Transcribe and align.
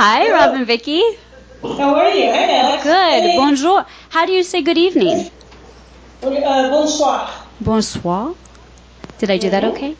Hi, 0.00 0.30
Rob 0.32 0.54
and 0.54 0.66
Vicky. 0.66 1.02
How 1.60 1.94
are 1.94 2.08
you? 2.08 2.24
Hi, 2.32 2.58
Alex. 2.58 2.84
Good. 2.84 3.22
Hey. 3.22 3.36
Bonjour. 3.36 3.84
How 4.08 4.24
do 4.24 4.32
you 4.32 4.42
say 4.42 4.62
good 4.62 4.78
evening? 4.78 5.30
Uh, 6.22 6.70
bonsoir. 6.70 7.28
Bonsoir. 7.60 8.34
Did 9.18 9.30
I 9.30 9.36
do 9.36 9.50
that 9.50 9.62
okay? 9.62 9.94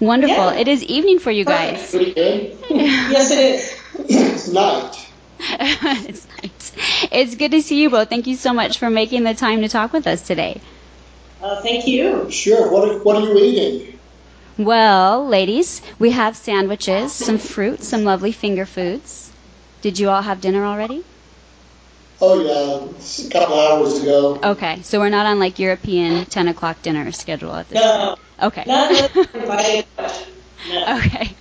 Wonderful. 0.00 0.52
Yeah. 0.52 0.60
It 0.60 0.68
is 0.68 0.82
evening 0.84 1.18
for 1.18 1.30
you 1.30 1.46
guys. 1.46 1.90
Pretty 1.90 2.12
good. 2.12 2.58
Yes, 2.68 3.30
it 3.30 3.38
is. 3.38 3.80
It's 4.00 4.48
night. 4.48 5.08
it's 5.40 6.26
nice. 6.42 6.72
It's 7.10 7.34
good 7.36 7.52
to 7.52 7.62
see 7.62 7.80
you 7.80 7.88
both. 7.88 8.10
Thank 8.10 8.26
you 8.26 8.36
so 8.36 8.52
much 8.52 8.78
for 8.78 8.90
making 8.90 9.24
the 9.24 9.32
time 9.32 9.62
to 9.62 9.68
talk 9.70 9.94
with 9.94 10.06
us 10.06 10.20
today. 10.20 10.60
Uh, 11.40 11.62
thank 11.62 11.86
you. 11.86 12.30
Sure. 12.30 12.70
What 12.70 12.86
are, 12.86 12.98
what 12.98 13.16
are 13.16 13.22
you 13.22 13.38
eating? 13.38 13.98
Well, 14.58 15.26
ladies, 15.26 15.80
we 15.98 16.10
have 16.10 16.36
sandwiches, 16.36 17.14
some 17.14 17.38
fruit, 17.38 17.82
some 17.82 18.04
lovely 18.04 18.32
finger 18.32 18.66
foods. 18.66 19.27
Did 19.80 19.98
you 19.98 20.10
all 20.10 20.22
have 20.22 20.40
dinner 20.40 20.64
already? 20.64 21.04
Oh 22.20 22.40
yeah, 22.40 23.26
a 23.26 23.30
couple 23.30 23.60
hours 23.60 24.02
ago. 24.02 24.40
Okay, 24.42 24.82
so 24.82 24.98
we're 24.98 25.08
not 25.08 25.26
on 25.26 25.38
like 25.38 25.58
European 25.58 26.24
10 26.24 26.48
o'clock 26.48 26.82
dinner 26.82 27.12
schedule 27.12 27.54
at 27.54 27.68
this 27.68 27.80
No, 27.80 28.16
Okay. 28.42 28.64
not 28.66 28.90
invited. 29.34 29.86
No. 30.68 30.98
Okay. 30.98 31.36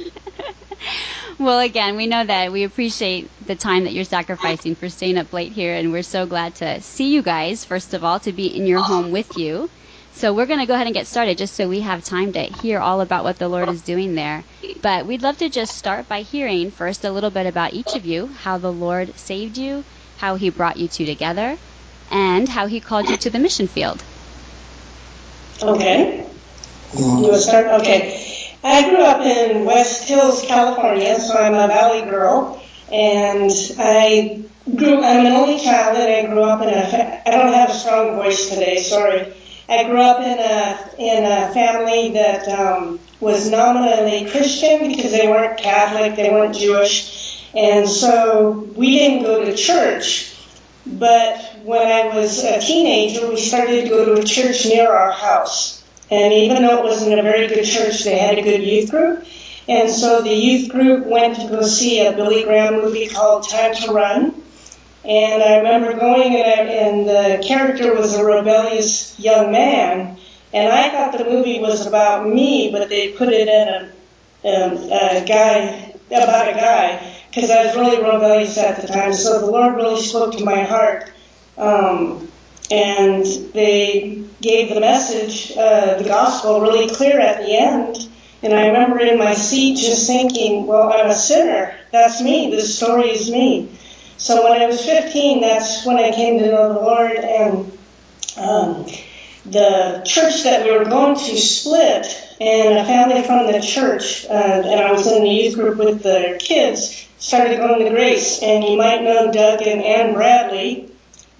well, 1.39 1.59
again, 1.59 1.97
we 1.97 2.05
know 2.05 2.23
that 2.23 2.51
we 2.51 2.63
appreciate 2.63 3.31
the 3.45 3.55
time 3.55 3.85
that 3.85 3.93
you're 3.93 4.03
sacrificing 4.03 4.75
for 4.75 4.89
staying 4.89 5.17
up 5.17 5.33
late 5.33 5.51
here, 5.51 5.73
and 5.75 5.91
we're 5.91 6.03
so 6.03 6.27
glad 6.27 6.53
to 6.55 6.79
see 6.81 7.11
you 7.13 7.23
guys, 7.23 7.65
first 7.65 7.95
of 7.95 8.03
all, 8.03 8.19
to 8.21 8.31
be 8.31 8.45
in 8.55 8.67
your 8.67 8.81
home 8.83 9.09
with 9.11 9.35
you. 9.35 9.71
So 10.17 10.33
we're 10.33 10.47
going 10.47 10.61
to 10.61 10.65
go 10.65 10.73
ahead 10.73 10.87
and 10.87 10.95
get 10.95 11.05
started 11.05 11.37
just 11.37 11.53
so 11.53 11.69
we 11.69 11.81
have 11.81 12.03
time 12.03 12.33
to 12.33 12.41
hear 12.41 12.79
all 12.79 13.01
about 13.01 13.23
what 13.23 13.37
the 13.37 13.47
Lord 13.47 13.69
is 13.69 13.83
doing 13.83 14.15
there. 14.15 14.43
But 14.81 15.05
we'd 15.05 15.21
love 15.21 15.37
to 15.37 15.47
just 15.47 15.77
start 15.77 16.09
by 16.09 16.23
hearing 16.23 16.71
first 16.71 17.05
a 17.05 17.11
little 17.11 17.29
bit 17.29 17.45
about 17.45 17.73
each 17.73 17.93
of 17.95 18.03
you, 18.03 18.25
how 18.25 18.57
the 18.57 18.71
Lord 18.71 19.15
saved 19.19 19.59
you, 19.59 19.83
how 20.17 20.33
he 20.33 20.49
brought 20.49 20.77
you 20.77 20.87
two 20.87 21.05
together, 21.05 21.55
and 22.09 22.49
how 22.49 22.65
he 22.65 22.79
called 22.79 23.07
you 23.09 23.17
to 23.17 23.29
the 23.29 23.37
mission 23.37 23.67
field. 23.67 24.03
Okay. 25.61 26.27
You 26.97 27.37
start? 27.37 27.67
Okay. 27.81 28.57
I 28.63 28.89
grew 28.89 29.03
up 29.03 29.21
in 29.21 29.65
West 29.65 30.09
Hills, 30.09 30.41
California, 30.47 31.19
so 31.19 31.35
I'm 31.35 31.53
a 31.53 31.67
valley 31.67 32.09
girl. 32.09 32.59
And 32.91 33.51
I 33.77 34.43
grew, 34.75 35.03
I'm 35.03 35.27
an 35.27 35.33
only 35.33 35.59
child 35.59 35.95
and 35.95 36.27
I 36.27 36.33
grew 36.33 36.41
up 36.41 36.63
in 36.63 36.69
a, 36.69 37.21
I 37.23 37.29
don't 37.29 37.53
have 37.53 37.69
a 37.69 37.73
strong 37.75 38.15
voice 38.15 38.49
today, 38.49 38.77
sorry. 38.81 39.31
I 39.69 39.83
grew 39.83 40.01
up 40.01 40.21
in 40.21 40.39
a, 40.39 40.89
in 40.97 41.23
a 41.25 41.53
family 41.53 42.11
that 42.13 42.47
um, 42.47 42.99
was 43.19 43.49
nominally 43.49 44.29
Christian 44.29 44.87
because 44.87 45.11
they 45.11 45.27
weren't 45.27 45.59
Catholic, 45.59 46.15
they 46.15 46.29
weren't 46.29 46.55
Jewish. 46.55 47.45
And 47.53 47.89
so 47.89 48.69
we 48.75 48.97
didn't 48.97 49.23
go 49.23 49.43
to 49.43 49.55
church. 49.55 50.35
But 50.85 51.57
when 51.63 51.85
I 51.85 52.15
was 52.15 52.43
a 52.43 52.61
teenager, 52.61 53.27
we 53.27 53.37
started 53.37 53.83
to 53.83 53.89
go 53.89 54.05
to 54.05 54.21
a 54.21 54.23
church 54.23 54.65
near 54.65 54.89
our 54.89 55.11
house. 55.11 55.83
And 56.09 56.31
even 56.31 56.61
though 56.61 56.77
it 56.77 56.83
wasn't 56.83 57.19
a 57.19 57.23
very 57.23 57.47
good 57.47 57.65
church, 57.65 58.05
they 58.05 58.17
had 58.17 58.37
a 58.37 58.41
good 58.41 58.63
youth 58.63 58.89
group. 58.89 59.25
And 59.67 59.89
so 59.89 60.21
the 60.21 60.33
youth 60.33 60.69
group 60.69 61.05
went 61.05 61.35
to 61.35 61.49
go 61.49 61.61
see 61.63 62.05
a 62.05 62.13
Billy 62.13 62.43
Graham 62.43 62.75
movie 62.75 63.07
called 63.07 63.49
Time 63.49 63.75
to 63.75 63.91
Run. 63.91 64.41
And 65.05 65.41
I 65.41 65.57
remember 65.57 65.93
going 65.93 66.35
and, 66.35 66.69
and 66.69 67.07
the 67.07 67.43
character 67.45 67.95
was 67.95 68.15
a 68.15 68.25
rebellious 68.25 69.17
young 69.19 69.51
man. 69.51 70.17
And 70.53 70.71
I 70.71 70.89
thought 70.89 71.17
the 71.17 71.25
movie 71.25 71.59
was 71.59 71.85
about 71.85 72.27
me, 72.27 72.71
but 72.71 72.89
they 72.89 73.11
put 73.13 73.29
it 73.29 73.47
in 73.47 73.67
a, 73.67 73.91
a, 74.49 75.21
a 75.21 75.25
guy, 75.25 75.93
about 76.07 76.49
a 76.49 76.53
guy, 76.53 77.15
because 77.29 77.49
I 77.49 77.65
was 77.65 77.75
really 77.75 77.97
rebellious 77.97 78.57
at 78.57 78.81
the 78.81 78.87
time. 78.87 79.13
So 79.13 79.39
the 79.39 79.45
Lord 79.51 79.75
really 79.75 80.01
spoke 80.01 80.37
to 80.37 80.45
my 80.45 80.63
heart. 80.63 81.11
Um, 81.57 82.27
and 82.69 83.25
they 83.53 84.23
gave 84.41 84.73
the 84.73 84.79
message, 84.79 85.55
uh, 85.57 85.97
the 85.97 86.03
gospel, 86.03 86.61
really 86.61 86.93
clear 86.93 87.19
at 87.19 87.45
the 87.45 87.57
end. 87.57 88.09
And 88.43 88.53
I 88.53 88.67
remember 88.67 88.99
in 88.99 89.17
my 89.17 89.33
seat 89.33 89.77
just 89.77 90.05
thinking, 90.05 90.67
well, 90.67 90.91
I'm 90.93 91.09
a 91.09 91.15
sinner. 91.15 91.75
That's 91.91 92.21
me. 92.21 92.51
This 92.51 92.75
story 92.75 93.09
is 93.09 93.31
me. 93.31 93.71
So 94.17 94.43
when 94.43 94.61
I 94.61 94.65
was 94.65 94.83
15, 94.83 95.41
that's 95.41 95.85
when 95.85 95.97
I 95.97 96.11
came 96.11 96.39
to 96.39 96.45
know 96.47 96.73
the 96.73 96.79
Lord. 96.79 97.15
And 97.17 97.77
um, 98.37 98.85
the 99.45 100.03
church 100.05 100.43
that 100.43 100.63
we 100.63 100.77
were 100.77 100.85
going 100.85 101.15
to 101.15 101.37
split, 101.37 102.23
and 102.39 102.77
a 102.77 102.85
family 102.85 103.23
from 103.23 103.51
the 103.51 103.61
church, 103.61 104.25
uh, 104.25 104.33
and 104.33 104.79
I 104.79 104.91
was 104.91 105.07
in 105.07 105.23
the 105.23 105.29
youth 105.29 105.55
group 105.55 105.77
with 105.77 106.03
the 106.03 106.39
kids, 106.39 107.07
started 107.17 107.57
going 107.57 107.83
to 107.83 107.89
Grace. 107.89 108.41
And 108.41 108.63
you 108.63 108.77
might 108.77 109.03
know 109.03 109.31
Doug 109.31 109.61
and 109.61 109.81
Ann 109.81 110.13
Bradley. 110.13 110.91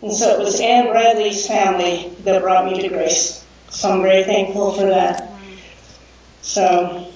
And 0.01 0.13
so 0.13 0.39
it 0.39 0.39
was 0.39 0.59
Ann 0.59 0.87
Bradley's 0.87 1.47
family 1.47 2.11
that 2.23 2.41
brought 2.41 2.65
me 2.65 2.81
to 2.81 2.87
Grace. 2.87 3.43
So 3.69 3.91
I'm 3.91 4.01
very 4.01 4.23
thankful 4.23 4.71
for 4.71 4.85
that. 4.85 5.31
So, 6.41 7.11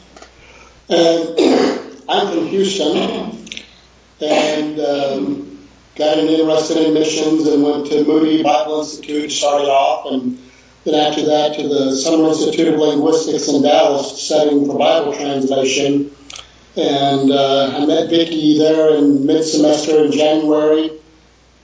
And 0.89 1.39
I'm 2.09 2.27
from 2.27 2.47
Houston, 2.47 3.47
and 4.19 4.79
um, 4.79 5.50
got 5.95 6.17
in 6.17 6.27
interested 6.27 6.77
in 6.77 6.93
missions 6.93 7.47
and 7.47 7.63
went 7.63 7.87
to 7.87 8.03
Moody 8.03 8.43
Bible 8.43 8.81
Institute. 8.81 9.31
Started 9.31 9.67
off, 9.67 10.11
and 10.11 10.37
then 10.83 10.95
after 10.95 11.25
that 11.25 11.55
to 11.55 11.67
the 11.67 11.95
Summer 11.95 12.29
Institute 12.29 12.67
of 12.67 12.79
Linguistics 12.79 13.47
in 13.47 13.61
Dallas, 13.61 14.21
studying 14.21 14.65
for 14.65 14.77
Bible 14.77 15.13
translation. 15.13 16.11
And 16.75 17.31
uh, 17.31 17.77
I 17.77 17.85
met 17.85 18.09
Vicki 18.09 18.57
there 18.57 18.95
in 18.95 19.25
mid-semester 19.25 20.05
in 20.05 20.11
January, 20.11 20.91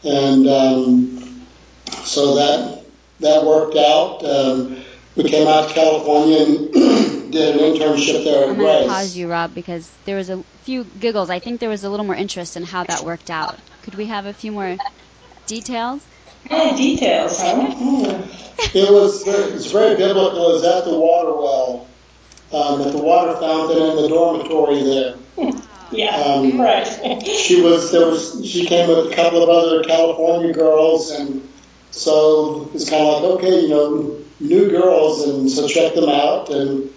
and 0.04 0.48
um, 0.48 1.46
so 2.04 2.36
that 2.36 2.84
that 3.22 3.46
worked 3.46 3.78
out. 3.78 4.24
Um, 4.26 4.84
we 5.16 5.24
came 5.24 5.48
out 5.48 5.70
to 5.70 5.74
California 5.74 6.46
and 6.46 6.87
did 7.32 7.56
an 7.56 7.62
internship 7.62 8.24
there 8.24 8.44
at 8.44 8.50
I'm 8.50 8.58
going 8.58 8.84
to 8.84 8.90
pause 8.90 9.16
you, 9.16 9.30
Rob, 9.30 9.54
because 9.54 9.90
there 10.06 10.16
was 10.16 10.30
a 10.30 10.44
few 10.64 10.84
giggles. 10.84 11.30
I 11.30 11.40
think 11.40 11.60
there 11.60 11.70
was 11.70 11.84
a 11.84 11.90
little 11.90 12.06
more 12.06 12.16
interest 12.16 12.58
in 12.58 12.64
how 12.64 12.84
that 12.86 13.04
worked 13.04 13.30
out. 13.30 13.58
Could 13.84 13.96
we 13.96 14.06
have 14.08 14.26
a 14.26 14.34
few 14.34 14.52
more 14.52 14.78
details? 15.46 16.06
oh, 16.50 16.78
details, 16.78 17.40
huh? 17.40 18.24
It 18.74 18.92
was 18.92 19.24
very, 19.24 19.52
it's 19.54 19.72
very 19.72 19.96
biblical. 19.96 20.50
It 20.50 20.54
was 20.54 20.64
at 20.64 20.86
the 20.86 20.98
water 20.98 21.34
well, 21.36 21.88
um, 22.54 22.82
at 22.82 22.92
the 22.92 23.02
water 23.02 23.34
fountain 23.40 23.78
in 23.78 23.96
the 23.96 24.08
dormitory 24.08 24.84
there. 24.84 25.16
Yeah, 25.90 26.18
Um, 26.18 26.60
right. 26.60 26.86
She 27.26 27.62
was 27.62 27.94
there 27.94 28.08
was 28.08 28.46
she 28.46 28.66
came 28.66 28.90
with 28.90 29.10
a 29.10 29.16
couple 29.16 29.42
of 29.42 29.48
other 29.48 29.84
California 29.86 30.52
girls, 30.52 31.12
and 31.12 31.48
so 31.92 32.70
it's 32.74 32.90
kind 32.90 33.04
of 33.06 33.24
like 33.24 33.32
okay, 33.36 33.62
you 33.62 33.70
know, 33.70 34.18
new 34.42 34.70
girls, 34.70 35.26
and 35.26 35.50
so 35.50 35.66
check 35.66 35.96
them 35.96 36.10
out. 36.10 36.50
And 36.50 36.90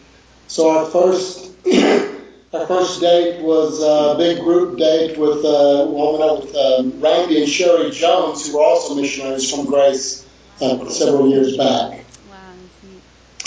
so 0.51 0.69
our 0.69 0.85
first 0.87 1.53
our 2.53 2.67
first 2.67 3.01
date 3.01 3.41
was 3.41 3.81
a 3.81 4.19
big 4.19 4.43
group 4.43 4.79
date 4.79 5.17
with 5.17 5.45
uh, 5.45 5.87
well, 5.89 6.15
we 6.15 6.19
went 6.19 6.45
with 6.45 6.57
um, 6.57 7.01
Randy 7.01 7.41
and 7.41 7.49
Sherry 7.49 7.93
Jones, 7.93 8.47
who 8.47 8.57
were 8.59 8.65
also 8.65 8.97
missionaries 8.97 9.49
from 9.49 9.67
Grace 9.67 10.29
uh, 10.61 10.89
several 10.89 11.31
years 11.31 11.57
back. 11.57 12.05
Wow. 12.29 12.53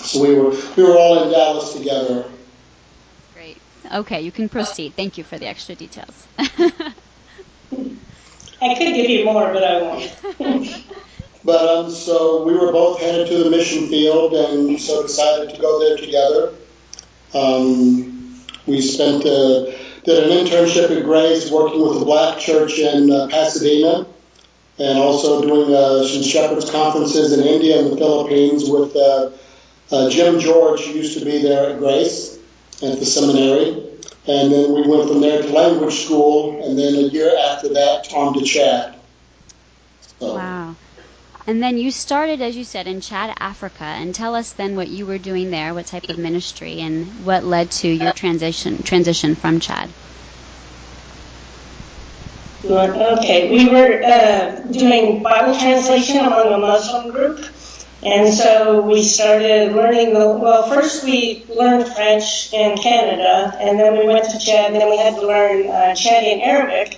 So 0.01 0.21
we 0.21 0.33
were 0.33 0.51
we 0.77 0.83
were 0.83 0.97
all 0.97 1.23
in 1.23 1.31
Dallas 1.31 1.73
together. 1.73 2.23
Great. 3.33 3.57
Okay, 3.93 4.21
you 4.21 4.31
can 4.31 4.47
proceed. 4.47 4.93
Thank 4.93 5.17
you 5.17 5.25
for 5.25 5.37
the 5.37 5.45
extra 5.45 5.75
details. 5.75 6.25
I 6.39 6.93
could 8.75 8.93
give 8.95 9.09
you 9.09 9.25
more, 9.25 9.51
but 9.51 9.63
I 9.63 9.81
won't. 9.81 10.85
But 11.45 11.67
um, 11.67 11.91
so 11.91 12.45
we 12.45 12.53
were 12.53 12.71
both 12.71 13.01
headed 13.01 13.27
to 13.27 13.43
the 13.43 13.49
mission 13.49 13.89
field, 13.89 14.33
and 14.33 14.79
so 14.79 15.01
decided 15.01 15.53
to 15.53 15.59
go 15.59 15.77
there 15.77 15.97
together. 15.97 16.53
Um, 17.33 18.43
we 18.65 18.81
spent 18.81 19.25
uh, 19.25 19.71
did 20.03 20.23
an 20.23 20.45
internship 20.45 20.95
at 20.95 21.03
Grace, 21.03 21.49
working 21.49 21.81
with 21.81 21.99
the 21.99 22.05
Black 22.05 22.39
Church 22.39 22.77
in 22.77 23.09
uh, 23.09 23.27
Pasadena, 23.29 24.05
and 24.79 24.97
also 24.99 25.41
doing 25.41 25.73
uh, 25.73 26.03
some 26.03 26.23
shepherds 26.23 26.69
conferences 26.69 27.31
in 27.37 27.45
India 27.45 27.79
and 27.79 27.91
the 27.91 27.97
Philippines 27.97 28.69
with 28.69 28.95
uh, 28.95 29.31
uh, 29.91 30.09
Jim 30.09 30.39
George, 30.39 30.81
who 30.81 30.93
used 30.93 31.17
to 31.17 31.25
be 31.25 31.41
there 31.41 31.71
at 31.71 31.79
Grace 31.79 32.37
at 32.81 32.99
the 32.99 33.05
seminary. 33.05 33.89
And 34.25 34.51
then 34.51 34.73
we 34.73 34.87
went 34.87 35.09
from 35.09 35.19
there 35.21 35.41
to 35.41 35.49
language 35.49 36.05
school, 36.05 36.65
and 36.65 36.77
then 36.77 36.95
a 36.95 37.07
year 37.07 37.35
after 37.37 37.69
that 37.69 38.13
on 38.13 38.33
to 38.33 38.45
Chad. 38.45 38.95
So, 40.19 40.35
wow. 40.35 40.62
And 41.45 41.61
then 41.61 41.77
you 41.77 41.91
started, 41.91 42.41
as 42.41 42.55
you 42.55 42.63
said, 42.63 42.87
in 42.87 43.01
Chad, 43.01 43.35
Africa. 43.37 43.83
And 43.83 44.15
tell 44.15 44.33
us 44.33 44.53
then 44.53 44.75
what 44.75 44.87
you 44.87 45.05
were 45.05 45.17
doing 45.17 45.51
there, 45.51 45.73
what 45.73 45.87
type 45.87 46.07
of 46.09 46.17
ministry, 46.17 46.79
and 46.79 47.25
what 47.25 47.43
led 47.43 47.69
to 47.71 47.89
your 47.89 48.13
transition 48.13 48.81
transition 48.83 49.35
from 49.35 49.59
Chad. 49.59 49.89
Okay, 52.65 53.51
we 53.51 53.69
were 53.69 54.01
uh, 54.01 54.55
doing 54.71 55.21
Bible 55.21 55.59
translation 55.59 56.19
among 56.19 56.53
a 56.53 56.57
Muslim 56.57 57.11
group, 57.11 57.45
and 58.03 58.33
so 58.33 58.79
we 58.81 59.03
started 59.03 59.73
learning 59.73 60.13
the. 60.13 60.29
Well, 60.29 60.69
first 60.69 61.03
we 61.03 61.45
learned 61.49 61.85
French 61.93 62.53
in 62.53 62.77
Canada, 62.77 63.53
and 63.59 63.77
then 63.77 63.97
we 63.97 64.07
went 64.07 64.29
to 64.29 64.39
Chad, 64.39 64.71
and 64.71 64.75
then 64.79 64.89
we 64.89 64.97
had 64.97 65.15
to 65.15 65.27
learn 65.27 65.67
uh, 65.67 65.93
Chadian 65.93 66.41
Arabic. 66.41 66.97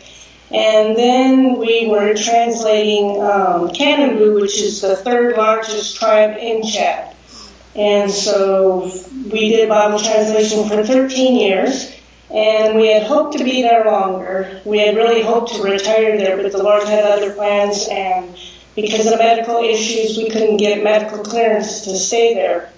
And 0.56 0.96
then 0.96 1.58
we 1.58 1.88
were 1.88 2.14
translating 2.14 3.22
um, 3.22 3.68
which 3.68 4.62
is 4.62 4.80
the 4.80 4.96
third 4.96 5.36
largest 5.36 5.98
tribe 5.98 6.38
in 6.38 6.66
Chad. 6.66 7.14
And 7.76 8.10
so 8.10 8.90
we 9.30 9.50
did 9.50 9.68
Bible 9.68 10.00
translation 10.00 10.70
for 10.70 10.82
13 10.82 11.36
years, 11.36 11.94
and 12.34 12.78
we 12.78 12.88
had 12.88 13.04
hoped 13.04 13.38
to 13.38 13.44
be 13.44 13.64
there 13.64 13.84
longer. 13.84 14.62
We 14.64 14.80
had 14.80 14.96
really 14.96 15.22
hoped 15.22 15.56
to 15.56 15.62
retire 15.62 16.18
there, 16.18 16.42
but 16.42 16.54
the 16.54 16.64
Lord 16.64 16.88
had 16.88 17.04
other 17.04 17.34
plans, 17.34 17.90
and 17.92 18.34
because 18.78 19.08
of 19.08 19.20
medical 19.20 19.58
issues, 19.58 20.16
we 20.16 20.30
couldn't 20.30 20.56
get 20.56 20.82
medical 20.82 21.22
clearance 21.22 21.82
to 21.82 21.98
stay 21.98 22.34
there. 22.34 22.72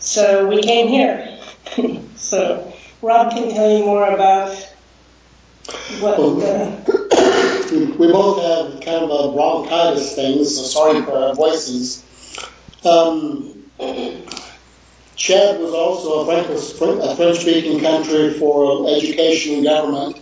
So 0.00 0.48
we 0.48 0.62
came 0.62 0.88
here. 0.88 1.38
so 2.16 2.72
Rob 3.02 3.30
can 3.30 3.50
tell 3.50 3.70
you 3.70 3.84
more 3.84 4.10
about 4.10 4.67
what. 6.00 6.18
Uh, 6.18 6.80
we 7.98 8.10
both 8.10 8.42
have 8.42 8.80
kind 8.80 9.04
of 9.04 9.10
a 9.10 9.32
bronchitis 9.32 10.14
thing, 10.14 10.44
so 10.44 10.62
sorry 10.62 11.02
for 11.02 11.18
our 11.18 11.34
voices. 11.34 12.04
Um, 12.84 13.64
Chad 15.16 15.60
was 15.60 15.74
also 15.74 16.30
a 16.30 17.16
French-speaking 17.16 17.80
country 17.80 18.34
for 18.34 18.88
education 18.88 19.56
and 19.56 19.64
government, 19.64 20.16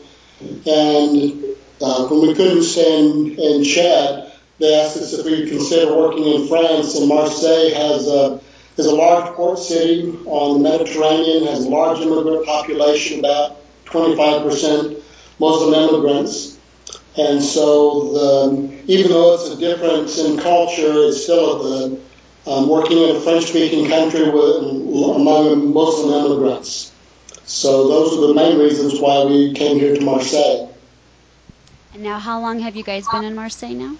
and 0.67 1.45
uh, 1.81 2.09
when 2.09 2.29
we 2.29 2.35
couldn't 2.35 2.63
stay 2.63 3.01
in, 3.01 3.39
in 3.39 3.65
Chad, 3.65 4.33
they 4.59 4.75
asked 4.81 4.97
us 4.97 5.13
if 5.13 5.25
we'd 5.27 5.49
consider 5.49 5.95
working 5.95 6.25
in 6.25 6.49
France. 6.49 6.97
And 6.97 7.09
Marseille 7.09 7.75
has 7.75 8.09
a 8.09 8.41
is 8.79 8.87
a 8.87 8.95
large 8.95 9.35
port 9.35 9.59
city 9.59 10.19
on 10.27 10.63
the 10.63 10.69
Mediterranean, 10.69 11.47
has 11.47 11.65
a 11.65 11.69
large 11.69 12.01
immigrant 12.01 12.45
population, 12.45 13.21
about 13.21 13.57
25% 13.87 14.96
Muslim 15.39 15.75
immigrants. 15.75 16.59
And 17.17 17.43
so 17.43 18.13
the, 18.13 18.83
even 18.87 19.11
though 19.11 19.35
it's 19.35 19.49
a 19.49 19.57
difference 19.57 20.19
in 20.19 20.39
culture, 20.39 21.09
it's 21.09 21.23
still 21.23 21.63
the 21.63 22.01
um, 22.47 22.69
working 22.69 22.99
in 22.99 23.17
a 23.17 23.21
French-speaking 23.21 23.89
country 23.89 24.29
with, 24.31 24.63
among 25.17 25.73
Muslim 25.73 26.27
immigrants. 26.27 26.93
So 27.45 27.89
those 27.89 28.19
are 28.19 28.27
the 28.29 28.35
main 28.35 28.59
reasons 28.59 29.01
why 29.01 29.25
we 29.25 29.53
came 29.55 29.79
here 29.79 29.95
to 29.95 30.01
Marseille. 30.05 30.73
And 31.95 32.03
now, 32.03 32.19
how 32.19 32.41
long 32.41 32.61
have 32.61 32.77
you 32.77 32.83
guys 32.83 33.07
been 33.09 33.25
in 33.25 33.35
Marseille 33.35 33.75
now? 33.75 33.97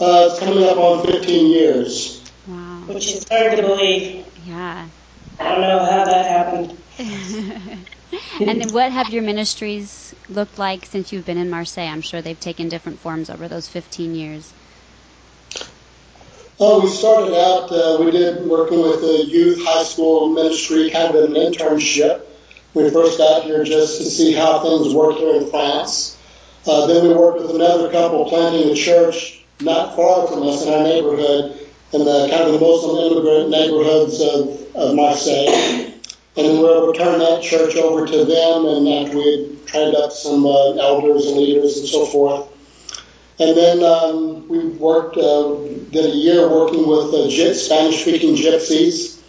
Uh, 0.00 0.28
it's 0.30 0.38
coming 0.38 0.64
up 0.64 0.76
on 0.76 1.04
15 1.04 1.46
years. 1.50 2.22
Wow. 2.46 2.82
Which 2.86 3.14
is 3.14 3.26
hard 3.28 3.56
to 3.56 3.62
believe. 3.62 4.26
Yeah. 4.46 4.88
I 5.40 5.44
don't 5.52 5.60
know 5.60 5.84
how 5.84 6.04
that 6.04 6.26
happened. 6.26 6.78
and 8.40 8.60
then 8.60 8.68
what 8.72 8.92
have 8.92 9.10
your 9.10 9.22
ministries 9.22 10.14
looked 10.28 10.58
like 10.58 10.86
since 10.86 11.12
you've 11.12 11.26
been 11.26 11.38
in 11.38 11.50
Marseille? 11.50 11.88
I'm 11.88 12.02
sure 12.02 12.22
they've 12.22 12.38
taken 12.38 12.68
different 12.68 12.98
forms 12.98 13.30
over 13.30 13.48
those 13.48 13.68
15 13.68 14.14
years. 14.14 14.52
Oh, 16.60 16.82
we 16.82 16.88
started 16.88 17.34
out, 17.34 17.72
uh, 17.72 18.04
we 18.04 18.10
did 18.10 18.46
working 18.46 18.80
with 18.80 19.00
the 19.00 19.24
youth 19.26 19.64
high 19.64 19.82
school 19.82 20.28
ministry, 20.28 20.90
kind 20.90 21.14
of 21.14 21.24
an 21.24 21.34
internship. 21.34 22.22
We 22.74 22.88
first 22.90 23.18
got 23.18 23.42
here 23.44 23.64
just 23.64 23.98
to 23.98 24.04
see 24.04 24.32
how 24.32 24.60
things 24.60 24.94
work 24.94 25.16
here 25.16 25.34
in 25.34 25.50
France. 25.50 26.16
Uh, 26.66 26.86
then 26.86 27.08
we 27.08 27.14
worked 27.14 27.40
with 27.40 27.50
another 27.50 27.90
couple 27.90 28.28
planting 28.28 28.70
a 28.70 28.74
church 28.74 29.42
not 29.60 29.96
far 29.96 30.26
from 30.28 30.46
us 30.46 30.64
in 30.64 30.72
our 30.72 30.82
neighborhood 30.82 31.58
in 31.92 32.04
the 32.04 32.28
kind 32.30 32.44
of 32.44 32.52
the 32.52 32.60
Muslim 32.60 33.12
immigrant 33.12 33.50
neighborhoods 33.50 34.20
of, 34.20 34.76
of 34.76 34.94
Marseille. 34.94 35.92
And 36.34 36.46
then 36.46 36.56
we 36.56 36.62
were 36.62 36.76
able 36.76 36.92
to 36.92 36.98
turn 36.98 37.18
that 37.18 37.42
church 37.42 37.76
over 37.76 38.06
to 38.06 38.24
them, 38.24 38.64
and 38.64 38.88
after 38.88 39.18
we 39.18 39.30
had 39.32 39.66
trained 39.66 39.96
up 39.96 40.12
some 40.12 40.46
uh, 40.46 40.72
elders 40.76 41.26
and 41.26 41.36
leaders 41.36 41.76
and 41.76 41.86
so 41.86 42.06
forth, 42.06 42.48
and 43.38 43.56
then 43.56 43.82
um, 43.82 44.48
we 44.48 44.58
worked, 44.68 45.16
uh, 45.16 45.56
did 45.90 46.06
a 46.06 46.16
year 46.16 46.48
working 46.48 46.86
with 46.86 47.12
uh, 47.12 47.54
Spanish 47.54 48.02
speaking 48.02 48.36
gypsies. 48.36 49.20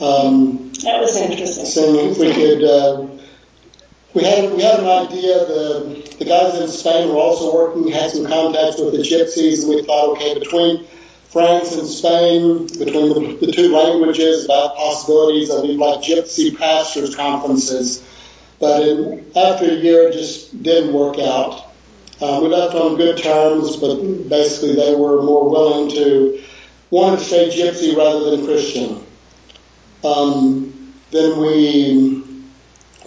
Um, 0.00 0.72
that 0.84 1.00
was 1.00 1.16
interesting. 1.16 1.64
Seeing 1.64 2.10
if 2.10 2.18
we 2.18 2.32
could, 2.34 2.64
uh, 2.64 3.06
we 4.14 4.24
had 4.24 4.52
we 4.52 4.62
had 4.62 4.80
an 4.80 4.86
idea. 4.86 5.46
The 5.46 6.16
the 6.18 6.24
guys 6.24 6.60
in 6.60 6.68
Spain 6.68 7.08
were 7.08 7.16
also 7.16 7.54
working, 7.54 7.90
had 7.92 8.10
some 8.10 8.26
contacts 8.26 8.80
with 8.80 8.92
the 8.92 9.02
gypsies, 9.02 9.60
and 9.60 9.70
we 9.70 9.82
thought, 9.84 10.16
okay, 10.16 10.38
between 10.38 10.86
France 11.32 11.74
and 11.74 11.88
Spain, 11.88 12.66
between 12.66 13.38
the, 13.38 13.46
the 13.46 13.52
two 13.52 13.74
languages, 13.74 14.44
about 14.44 14.76
possibilities 14.76 15.48
of 15.48 15.64
like 15.64 16.00
gypsy 16.00 16.56
pastors 16.56 17.16
conferences. 17.16 18.06
But 18.60 18.86
in, 18.86 19.32
after 19.34 19.64
a 19.64 19.74
year, 19.74 20.08
it 20.08 20.12
just 20.12 20.62
didn't 20.62 20.92
work 20.92 21.18
out. 21.18 21.72
Uh, 22.20 22.38
we 22.42 22.48
left 22.48 22.74
on 22.74 22.96
good 22.96 23.16
terms, 23.16 23.76
but 23.76 24.28
basically 24.28 24.76
they 24.76 24.94
were 24.94 25.22
more 25.22 25.48
willing 25.48 25.90
to 25.90 26.42
want 26.90 27.18
to 27.18 27.24
say 27.24 27.48
gypsy 27.48 27.96
rather 27.96 28.30
than 28.30 28.44
Christian. 28.44 29.02
Um, 30.04 30.92
then 31.12 31.40
we, 31.40 32.22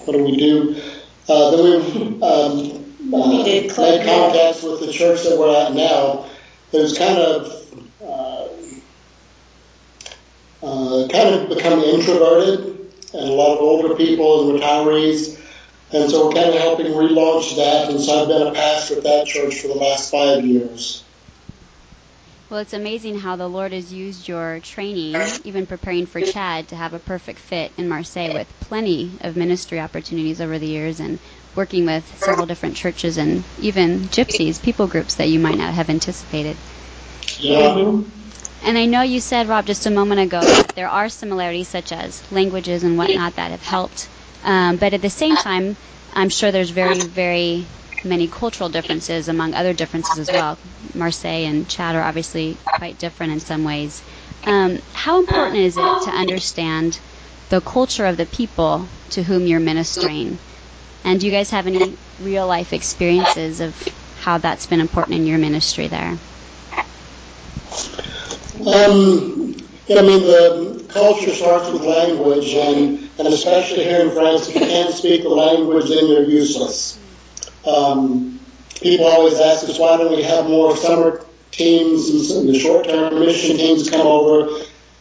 what 0.03 0.13
do 0.13 0.23
we 0.23 0.35
do? 0.35 0.81
Uh, 1.29 1.51
then 1.51 1.63
we 1.63 2.21
um, 2.23 3.13
uh, 3.13 3.43
made 3.43 3.69
contacts 3.69 4.63
with 4.63 4.79
the 4.79 4.91
church 4.91 5.23
that 5.23 5.37
we're 5.37 5.55
at 5.55 5.73
now. 5.73 6.25
It 6.71 6.79
was 6.79 6.97
kind 6.97 7.19
of 7.19 7.65
uh, 10.65 11.07
kind 11.07 11.35
of 11.35 11.49
become 11.49 11.79
introverted, 11.79 12.59
and 13.13 13.29
a 13.29 13.33
lot 13.33 13.53
of 13.53 13.61
older 13.61 13.95
people 13.95 14.49
and 14.49 14.59
retirees 14.59 15.35
and 15.91 16.09
so 16.09 16.27
we're 16.27 16.33
kind 16.33 16.49
of 16.49 16.55
helping 16.55 16.87
relaunch 16.87 17.55
that. 17.55 17.89
And 17.89 18.01
so 18.01 18.21
I've 18.21 18.27
been 18.27 18.47
a 18.47 18.51
pastor 18.51 18.97
at 18.97 19.03
that 19.03 19.27
church 19.27 19.61
for 19.61 19.67
the 19.67 19.75
last 19.75 20.11
five 20.11 20.45
years. 20.45 21.03
Well, 22.49 22.59
it's 22.59 22.73
amazing 22.73 23.19
how 23.19 23.35
the 23.37 23.47
Lord 23.47 23.71
has 23.71 23.91
used 23.91 24.27
your 24.27 24.59
training, 24.59 25.15
even 25.45 25.65
preparing 25.65 26.05
for 26.05 26.21
Chad, 26.21 26.67
to 26.69 26.75
have 26.75 26.93
a 26.93 26.99
perfect 26.99 27.39
fit 27.39 27.71
in 27.77 27.87
Marseille 27.87 28.33
with 28.33 28.47
plenty 28.61 29.17
of 29.21 29.35
ministry 29.35 29.79
opportunities 29.79 30.41
over 30.41 30.59
the 30.59 30.67
years 30.67 30.99
and 30.99 31.17
working 31.55 31.85
with 31.85 32.05
several 32.19 32.45
different 32.45 32.75
churches 32.75 33.17
and 33.17 33.43
even 33.59 34.01
gypsies, 34.01 34.61
people 34.61 34.87
groups 34.87 35.15
that 35.15 35.29
you 35.29 35.39
might 35.39 35.57
not 35.57 35.73
have 35.73 35.89
anticipated. 35.89 36.57
Yeah. 37.39 38.01
And 38.65 38.77
I 38.77 38.85
know 38.85 39.01
you 39.03 39.19
said, 39.19 39.47
Rob, 39.47 39.65
just 39.65 39.85
a 39.85 39.91
moment 39.91 40.21
ago 40.21 40.41
that 40.41 40.75
there 40.75 40.89
are 40.89 41.07
similarities 41.09 41.67
such 41.69 41.91
as 41.91 42.29
languages 42.31 42.83
and 42.83 42.97
whatnot 42.97 43.35
that 43.35 43.51
have 43.51 43.63
helped 43.63 44.09
um, 44.45 44.77
but 44.77 44.93
at 44.93 45.01
the 45.01 45.09
same 45.09 45.35
time, 45.35 45.75
I'm 46.13 46.29
sure 46.29 46.51
there's 46.51 46.69
very, 46.69 46.99
very 46.99 47.65
many 48.03 48.27
cultural 48.27 48.69
differences 48.69 49.27
among 49.27 49.55
other 49.55 49.73
differences 49.73 50.19
as 50.19 50.31
well. 50.31 50.57
Marseille 50.93 51.45
and 51.45 51.67
Chad 51.67 51.95
are 51.95 52.03
obviously 52.03 52.55
quite 52.65 52.99
different 52.99 53.33
in 53.33 53.39
some 53.39 53.63
ways. 53.63 54.03
Um, 54.45 54.77
how 54.93 55.19
important 55.19 55.57
is 55.57 55.75
it 55.77 55.81
to 56.03 56.11
understand 56.11 56.99
the 57.49 57.59
culture 57.59 58.05
of 58.05 58.17
the 58.17 58.27
people 58.27 58.87
to 59.11 59.23
whom 59.23 59.47
you're 59.47 59.59
ministering? 59.59 60.37
And 61.03 61.19
do 61.19 61.25
you 61.25 61.31
guys 61.31 61.49
have 61.49 61.65
any 61.65 61.97
real 62.21 62.45
life 62.47 62.71
experiences 62.71 63.61
of 63.61 63.75
how 64.21 64.37
that's 64.37 64.67
been 64.67 64.79
important 64.79 65.17
in 65.17 65.25
your 65.25 65.39
ministry 65.39 65.87
there? 65.87 66.17
Um, 68.61 69.55
I 69.89 70.01
mean, 70.01 70.21
the 70.21 70.85
culture 70.89 71.31
starts 71.31 71.69
with 71.69 71.83
language, 71.83 72.53
and, 72.53 73.09
and 73.19 73.27
especially 73.27 73.83
here 73.83 73.99
in 73.99 74.11
France, 74.11 74.47
if 74.47 74.55
you 74.55 74.61
can't 74.61 74.93
speak 74.93 75.23
the 75.23 75.29
language, 75.29 75.89
then 75.89 76.07
you're 76.07 76.23
useless. 76.23 76.97
Um, 77.67 78.39
people 78.81 79.05
always 79.05 79.39
ask 79.39 79.67
us, 79.67 79.77
why 79.77 79.97
don't 79.97 80.15
we 80.15 80.23
have 80.23 80.45
more 80.45 80.75
summer 80.77 81.25
teams 81.51 82.31
and 82.31 82.47
the 82.47 82.57
short-term 82.57 83.19
mission 83.19 83.57
teams 83.57 83.89
come 83.89 84.07
over? 84.07 84.47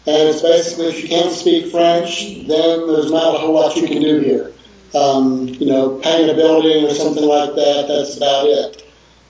And 0.07 0.29
it's 0.29 0.43
basically, 0.43 0.89
if 0.89 1.03
you 1.03 1.09
can't 1.09 1.33
speak 1.33 1.71
French, 1.71 2.47
then 2.47 2.87
there's 2.87 3.11
not 3.11 3.37
a 3.37 3.39
whole 3.39 3.55
lot 3.55 3.77
you 3.77 3.87
can 3.87 4.03
do 4.03 4.19
here. 4.21 4.53
Um, 4.95 5.49
you 5.49 5.67
know, 5.67 5.99
paint 6.01 6.29
a 6.31 6.35
building 6.35 6.85
or 6.85 6.95
something 6.95 7.25
like 7.25 7.55
that, 7.55 7.87
that's 7.89 8.17
about 8.17 8.47
it. 8.47 8.87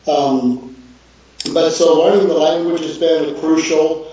Um, 0.09 0.77
but 1.53 1.71
so 1.71 2.03
learning 2.03 2.29
the 2.29 2.35
language 2.35 2.81
has 2.81 2.99
been 2.99 3.39
crucial. 3.39 4.11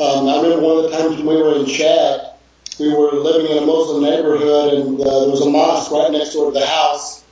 Um, 0.00 0.26
I 0.26 0.40
remember 0.40 0.62
one 0.62 0.84
of 0.84 0.90
the 0.90 0.96
times 0.96 1.16
when 1.16 1.26
we 1.26 1.42
were 1.42 1.56
in 1.56 1.66
Chad, 1.66 2.32
we 2.80 2.88
were 2.88 3.12
living 3.12 3.50
in 3.50 3.62
a 3.62 3.66
Muslim 3.66 4.02
neighborhood, 4.02 4.74
and 4.74 5.00
uh, 5.00 5.20
there 5.20 5.28
was 5.28 5.42
a 5.42 5.50
mosque 5.50 5.92
right 5.92 6.10
next 6.10 6.32
door 6.32 6.50
to 6.50 6.58
the 6.58 6.66
house. 6.66 7.22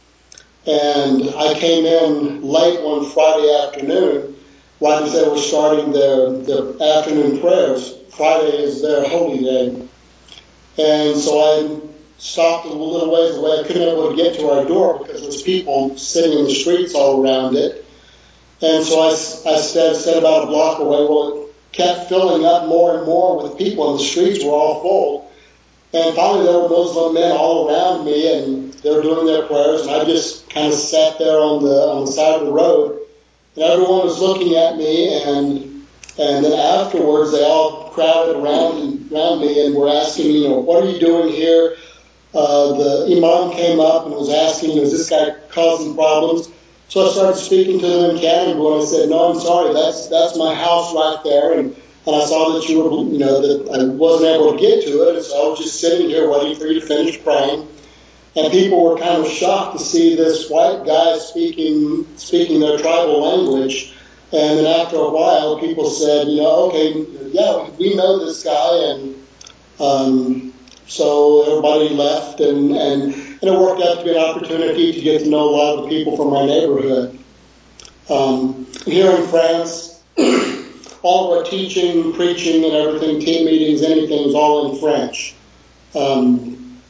And 0.66 1.30
I 1.36 1.54
came 1.58 1.86
in 1.86 2.42
late 2.42 2.82
one 2.82 3.08
Friday 3.10 3.50
afternoon, 3.64 4.36
right 4.80 5.02
as 5.02 5.12
they 5.14 5.26
were 5.26 5.38
starting 5.38 5.92
their, 5.92 6.32
their 6.32 6.98
afternoon 6.98 7.40
prayers. 7.40 7.94
Friday 8.10 8.58
is 8.58 8.82
their 8.82 9.08
holy 9.08 9.38
day. 9.38 9.88
And 10.76 11.18
so 11.18 11.40
I 11.40 11.80
stopped 12.18 12.66
a 12.66 12.68
little 12.68 13.10
ways 13.10 13.36
away. 13.36 13.60
I 13.60 13.66
couldn't 13.66 13.88
able 13.88 14.10
to 14.10 14.16
get 14.16 14.38
to 14.38 14.50
our 14.50 14.66
door 14.66 14.98
because 14.98 15.20
there 15.20 15.30
was 15.30 15.42
people 15.42 15.96
sitting 15.96 16.38
in 16.38 16.44
the 16.44 16.54
streets 16.54 16.94
all 16.94 17.24
around 17.24 17.56
it. 17.56 17.86
And 18.60 18.84
so 18.84 19.00
I, 19.00 19.08
I 19.08 19.56
said, 19.56 19.96
said 19.96 20.18
about 20.18 20.44
a 20.44 20.46
block 20.46 20.80
away, 20.80 20.98
well, 20.98 21.49
kept 21.72 22.08
filling 22.08 22.44
up 22.44 22.68
more 22.68 22.96
and 22.96 23.06
more 23.06 23.42
with 23.42 23.58
people, 23.58 23.90
and 23.90 24.00
the 24.00 24.04
streets 24.04 24.44
were 24.44 24.50
all 24.50 24.82
full. 24.82 25.30
And 25.92 26.14
finally, 26.14 26.44
there 26.44 26.58
were 26.58 26.68
Muslim 26.68 27.14
men 27.14 27.32
all 27.32 27.68
around 27.68 28.04
me, 28.04 28.32
and 28.32 28.72
they 28.74 28.90
were 28.90 29.02
doing 29.02 29.26
their 29.26 29.46
prayers, 29.46 29.82
and 29.82 29.90
I 29.90 30.04
just 30.04 30.48
kind 30.50 30.68
of 30.68 30.78
sat 30.78 31.18
there 31.18 31.38
on 31.38 31.62
the 31.64 31.74
on 31.74 32.06
the 32.06 32.12
side 32.12 32.40
of 32.40 32.46
the 32.46 32.52
road, 32.52 33.00
and 33.56 33.64
everyone 33.64 34.06
was 34.06 34.20
looking 34.20 34.54
at 34.56 34.76
me, 34.76 35.22
and 35.22 35.86
and 36.18 36.44
then 36.44 36.52
afterwards 36.52 37.32
they 37.32 37.42
all 37.42 37.90
crowded 37.90 38.36
around 38.36 39.10
around 39.12 39.40
me 39.40 39.64
and 39.64 39.74
were 39.74 39.88
asking 39.88 40.28
me, 40.28 40.42
you 40.42 40.48
know, 40.48 40.58
what 40.58 40.82
are 40.82 40.88
you 40.88 41.00
doing 41.00 41.32
here? 41.32 41.76
Uh, 42.32 42.72
the 42.72 43.16
imam 43.16 43.52
came 43.52 43.80
up 43.80 44.06
and 44.06 44.14
was 44.14 44.30
asking, 44.30 44.78
is 44.78 44.92
this 44.92 45.10
guy 45.10 45.34
causing 45.50 45.94
problems? 45.94 46.48
So 46.90 47.06
I 47.06 47.12
started 47.12 47.38
speaking 47.38 47.78
to 47.78 47.86
them 47.86 48.10
in 48.10 48.18
Canada, 48.20 48.58
and 48.58 48.82
I 48.82 48.84
said, 48.84 49.08
no, 49.10 49.32
I'm 49.32 49.38
sorry, 49.38 49.72
that's 49.72 50.08
that's 50.08 50.36
my 50.36 50.52
house 50.52 50.92
right 50.92 51.20
there, 51.22 51.52
and 51.56 51.76
and 52.04 52.16
I 52.16 52.24
saw 52.24 52.58
that 52.58 52.68
you 52.68 52.82
were, 52.82 52.90
you 53.12 53.18
know, 53.18 53.40
that 53.40 53.70
I 53.70 53.84
wasn't 53.84 54.30
able 54.30 54.52
to 54.52 54.58
get 54.58 54.84
to 54.86 55.08
it, 55.08 55.14
and 55.14 55.24
so 55.24 55.46
I 55.46 55.50
was 55.50 55.60
just 55.60 55.80
sitting 55.80 56.08
here 56.08 56.28
waiting 56.28 56.56
for 56.58 56.66
you 56.66 56.80
to 56.80 56.86
finish 56.86 57.22
praying. 57.22 57.68
And 58.34 58.50
people 58.52 58.82
were 58.82 58.98
kind 58.98 59.24
of 59.24 59.30
shocked 59.30 59.78
to 59.78 59.84
see 59.84 60.16
this 60.16 60.50
white 60.50 60.84
guy 60.84 61.18
speaking 61.18 62.06
speaking 62.16 62.58
their 62.58 62.78
tribal 62.78 63.22
language. 63.22 63.94
And 64.32 64.58
then 64.58 64.66
after 64.66 64.96
a 64.96 65.10
while, 65.10 65.60
people 65.60 65.90
said, 65.90 66.26
you 66.26 66.38
know, 66.38 66.70
okay, 66.70 67.06
yeah, 67.30 67.70
we 67.78 67.94
know 67.94 68.24
this 68.24 68.42
guy, 68.42 68.90
and 68.90 69.26
um, 69.78 70.54
so 70.88 71.42
everybody 71.50 71.90
left, 71.90 72.40
and, 72.40 72.76
and 72.76 73.29
and 73.40 73.50
it 73.50 73.58
worked 73.58 73.82
out 73.82 73.98
to 73.98 74.04
be 74.04 74.10
an 74.10 74.18
opportunity 74.18 74.92
to 74.92 75.00
get 75.00 75.20
to 75.20 75.30
know 75.30 75.48
a 75.48 75.52
lot 75.56 75.78
of 75.78 75.84
the 75.84 75.88
people 75.88 76.16
from 76.16 76.30
my 76.30 76.44
neighborhood. 76.44 77.18
Um, 78.10 78.66
here 78.84 79.10
in 79.10 79.26
France, 79.28 80.02
all 81.02 81.32
of 81.32 81.38
our 81.38 81.44
teaching, 81.44 82.12
preaching, 82.12 82.64
and 82.64 82.74
everything, 82.74 83.20
team 83.20 83.46
meetings, 83.46 83.82
anything 83.82 84.28
is 84.28 84.34
all 84.34 84.72
in 84.72 84.80
French. 84.80 85.34
Um, 85.94 86.80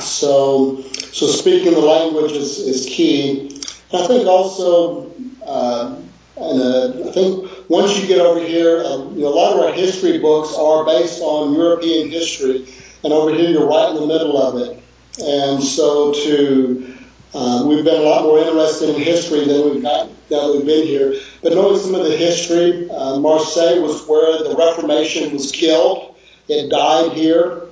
so, 0.00 0.82
so 0.82 1.26
speaking 1.26 1.72
the 1.72 1.80
language 1.80 2.32
is, 2.32 2.58
is 2.58 2.86
key. 2.86 3.62
I 3.94 4.06
think 4.06 4.26
also, 4.26 5.10
uh, 5.46 5.96
and 6.36 6.60
uh, 6.60 7.08
I 7.08 7.12
think 7.12 7.50
once 7.70 7.98
you 7.98 8.06
get 8.06 8.18
over 8.18 8.44
here, 8.44 8.84
um, 8.84 9.14
you 9.14 9.22
know, 9.22 9.28
a 9.28 9.34
lot 9.34 9.56
of 9.56 9.64
our 9.64 9.72
history 9.72 10.18
books 10.18 10.54
are 10.54 10.84
based 10.84 11.22
on 11.22 11.54
European 11.54 12.10
history, 12.10 12.68
and 13.04 13.12
over 13.12 13.32
here 13.32 13.48
you're 13.48 13.66
right 13.66 13.88
in 13.88 13.94
the 13.94 14.06
middle 14.06 14.36
of 14.36 14.60
it. 14.60 14.82
And 15.18 15.62
so 15.62 16.12
to 16.12 16.96
uh, 17.34 17.64
we've 17.66 17.84
been 17.84 18.00
a 18.00 18.04
lot 18.04 18.22
more 18.22 18.38
interested 18.38 18.94
in 18.94 19.00
history 19.00 19.44
than 19.44 19.70
we've 19.70 19.82
got 19.82 20.08
we've 20.30 20.64
been 20.66 20.86
here. 20.86 21.20
But 21.42 21.52
knowing 21.52 21.78
some 21.78 21.94
of 21.94 22.04
the 22.04 22.16
history, 22.16 22.88
uh, 22.90 23.18
Marseille 23.18 23.80
was 23.82 24.06
where 24.06 24.42
the 24.42 24.56
Reformation 24.56 25.32
was 25.32 25.52
killed. 25.52 26.16
It 26.48 26.70
died 26.70 27.12
here. 27.12 27.62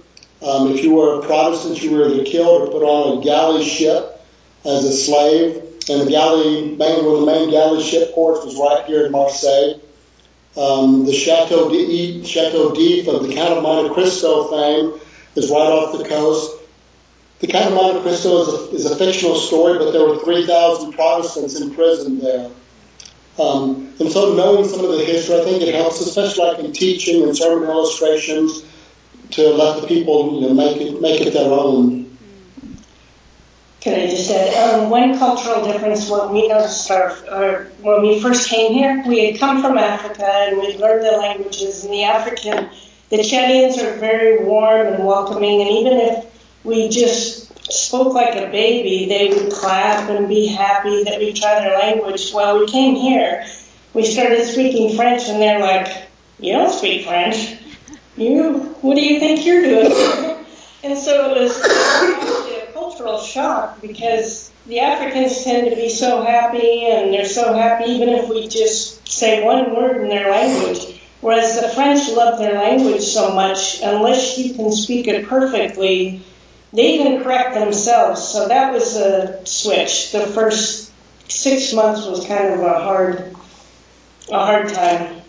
Um, 0.42 0.72
if 0.72 0.84
you 0.84 0.94
were 0.94 1.20
a 1.20 1.22
Protestant, 1.22 1.82
you 1.82 1.92
were 1.92 2.08
either 2.08 2.24
killed 2.24 2.68
or 2.68 2.72
put 2.72 2.82
on 2.82 3.18
a 3.18 3.24
galley 3.24 3.64
ship 3.64 4.20
as 4.64 4.84
a 4.84 4.92
slave. 4.92 5.56
And 5.88 6.02
the 6.02 6.10
galley, 6.10 6.76
main, 6.76 7.04
where 7.04 7.20
the 7.20 7.26
main 7.26 7.50
galley 7.50 7.82
ship 7.82 8.14
port 8.14 8.44
was 8.44 8.56
right 8.56 8.84
here 8.86 9.06
in 9.06 9.12
Marseille. 9.12 9.80
Um, 10.56 11.06
the 11.06 11.12
Chateau 11.12 11.70
d'If, 11.70 12.26
Chateau 12.26 12.74
d'If 12.74 13.08
of 13.08 13.26
the 13.26 13.34
Count 13.34 13.54
of 13.54 13.62
Monte 13.62 13.94
Cristo 13.94 14.50
fame 14.50 15.00
is 15.36 15.50
right 15.50 15.56
off 15.58 15.96
the 15.96 16.04
coast. 16.04 16.52
The 17.40 17.48
Count 17.48 17.66
of 17.66 17.74
Monte 17.74 18.02
Cristo 18.02 18.42
is 18.42 18.48
a, 18.48 18.74
is 18.74 18.90
a 18.90 18.96
fictional 18.96 19.36
story, 19.36 19.78
but 19.78 19.90
there 19.90 20.06
were 20.06 20.18
3,000 20.18 20.92
Protestants 20.92 21.60
in 21.60 21.74
prison 21.74 22.20
there. 22.20 22.50
Um, 23.38 23.92
and 23.98 24.10
so 24.10 24.34
knowing 24.34 24.66
some 24.68 24.84
of 24.84 24.92
the 24.92 25.04
history, 25.04 25.40
I 25.40 25.44
think 25.44 25.62
it 25.62 25.74
helps, 25.74 26.00
especially 26.00 26.44
like 26.44 26.58
in 26.60 26.72
teaching 26.72 27.22
and 27.24 27.36
sermon 27.36 27.68
illustrations, 27.68 28.64
to 29.32 29.48
let 29.48 29.80
the 29.80 29.88
people 29.88 30.40
you 30.40 30.48
know, 30.48 30.54
make 30.54 30.76
it 30.76 31.00
make 31.00 31.20
it 31.20 31.32
their 31.32 31.50
own. 31.50 32.16
Can 33.80 34.00
I 34.00 34.06
just 34.06 34.30
add 34.30 34.80
um, 34.80 34.88
one 34.88 35.18
cultural 35.18 35.64
difference? 35.64 36.08
What 36.08 36.32
we 36.32 36.48
noticed 36.48 36.90
our, 36.90 37.10
our, 37.28 37.64
when 37.82 38.02
we 38.02 38.20
first 38.20 38.48
came 38.48 38.72
here, 38.72 39.02
we 39.06 39.30
had 39.30 39.40
come 39.40 39.60
from 39.60 39.76
Africa 39.76 40.24
and 40.24 40.58
we'd 40.58 40.76
learned 40.76 41.04
the 41.04 41.12
languages. 41.12 41.84
And 41.84 41.92
the 41.92 42.04
African, 42.04 42.70
the 43.10 43.18
Chadians 43.18 43.82
are 43.82 43.96
very 43.98 44.42
warm 44.42 44.86
and 44.86 45.04
welcoming, 45.04 45.60
and 45.60 45.70
even 45.70 45.98
if 45.98 46.33
we 46.64 46.88
just 46.88 47.44
spoke 47.72 48.14
like 48.14 48.34
a 48.34 48.50
baby, 48.50 49.06
they 49.06 49.28
would 49.28 49.52
clap 49.52 50.08
and 50.10 50.28
be 50.28 50.46
happy 50.46 51.04
that 51.04 51.18
we 51.18 51.32
tried 51.32 51.60
their 51.60 51.78
language. 51.78 52.32
Well, 52.32 52.58
we 52.58 52.66
came 52.66 52.94
here, 52.94 53.46
we 53.92 54.04
started 54.04 54.44
speaking 54.46 54.96
French, 54.96 55.28
and 55.28 55.40
they're 55.40 55.60
like, 55.60 56.08
"You 56.40 56.54
don't 56.54 56.72
speak 56.72 57.06
French. 57.06 57.56
You, 58.16 58.58
what 58.80 58.94
do 58.94 59.02
you 59.02 59.20
think 59.20 59.44
you're 59.44 59.62
doing?" 59.62 59.92
and 60.82 60.98
so 60.98 61.30
it 61.30 61.40
was 61.40 61.56
a 61.60 62.72
cultural 62.72 63.20
shock 63.20 63.80
because 63.80 64.50
the 64.66 64.80
Africans 64.80 65.44
tend 65.44 65.68
to 65.70 65.76
be 65.76 65.88
so 65.88 66.22
happy, 66.22 66.86
and 66.86 67.12
they're 67.12 67.26
so 67.26 67.54
happy 67.54 67.90
even 67.90 68.08
if 68.08 68.28
we 68.28 68.48
just 68.48 69.06
say 69.06 69.44
one 69.44 69.76
word 69.76 70.02
in 70.02 70.08
their 70.08 70.30
language. 70.30 71.00
Whereas 71.20 71.58
the 71.60 71.68
French 71.68 72.08
love 72.10 72.38
their 72.38 72.58
language 72.58 73.02
so 73.02 73.34
much, 73.34 73.80
unless 73.82 74.36
you 74.36 74.54
can 74.54 74.70
speak 74.70 75.08
it 75.08 75.26
perfectly, 75.26 76.22
they 76.74 77.00
even 77.00 77.22
correct 77.22 77.54
themselves. 77.54 78.22
So 78.22 78.48
that 78.48 78.72
was 78.72 78.96
a 78.96 79.44
switch. 79.46 80.12
The 80.12 80.26
first 80.26 80.92
six 81.28 81.72
months 81.72 82.06
was 82.06 82.26
kind 82.26 82.52
of 82.52 82.60
a 82.60 82.80
hard, 82.80 83.34
a 84.30 84.38
hard 84.38 84.68
time 84.68 85.22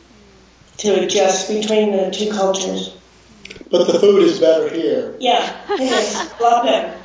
to 0.77 1.03
adjust 1.03 1.47
between 1.47 1.91
the 1.91 2.11
two 2.11 2.31
cultures. 2.31 2.95
But 3.71 3.87
the 3.87 3.99
food 3.99 4.23
is 4.23 4.39
better 4.39 4.69
here. 4.69 5.15
Yeah, 5.19 5.57
it 5.69 5.81
is 5.81 6.15
a 6.15 6.43
lot 6.43 6.65
better. 6.65 6.97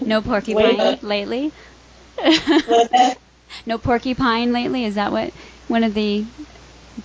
No 0.00 0.22
porcupine 0.22 0.98
lately. 1.02 1.52
no 3.66 3.78
porcupine 3.78 4.52
lately. 4.52 4.84
Is 4.84 4.94
that 4.94 5.12
what 5.12 5.32
one 5.68 5.84
of 5.84 5.94
the 5.94 6.24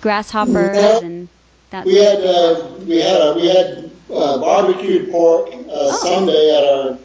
grasshoppers 0.00 0.76
no. 0.76 1.00
and 1.00 1.28
that? 1.70 1.84
We 1.84 1.96
had 1.96 2.18
uh, 2.18 2.70
we 2.86 2.96
had 2.96 3.20
a, 3.20 3.34
we 3.34 3.48
had 3.48 3.90
uh, 4.10 4.38
barbecued 4.38 5.10
pork 5.10 5.50
uh, 5.52 5.57
oh. 5.70 5.96
Sunday 6.02 6.56
at 6.56 6.64
our 6.64 6.98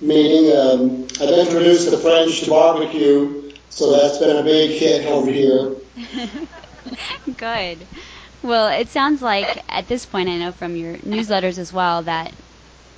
meeting. 0.00 0.56
Um, 0.56 1.04
I've 1.20 1.46
introduced 1.46 1.90
the 1.90 1.98
French 1.98 2.42
to 2.42 2.50
barbecue, 2.50 3.52
so 3.70 3.92
that's 3.92 4.18
been 4.18 4.36
a 4.36 4.42
big 4.42 4.78
hit 4.78 5.06
over 5.06 5.30
here. 5.30 5.74
Good. 7.36 7.78
Well, 8.42 8.68
it 8.68 8.88
sounds 8.88 9.20
like 9.20 9.62
at 9.68 9.88
this 9.88 10.06
point, 10.06 10.28
I 10.28 10.38
know 10.38 10.52
from 10.52 10.76
your 10.76 10.96
newsletters 10.98 11.58
as 11.58 11.72
well 11.72 12.02
that 12.02 12.32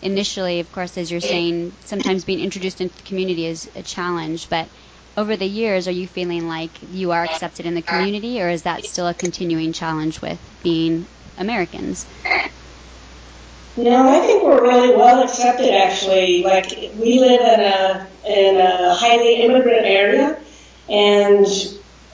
initially, 0.02 0.60
of 0.60 0.70
course, 0.72 0.96
as 0.98 1.10
you're 1.10 1.20
saying, 1.20 1.72
sometimes 1.84 2.24
being 2.24 2.40
introduced 2.40 2.80
into 2.80 2.94
the 2.94 3.02
community 3.02 3.46
is 3.46 3.70
a 3.74 3.82
challenge, 3.82 4.48
but 4.50 4.68
over 5.16 5.36
the 5.36 5.46
years, 5.46 5.88
are 5.88 5.92
you 5.92 6.06
feeling 6.06 6.48
like 6.48 6.70
you 6.92 7.12
are 7.12 7.24
accepted 7.24 7.66
in 7.66 7.74
the 7.74 7.82
community, 7.82 8.40
or 8.40 8.48
is 8.48 8.62
that 8.62 8.84
still 8.84 9.08
a 9.08 9.14
continuing 9.14 9.72
challenge 9.72 10.20
with 10.20 10.38
being 10.62 11.06
Americans? 11.38 12.06
No, 13.82 14.08
I 14.10 14.20
think 14.26 14.42
we're 14.42 14.60
really 14.60 14.94
well 14.94 15.22
accepted 15.22 15.70
actually. 15.70 16.42
Like 16.42 16.68
we 16.98 17.18
live 17.18 17.40
in 17.40 17.60
a 17.60 18.06
in 18.26 18.56
a 18.60 18.94
highly 18.94 19.36
immigrant 19.36 19.86
area, 19.86 20.38
and 20.90 21.46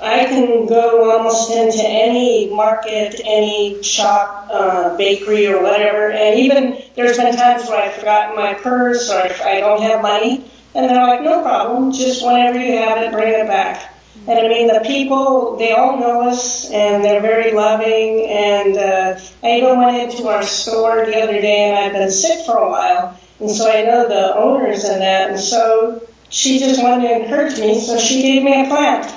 I 0.00 0.26
can 0.26 0.66
go 0.66 1.11
almost 1.11 1.50
into 1.50 1.82
any 1.82 2.49
market, 2.54 3.20
any 3.25 3.82
shop, 3.82 4.49
uh, 4.49 4.96
bakery, 4.96 5.49
or 5.49 5.61
whatever. 5.61 6.12
And 6.12 6.38
even 6.38 6.82
there's 6.94 7.16
been 7.16 7.35
times 7.35 7.68
where 7.68 7.82
I've 7.82 7.94
forgotten 7.94 8.37
my 8.37 8.54
purse 8.54 9.11
or 9.11 9.23
I 9.44 9.58
don't 9.58 9.82
have 9.82 10.02
money, 10.02 10.49
and 10.76 10.88
they're 10.88 11.04
like, 11.04 11.23
"No 11.23 11.42
problem, 11.42 11.90
just 11.90 12.25
whenever 12.25 12.61
you 12.61 12.76
have 12.78 12.99
it, 12.99 13.11
bring 13.11 13.32
it 13.32 13.49
back." 13.49 13.95
And 14.28 14.38
I 14.38 14.49
mean, 14.49 14.66
the 14.66 14.83
people, 14.85 15.56
they 15.56 15.73
all 15.73 15.99
know 15.99 16.28
us 16.28 16.68
and 16.71 17.04
they're 17.04 17.21
very 17.21 17.52
loving. 17.52 18.26
And 18.28 18.76
uh, 18.76 19.21
I 19.42 19.59
even 19.59 19.78
went 19.78 20.12
into 20.12 20.26
our 20.28 20.42
store 20.42 21.06
the 21.06 21.21
other 21.21 21.40
day 21.40 21.71
and 21.71 21.78
I've 21.78 21.92
been 21.92 22.11
sick 22.11 22.45
for 22.45 22.59
a 22.59 22.68
while. 22.68 23.21
And 23.38 23.50
so 23.50 23.71
I 23.71 23.83
know 23.83 24.09
the 24.09 24.35
owners 24.35 24.85
and 24.85 25.00
that. 25.00 25.30
And 25.30 25.38
so 25.38 26.02
she 26.28 26.59
just 26.59 26.83
wanted 26.83 27.09
to 27.09 27.23
encourage 27.23 27.59
me, 27.59 27.80
so 27.80 27.99
she 27.99 28.23
gave 28.23 28.42
me 28.42 28.64
a 28.64 28.66
plant. 28.66 29.12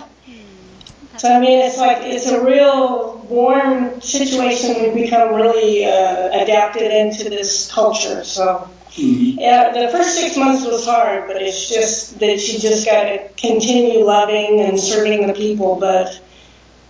So 1.17 1.29
I 1.29 1.39
mean, 1.39 1.59
it's 1.59 1.77
like 1.77 1.97
it's 2.01 2.27
a 2.27 2.43
real 2.43 3.18
warm 3.29 4.01
situation. 4.01 4.81
We've 4.81 5.05
become 5.05 5.35
really 5.35 5.85
uh, 5.85 6.41
adapted 6.41 6.91
into 6.91 7.29
this 7.29 7.71
culture. 7.71 8.23
So 8.23 8.69
Mm-hmm. 8.99 9.39
Yeah, 9.39 9.71
the 9.71 9.91
first 9.91 10.19
six 10.19 10.35
months 10.35 10.65
was 10.65 10.85
hard, 10.85 11.27
but 11.27 11.41
it's 11.41 11.69
just 11.69 12.19
that 12.19 12.47
you 12.47 12.59
just 12.59 12.85
got 12.85 13.03
to 13.03 13.29
continue 13.37 14.03
loving 14.03 14.61
and 14.61 14.79
serving 14.79 15.27
the 15.27 15.33
people. 15.33 15.75
But 15.75 16.19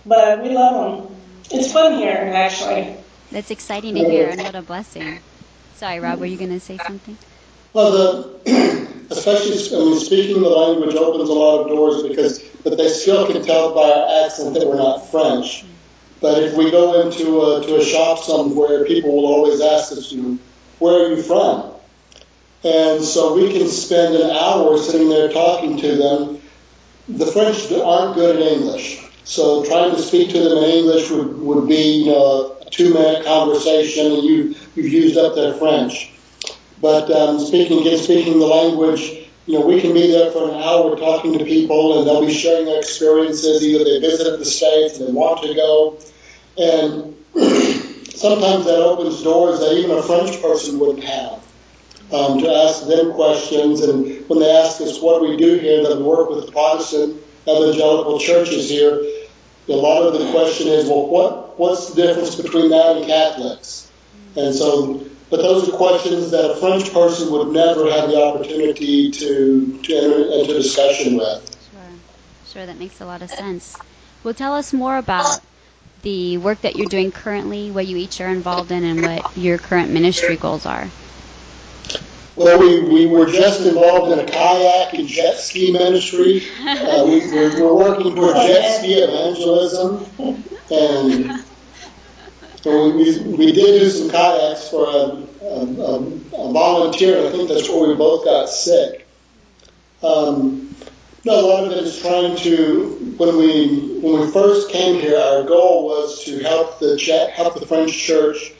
but 0.06 0.42
we 0.42 0.50
love 0.50 1.08
them. 1.08 1.16
It's 1.50 1.72
fun 1.72 1.98
here, 1.98 2.32
actually. 2.34 2.96
That's 3.30 3.50
exciting 3.50 3.94
to 3.94 4.00
hear, 4.00 4.28
and 4.28 4.42
what 4.42 4.54
a 4.54 4.62
blessing. 4.62 5.20
Sorry, 5.76 6.00
Rob, 6.00 6.20
were 6.20 6.26
you 6.26 6.36
going 6.36 6.50
to 6.50 6.60
say 6.60 6.78
something? 6.78 7.16
Well, 7.72 7.92
the, 7.92 9.06
especially 9.10 9.52
I 9.76 9.80
mean, 9.80 10.00
speaking 10.00 10.42
the 10.42 10.48
language 10.48 10.96
opens 10.96 11.28
a 11.28 11.32
lot 11.32 11.62
of 11.62 11.68
doors 11.68 12.02
because, 12.02 12.40
but 12.64 12.76
they 12.76 12.88
still 12.88 13.26
can 13.30 13.44
tell 13.44 13.74
by 13.74 13.82
our 13.82 14.24
accent 14.24 14.54
that 14.54 14.66
we're 14.66 14.76
not 14.76 15.10
French. 15.10 15.64
But 16.20 16.42
if 16.42 16.54
we 16.54 16.70
go 16.70 17.00
into 17.00 17.40
a, 17.40 17.66
to 17.66 17.76
a 17.76 17.84
shop 17.84 18.18
somewhere, 18.18 18.84
people 18.84 19.14
will 19.14 19.26
always 19.26 19.60
ask 19.60 19.92
us, 19.92 20.12
you 20.12 20.22
know, 20.22 20.38
where 20.78 21.06
are 21.06 21.14
you 21.14 21.22
from? 21.22 21.72
And 22.62 23.02
so 23.02 23.34
we 23.34 23.52
can 23.52 23.68
spend 23.68 24.14
an 24.14 24.30
hour 24.30 24.76
sitting 24.78 25.08
there 25.08 25.30
talking 25.30 25.78
to 25.78 25.96
them. 25.96 26.42
The 27.08 27.26
French 27.26 27.72
aren't 27.72 28.14
good 28.14 28.36
at 28.36 28.42
English. 28.42 29.02
So 29.24 29.64
trying 29.64 29.94
to 29.94 30.02
speak 30.02 30.30
to 30.30 30.40
them 30.40 30.58
in 30.58 30.64
English 30.64 31.10
would, 31.10 31.38
would 31.38 31.68
be 31.68 32.04
you 32.04 32.12
know, 32.12 32.56
a 32.60 32.70
two 32.70 32.92
minute 32.92 33.24
conversation 33.24 34.12
and 34.12 34.22
you, 34.22 34.54
you've 34.74 34.92
used 34.92 35.16
up 35.16 35.34
their 35.34 35.54
French. 35.54 36.12
But 36.80 37.10
um, 37.10 37.38
speaking 37.40 37.80
again, 37.80 37.98
speaking 37.98 38.38
the 38.38 38.46
language, 38.46 39.19
you 39.46 39.58
know, 39.58 39.66
we 39.66 39.80
can 39.80 39.92
be 39.94 40.10
there 40.10 40.30
for 40.30 40.50
an 40.50 40.54
hour 40.54 40.96
talking 40.96 41.38
to 41.38 41.44
people 41.44 41.98
and 41.98 42.06
they'll 42.06 42.24
be 42.24 42.32
sharing 42.32 42.66
their 42.66 42.78
experiences. 42.78 43.62
Either 43.62 43.84
they 43.84 44.00
visited 44.00 44.38
the 44.38 44.44
States 44.44 44.98
and 44.98 45.08
they 45.08 45.12
want 45.12 45.42
to 45.42 45.54
go. 45.54 45.98
And 46.58 47.16
sometimes 48.14 48.64
that 48.66 48.78
opens 48.78 49.22
doors 49.22 49.60
that 49.60 49.72
even 49.72 49.96
a 49.96 50.02
French 50.02 50.40
person 50.42 50.78
wouldn't 50.78 51.04
have 51.04 51.42
um, 52.12 52.38
to 52.40 52.48
ask 52.48 52.86
them 52.86 53.12
questions. 53.14 53.80
And 53.80 54.28
when 54.28 54.40
they 54.40 54.50
ask 54.50 54.80
us 54.80 55.00
what 55.00 55.22
we 55.22 55.36
do 55.36 55.58
here, 55.58 55.82
that 55.82 55.96
we 55.96 56.02
work 56.02 56.30
with 56.30 56.52
Protestant 56.52 57.20
evangelical 57.48 58.18
churches 58.18 58.68
here, 58.68 59.02
a 59.68 59.72
lot 59.72 60.02
of 60.02 60.18
the 60.18 60.30
question 60.32 60.68
is, 60.68 60.86
well, 60.86 61.06
what 61.06 61.58
what's 61.58 61.90
the 61.90 62.02
difference 62.02 62.34
between 62.34 62.70
that 62.70 62.96
and 62.96 63.06
Catholics? 63.06 63.90
And 64.36 64.54
so, 64.54 65.06
but 65.30 65.38
those 65.38 65.68
are 65.68 65.72
questions 65.72 66.32
that 66.32 66.50
a 66.50 66.56
French 66.56 66.92
person 66.92 67.30
would 67.30 67.48
never 67.48 67.90
have 67.90 68.10
the 68.10 68.20
opportunity 68.20 69.10
to 69.10 69.80
to 69.84 69.94
enter 69.96 70.40
into 70.40 70.54
discussion 70.54 71.16
with. 71.16 71.56
Sure, 71.72 72.52
sure, 72.52 72.66
that 72.66 72.78
makes 72.78 73.00
a 73.00 73.06
lot 73.06 73.22
of 73.22 73.30
sense. 73.30 73.76
Well, 74.24 74.34
tell 74.34 74.54
us 74.54 74.72
more 74.72 74.98
about 74.98 75.40
the 76.02 76.38
work 76.38 76.60
that 76.62 76.76
you're 76.76 76.88
doing 76.88 77.12
currently, 77.12 77.70
what 77.70 77.86
you 77.86 77.96
each 77.96 78.20
are 78.20 78.28
involved 78.28 78.70
in, 78.72 78.84
and 78.84 79.02
what 79.02 79.36
your 79.36 79.58
current 79.58 79.90
ministry 79.90 80.36
goals 80.36 80.66
are. 80.66 80.88
Well, 82.36 82.58
we, 82.58 82.80
we 82.80 83.06
were 83.06 83.26
just 83.26 83.60
involved 83.66 84.12
in 84.12 84.18
a 84.18 84.24
kayak 84.24 84.94
and 84.94 85.06
jet 85.06 85.36
ski 85.36 85.72
ministry. 85.72 86.42
Uh, 86.60 87.04
we, 87.06 87.20
we're, 87.30 87.62
we're 87.62 87.74
working 87.74 88.14
for 88.16 88.32
jet 88.46 88.78
ski 88.78 88.94
evangelism, 88.94 90.06
and 90.70 91.39
so 92.62 92.90
we, 92.90 93.18
we 93.20 93.52
did 93.52 93.80
do 93.80 93.90
some 93.90 94.10
kayaks 94.10 94.68
for 94.68 94.84
a, 94.84 95.44
a, 95.44 95.96
a, 96.36 96.52
volunteer. 96.52 97.26
I 97.26 97.30
think 97.30 97.48
that's 97.48 97.68
where 97.68 97.88
we 97.88 97.94
both 97.94 98.24
got 98.24 98.48
sick. 98.48 99.06
Um, 100.02 100.74
no, 101.24 101.40
a 101.40 101.46
lot 101.46 101.64
of 101.64 101.72
it 101.72 101.84
is 101.84 102.00
trying 102.00 102.36
to. 102.38 103.14
When 103.16 103.36
we 103.36 103.98
when 104.00 104.20
we 104.20 104.32
first 104.32 104.70
came 104.70 105.00
here, 105.00 105.18
our 105.18 105.42
goal 105.42 105.84
was 105.84 106.24
to 106.24 106.38
help 106.40 106.78
the 106.78 106.98
help 107.34 107.60
the 107.60 107.66
French 107.66 107.96
church 107.96 108.52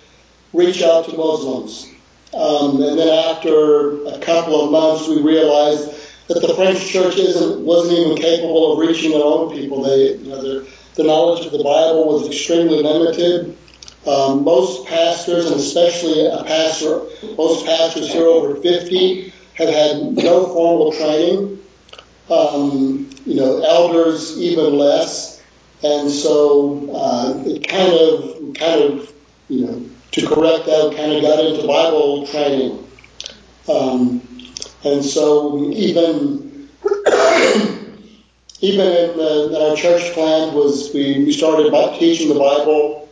reach 0.53 0.83
out 0.83 1.07
to 1.07 1.17
Muslims. 1.17 1.87
Um, 2.35 2.83
and 2.83 2.99
then 2.99 3.09
after 3.09 4.07
a 4.07 4.19
couple 4.21 4.65
of 4.65 4.71
months, 4.71 5.09
we 5.09 5.21
realized 5.21 5.91
that 6.29 6.41
the 6.41 6.55
French 6.55 6.87
church 6.87 7.17
isn't, 7.17 7.65
wasn't 7.65 7.99
even 7.99 8.17
capable 8.17 8.73
of 8.73 8.79
reaching 8.79 9.11
their 9.11 9.25
own 9.25 9.51
people. 9.53 9.83
They, 9.83 10.15
you 10.15 10.31
know, 10.31 10.43
their, 10.43 10.71
the 10.95 11.05
knowledge 11.05 11.45
of 11.45 11.53
the 11.53 11.65
Bible 11.65 12.07
was 12.07 12.29
extremely 12.29 12.83
limited. 12.83 13.57
Um, 14.07 14.45
most 14.45 14.87
pastors, 14.87 15.47
and 15.51 15.57
especially 15.57 16.27
a 16.27 16.43
pastor, 16.45 17.03
most 17.37 17.67
pastors 17.67 18.11
here 18.11 18.27
over 18.27 18.57
50, 18.57 19.33
have 19.55 19.69
had 19.69 20.03
no 20.17 20.47
formal 20.47 20.93
training. 20.93 21.59
Um, 22.31 23.11
you 23.27 23.35
know, 23.35 23.61
elders 23.63 24.39
even 24.39 24.79
less, 24.79 25.43
and 25.83 26.11
so 26.11 26.89
uh, 26.95 27.43
it 27.45 27.67
kind 27.67 27.93
of, 27.93 28.55
kind 28.55 28.83
of, 28.83 29.13
you 29.49 29.67
know, 29.67 29.91
to 30.13 30.27
correct 30.27 30.67
that, 30.67 30.95
kind 30.97 31.13
of 31.13 31.23
got 31.23 31.45
into 31.45 31.67
Bible 31.67 32.27
training. 32.27 32.87
Um, 33.69 34.23
and 34.85 35.05
so 35.05 35.71
even 35.73 36.69
even 38.61 38.87
in, 38.87 39.17
the, 39.17 39.53
in, 39.55 39.71
our 39.71 39.77
church 39.77 40.13
plan 40.13 40.55
was 40.55 40.93
we, 40.93 41.25
we 41.25 41.33
started 41.33 41.71
by 41.73 41.97
teaching 41.99 42.29
the 42.29 42.39
Bible. 42.39 43.09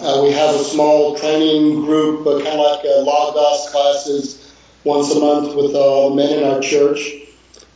Uh, 0.00 0.22
we 0.24 0.32
have 0.32 0.54
a 0.54 0.64
small 0.64 1.16
training 1.18 1.84
group, 1.84 2.26
uh, 2.26 2.42
kind 2.42 2.58
of 2.58 2.60
like 2.60 2.84
uh, 2.84 3.00
Logos 3.00 3.70
classes 3.70 4.54
once 4.84 5.14
a 5.14 5.20
month 5.20 5.54
with 5.54 5.72
the 5.72 6.12
men 6.14 6.38
in 6.38 6.44
our 6.44 6.60
church. 6.60 6.98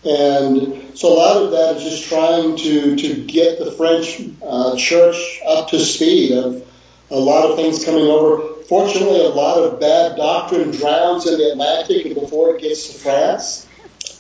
And 0.03 0.97
so 0.97 1.13
a 1.13 1.17
lot 1.17 1.43
of 1.43 1.51
that 1.51 1.77
is 1.77 1.83
just 1.83 2.09
trying 2.09 2.57
to, 2.57 2.97
to 2.97 3.27
get 3.27 3.59
the 3.59 3.71
French 3.73 4.23
uh, 4.43 4.77
church 4.77 5.41
up 5.47 5.69
to 5.71 5.79
speed 5.79 6.33
of 6.33 6.67
a 7.11 7.19
lot 7.19 7.51
of 7.51 7.57
things 7.57 7.85
coming 7.85 8.07
over. 8.07 8.55
Fortunately, 8.65 9.21
a 9.21 9.29
lot 9.29 9.59
of 9.59 9.79
bad 9.79 10.17
doctrine 10.17 10.71
drowns 10.71 11.27
in 11.27 11.39
the 11.39 11.51
Atlantic 11.51 12.15
before 12.15 12.57
it 12.57 12.63
gets 12.63 12.89
to 12.89 12.99
France. 12.99 13.69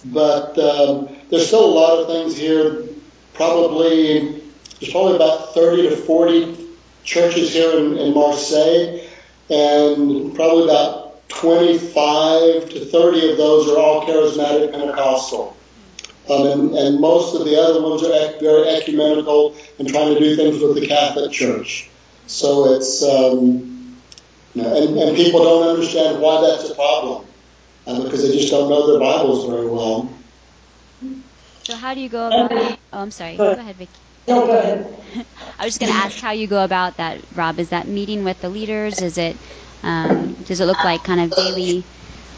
But 0.05 0.59
um, 0.59 1.17
there's 1.31 1.47
still 1.47 1.65
a 1.65 1.75
lot 1.75 1.99
of 1.99 2.09
things 2.09 2.37
here. 2.37 2.85
Probably 3.33 4.43
there's 4.81 4.93
probably 4.93 5.17
about 5.17 5.55
30 5.55 5.89
to 5.89 5.97
40 5.97 6.66
churches 7.07 7.55
here 7.55 7.79
in, 7.79 7.97
in 7.97 8.12
Marseille, 8.12 9.01
and 9.49 10.35
probably 10.35 10.64
about 10.64 11.29
25 11.29 12.69
to 12.69 12.85
30 12.85 13.33
of 13.33 13.37
those 13.38 13.69
are 13.69 13.79
all 13.79 14.07
charismatic 14.07 14.73
Pentecostal. 14.73 15.57
Um, 16.29 16.47
and, 16.47 16.75
and 16.75 17.01
most 17.01 17.37
of 17.37 17.45
the 17.45 17.57
other 17.57 17.81
ones 17.81 18.03
are 18.03 18.38
very 18.40 18.69
ecumenical 18.69 19.55
and 19.79 19.88
trying 19.88 20.12
to 20.12 20.19
do 20.19 20.35
things 20.35 20.61
with 20.61 20.75
the 20.75 20.87
Catholic 20.87 21.31
Church. 21.31 21.88
So 22.27 22.75
it's, 22.75 23.03
um, 23.05 23.97
and, 24.55 24.99
and 24.99 25.16
people 25.16 25.45
don't 25.45 25.69
understand 25.69 26.21
why 26.21 26.40
that's 26.40 26.69
a 26.69 26.75
problem 26.75 27.25
uh, 27.87 28.03
because 28.03 28.23
they 28.23 28.37
just 28.37 28.51
don't 28.51 28.69
know 28.69 28.90
their 28.90 29.01
Bibles 29.01 29.49
very 29.49 29.69
well. 29.69 30.12
So 31.62 31.77
how 31.77 31.95
do 31.95 32.01
you 32.01 32.09
go 32.09 32.29
about? 32.29 32.53
Oh, 32.92 33.03
I'm 33.03 33.11
sorry. 33.11 33.37
Go 33.37 33.53
ahead, 33.53 33.77
Vicki. 33.77 33.92
No, 34.27 34.47
go 34.47 34.59
ahead. 34.59 35.27
I 35.59 35.64
was 35.64 35.75
just 35.75 35.81
going 35.81 35.92
to 35.92 35.99
ask 35.99 36.21
how 36.21 36.33
you 36.33 36.47
go 36.47 36.62
about 36.62 36.99
that, 36.99 37.21
Rob. 37.35 37.59
Is 37.59 37.71
that 37.71 37.88
meeting 37.88 38.25
with 38.25 38.40
the 38.40 38.49
leaders? 38.49 39.01
Is 39.01 39.16
it 39.16 39.37
um, 39.83 40.35
does 40.45 40.61
it 40.61 40.66
look 40.66 40.83
like 40.85 41.05
kind 41.05 41.21
of 41.21 41.31
daily 41.31 41.85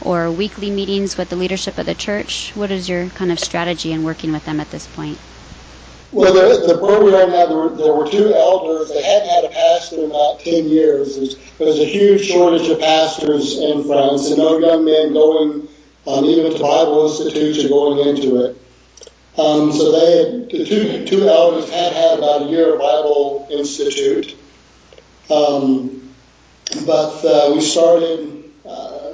or 0.04 0.30
weekly 0.30 0.70
meetings 0.70 1.16
with 1.16 1.30
the 1.30 1.36
leadership 1.36 1.78
of 1.78 1.86
the 1.86 1.94
church? 1.94 2.52
What 2.54 2.70
is 2.70 2.88
your 2.88 3.08
kind 3.10 3.32
of 3.32 3.40
strategy 3.40 3.92
in 3.92 4.04
working 4.04 4.32
with 4.32 4.44
them 4.44 4.60
at 4.60 4.70
this 4.70 4.86
point? 4.86 5.18
Well, 6.12 6.32
the, 6.32 6.66
the 6.66 6.82
are 6.82 7.26
now, 7.26 7.46
there 7.46 7.56
were, 7.56 7.68
there 7.76 7.92
were 7.92 8.08
two 8.08 8.32
elders. 8.32 8.88
They 8.88 9.02
hadn't 9.02 9.28
had 9.28 9.44
a 9.44 9.48
pastor 9.48 9.96
in 9.96 10.04
about 10.06 10.40
10 10.40 10.68
years. 10.68 11.16
There's, 11.58 11.78
a 11.78 11.84
huge 11.84 12.24
shortage 12.24 12.68
of 12.68 12.80
pastors 12.80 13.58
in 13.58 13.84
France, 13.84 14.28
and 14.28 14.38
no 14.38 14.58
young 14.58 14.84
men 14.84 15.12
going 15.12 15.68
um, 16.06 16.24
even 16.24 16.52
to 16.52 16.58
Bible 16.58 17.08
institutes 17.10 17.62
or 17.64 17.68
going 17.68 18.08
into 18.08 18.42
it. 18.44 18.56
Um, 19.38 19.72
so 19.72 19.92
they 19.92 20.18
had, 20.18 20.50
the 20.50 20.66
two, 20.66 21.06
two 21.06 21.28
elders 21.28 21.70
had 21.70 21.92
had 21.92 22.18
about 22.18 22.42
a 22.42 22.44
year 22.46 22.74
of 22.74 22.80
Bible 22.80 23.46
Institute. 23.50 24.36
Um, 25.30 26.12
but 26.84 27.24
uh, 27.24 27.52
we 27.54 27.60
started 27.60 28.50
uh, 28.66 29.12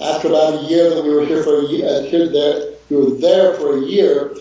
after 0.00 0.28
about 0.28 0.64
a 0.64 0.66
year 0.68 0.90
that 0.90 1.02
we 1.02 1.10
were 1.10 1.24
here 1.24 1.42
for 1.42 1.60
a 1.60 1.64
year, 1.64 1.86
uh, 1.86 2.02
here 2.02 2.28
there, 2.28 2.74
we 2.90 2.96
were 2.96 3.16
there 3.16 3.54
for 3.54 3.78
a 3.78 3.80
year 3.80 4.34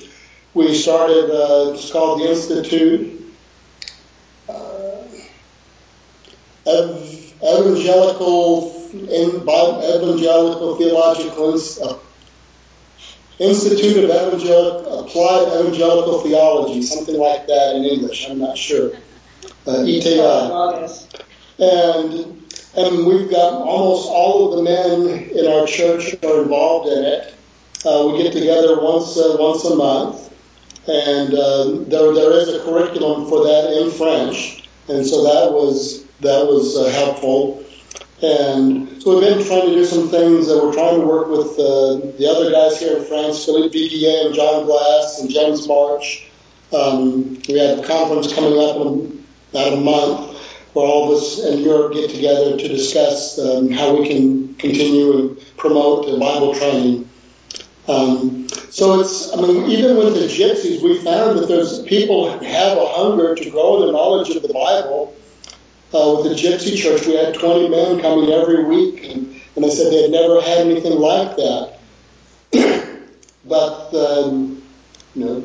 we 0.53 0.75
started, 0.75 1.31
uh, 1.31 1.73
it's 1.73 1.91
called 1.91 2.21
the 2.21 2.29
Institute 2.29 3.33
uh, 4.47 5.01
of 6.67 7.33
Evangelical, 7.41 8.71
Evangelical 8.93 10.75
Theological 10.75 11.59
uh, 11.81 11.97
Institute 13.39 14.03
of 14.03 14.09
Evangelical, 14.09 15.05
Applied 15.05 15.47
Evangelical 15.59 16.21
Theology, 16.21 16.81
something 16.81 17.17
like 17.17 17.47
that 17.47 17.75
in 17.75 17.83
English. 17.83 18.29
I'm 18.29 18.39
not 18.39 18.57
sure. 18.57 18.91
Uh, 19.65 19.83
ETI. 19.87 20.19
And 21.59 22.43
and 22.75 23.05
we've 23.05 23.29
got 23.29 23.53
almost 23.53 24.09
all 24.09 24.49
of 24.49 24.57
the 24.57 24.63
men 24.63 25.29
in 25.29 25.47
our 25.47 25.67
church 25.67 26.15
are 26.23 26.41
involved 26.41 26.89
in 26.89 27.03
it. 27.03 27.35
Uh, 27.85 28.09
we 28.11 28.23
get 28.23 28.33
together 28.33 28.81
once 28.81 29.17
uh, 29.17 29.35
once 29.39 29.63
a 29.65 29.75
month, 29.75 30.33
and 30.87 31.33
uh, 31.33 31.83
there 31.89 32.13
there 32.13 32.33
is 32.33 32.49
a 32.49 32.63
curriculum 32.63 33.27
for 33.29 33.43
that 33.43 33.79
in 33.79 33.91
French, 33.91 34.67
and 34.87 35.05
so 35.05 35.23
that 35.23 35.51
was 35.51 36.03
that 36.21 36.45
was 36.45 36.77
uh, 36.77 36.89
helpful. 36.91 37.63
And 38.23 39.01
so 39.01 39.19
we've 39.19 39.27
been 39.27 39.45
trying 39.45 39.67
to 39.67 39.75
do 39.75 39.85
some 39.85 40.07
things. 40.07 40.49
Uh, 40.49 40.59
we're 40.63 40.73
trying 40.73 41.01
to 41.01 41.05
work 41.05 41.27
with 41.27 41.59
uh, 41.59 42.17
the 42.17 42.25
other 42.29 42.51
guys 42.51 42.79
here 42.79 42.97
in 42.97 43.05
France, 43.05 43.43
Philippe 43.43 43.77
Vigier 43.77 44.27
and 44.27 44.35
John 44.35 44.65
Glass 44.65 45.19
and 45.19 45.29
James 45.29 45.67
March. 45.67 46.27
Um, 46.71 47.37
we 47.47 47.59
have 47.59 47.79
a 47.79 47.83
conference 47.83 48.33
coming 48.33 48.57
up 48.57 48.77
in 48.77 49.25
about 49.51 49.73
a 49.73 49.77
month 49.77 50.37
where 50.73 50.85
all 50.85 51.11
of 51.11 51.17
us 51.17 51.43
in 51.43 51.59
Europe 51.59 51.93
get 51.93 52.09
together 52.09 52.57
to 52.57 52.67
discuss 52.67 53.37
um, 53.37 53.69
how 53.69 53.95
we 53.95 54.07
can 54.07 54.55
continue 54.55 55.17
and 55.17 55.57
promote 55.57 56.03
Bible 56.19 56.55
training. 56.55 57.09
Um, 57.87 58.47
so 58.69 59.01
it's, 59.01 59.33
I 59.33 59.41
mean, 59.41 59.69
even 59.69 59.97
with 59.97 60.13
the 60.13 60.27
gypsies, 60.27 60.81
we 60.81 60.97
found 60.99 61.37
that 61.37 61.47
there's 61.47 61.81
people 61.83 62.29
have 62.29 62.77
a 62.77 62.87
hunger 62.87 63.35
to 63.35 63.49
grow 63.49 63.81
their 63.81 63.91
knowledge 63.91 64.29
of 64.35 64.41
the 64.41 64.53
Bible. 64.53 65.15
Uh, 65.93 66.15
with 66.17 66.31
the 66.31 66.35
gypsy 66.35 66.75
church, 66.75 67.05
we 67.05 67.15
had 67.15 67.35
20 67.35 67.69
men 67.69 68.01
coming 68.01 68.31
every 68.31 68.63
week, 68.63 69.03
and 69.05 69.39
and 69.55 69.63
they 69.63 69.69
said 69.69 69.91
they 69.91 70.01
had 70.03 70.11
never 70.11 70.41
had 70.41 70.59
anything 70.59 70.93
like 70.93 71.35
that. 71.35 71.79
but 73.45 73.93
um, 73.93 74.63
you 75.15 75.25
know, 75.25 75.43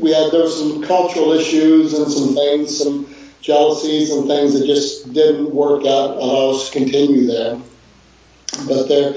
we 0.00 0.12
had 0.12 0.32
there 0.32 0.42
were 0.42 0.50
some 0.50 0.82
cultural 0.82 1.32
issues 1.32 1.94
and 1.94 2.10
some 2.10 2.34
things, 2.34 2.76
some 2.76 3.14
jealousies 3.40 4.10
and 4.10 4.26
things 4.26 4.58
that 4.58 4.66
just 4.66 5.12
didn't 5.12 5.52
work 5.54 5.84
out 5.84 6.16
allow 6.16 6.50
us 6.50 6.70
to 6.70 6.78
continue 6.78 7.26
there. 7.26 7.60
But 8.66 8.88
there, 8.88 9.14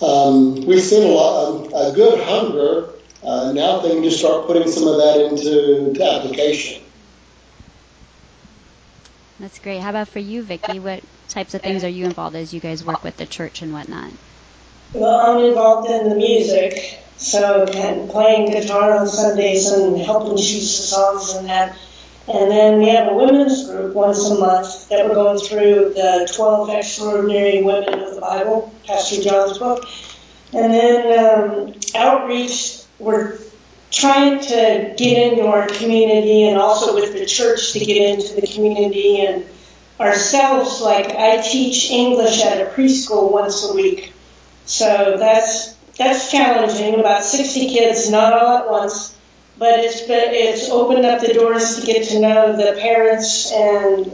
um, 0.00 0.64
we've 0.66 0.82
seen 0.82 1.02
a 1.02 1.12
lot, 1.12 1.66
a 1.74 1.92
good 1.92 2.22
hunger. 2.24 2.90
Uh, 3.22 3.52
now 3.52 3.80
they 3.80 3.90
can 3.90 4.04
just 4.04 4.20
start 4.20 4.46
putting 4.46 4.68
some 4.70 4.86
of 4.86 4.96
that 4.98 5.20
into 5.28 6.02
application. 6.02 6.82
That's 9.40 9.58
great. 9.60 9.80
How 9.80 9.90
about 9.90 10.08
for 10.08 10.18
you, 10.18 10.42
Vicki? 10.42 10.80
What 10.80 11.02
types 11.28 11.54
of 11.54 11.62
things 11.62 11.84
are 11.84 11.88
you 11.88 12.06
involved 12.06 12.34
as 12.34 12.52
you 12.52 12.60
guys 12.60 12.84
work 12.84 13.04
with 13.04 13.16
the 13.16 13.26
church 13.26 13.62
and 13.62 13.72
whatnot? 13.72 14.10
Well, 14.92 15.20
I'm 15.20 15.44
involved 15.44 15.90
in 15.90 16.08
the 16.08 16.16
music, 16.16 16.98
so 17.18 17.66
playing 18.10 18.50
guitar 18.50 18.98
on 18.98 19.06
Sundays 19.06 19.70
and 19.70 19.98
helping 19.98 20.36
choose 20.36 20.76
the 20.76 20.82
songs 20.82 21.34
and 21.34 21.48
that. 21.48 21.76
And 22.26 22.50
then 22.50 22.78
we 22.78 22.88
have 22.88 23.08
a 23.08 23.14
women's 23.14 23.66
group 23.66 23.94
once 23.94 24.28
a 24.28 24.34
month 24.34 24.88
that 24.88 25.06
we're 25.06 25.14
going 25.14 25.38
through 25.38 25.94
the 25.94 26.30
12 26.34 26.70
extraordinary 26.70 27.62
women 27.62 28.00
of 28.00 28.14
the 28.16 28.20
Bible, 28.20 28.74
Pastor 28.86 29.22
John's 29.22 29.58
book. 29.58 29.84
And 30.52 30.72
then 30.72 31.18
um, 31.18 31.74
outreach, 31.94 32.82
we're 32.98 33.38
trying 33.90 34.40
to 34.40 34.94
get 34.96 35.32
into 35.32 35.46
our 35.46 35.66
community 35.66 36.48
and 36.48 36.58
also 36.58 36.94
with 36.94 37.12
the 37.12 37.26
church 37.26 37.72
to 37.72 37.78
get 37.78 37.96
into 37.96 38.40
the 38.40 38.46
community 38.46 39.20
and 39.24 39.44
ourselves. 39.98 40.80
Like 40.80 41.10
I 41.10 41.40
teach 41.40 41.90
English 41.90 42.44
at 42.44 42.60
a 42.60 42.70
preschool 42.70 43.30
once 43.30 43.68
a 43.68 43.74
week. 43.74 44.12
So 44.66 45.16
that's, 45.18 45.74
that's 45.96 46.30
challenging. 46.30 47.00
About 47.00 47.22
60 47.24 47.68
kids, 47.68 48.10
not 48.10 48.32
all 48.32 48.58
at 48.58 48.70
once 48.70 49.14
but 49.58 49.80
it's 49.80 50.02
been, 50.02 50.32
it's 50.32 50.70
opened 50.70 51.04
up 51.04 51.20
the 51.20 51.34
doors 51.34 51.80
to 51.80 51.86
get 51.86 52.08
to 52.08 52.20
know 52.20 52.56
the 52.56 52.78
parents 52.80 53.50
and 53.52 54.04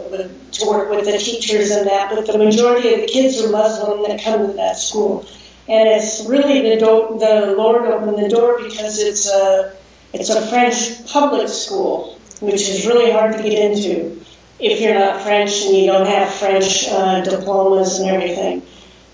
to 0.52 0.66
work 0.66 0.90
with 0.90 1.04
the 1.04 1.18
teachers 1.18 1.70
and 1.70 1.86
that. 1.86 2.14
But 2.14 2.26
the 2.26 2.38
majority 2.38 2.94
of 2.94 3.00
the 3.02 3.06
kids 3.06 3.42
are 3.42 3.50
Muslim 3.50 4.08
that 4.08 4.22
come 4.22 4.46
to 4.46 4.52
that 4.54 4.78
school, 4.78 5.26
and 5.68 5.88
it's 5.88 6.26
really 6.28 6.70
the 6.70 6.76
do- 6.76 7.16
the 7.18 7.54
Lord 7.56 7.86
opened 7.86 8.18
the 8.22 8.28
door 8.28 8.62
because 8.62 8.98
it's 8.98 9.28
a 9.28 9.76
it's 10.12 10.30
a 10.30 10.46
French 10.46 11.06
public 11.10 11.48
school, 11.48 12.18
which 12.40 12.68
is 12.68 12.86
really 12.86 13.10
hard 13.10 13.36
to 13.36 13.42
get 13.42 13.52
into 13.52 14.20
if 14.58 14.80
you're 14.80 14.94
not 14.94 15.22
French 15.22 15.62
and 15.62 15.76
you 15.76 15.86
don't 15.86 16.06
have 16.06 16.32
French 16.32 16.86
uh, 16.88 17.20
diplomas 17.22 17.98
and 17.98 18.10
everything. 18.10 18.62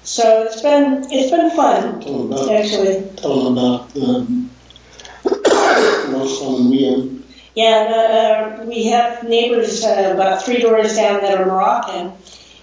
So 0.02 0.42
it's 0.42 0.60
been 0.62 1.04
it's 1.10 1.30
been 1.30 1.50
fun 1.50 2.00
Tell 2.00 2.18
them 2.18 2.32
about, 2.32 2.50
actually. 2.50 3.08
tell 3.16 3.44
them 3.44 3.58
about 3.58 3.94
the 3.94 4.50
Yeah, 7.54 8.58
uh, 8.60 8.64
we 8.64 8.86
have 8.86 9.24
neighbors 9.24 9.84
uh, 9.84 10.12
about 10.14 10.42
three 10.42 10.58
doors 10.58 10.96
down 10.96 11.20
that 11.20 11.38
are 11.38 11.46
Moroccan, 11.46 12.12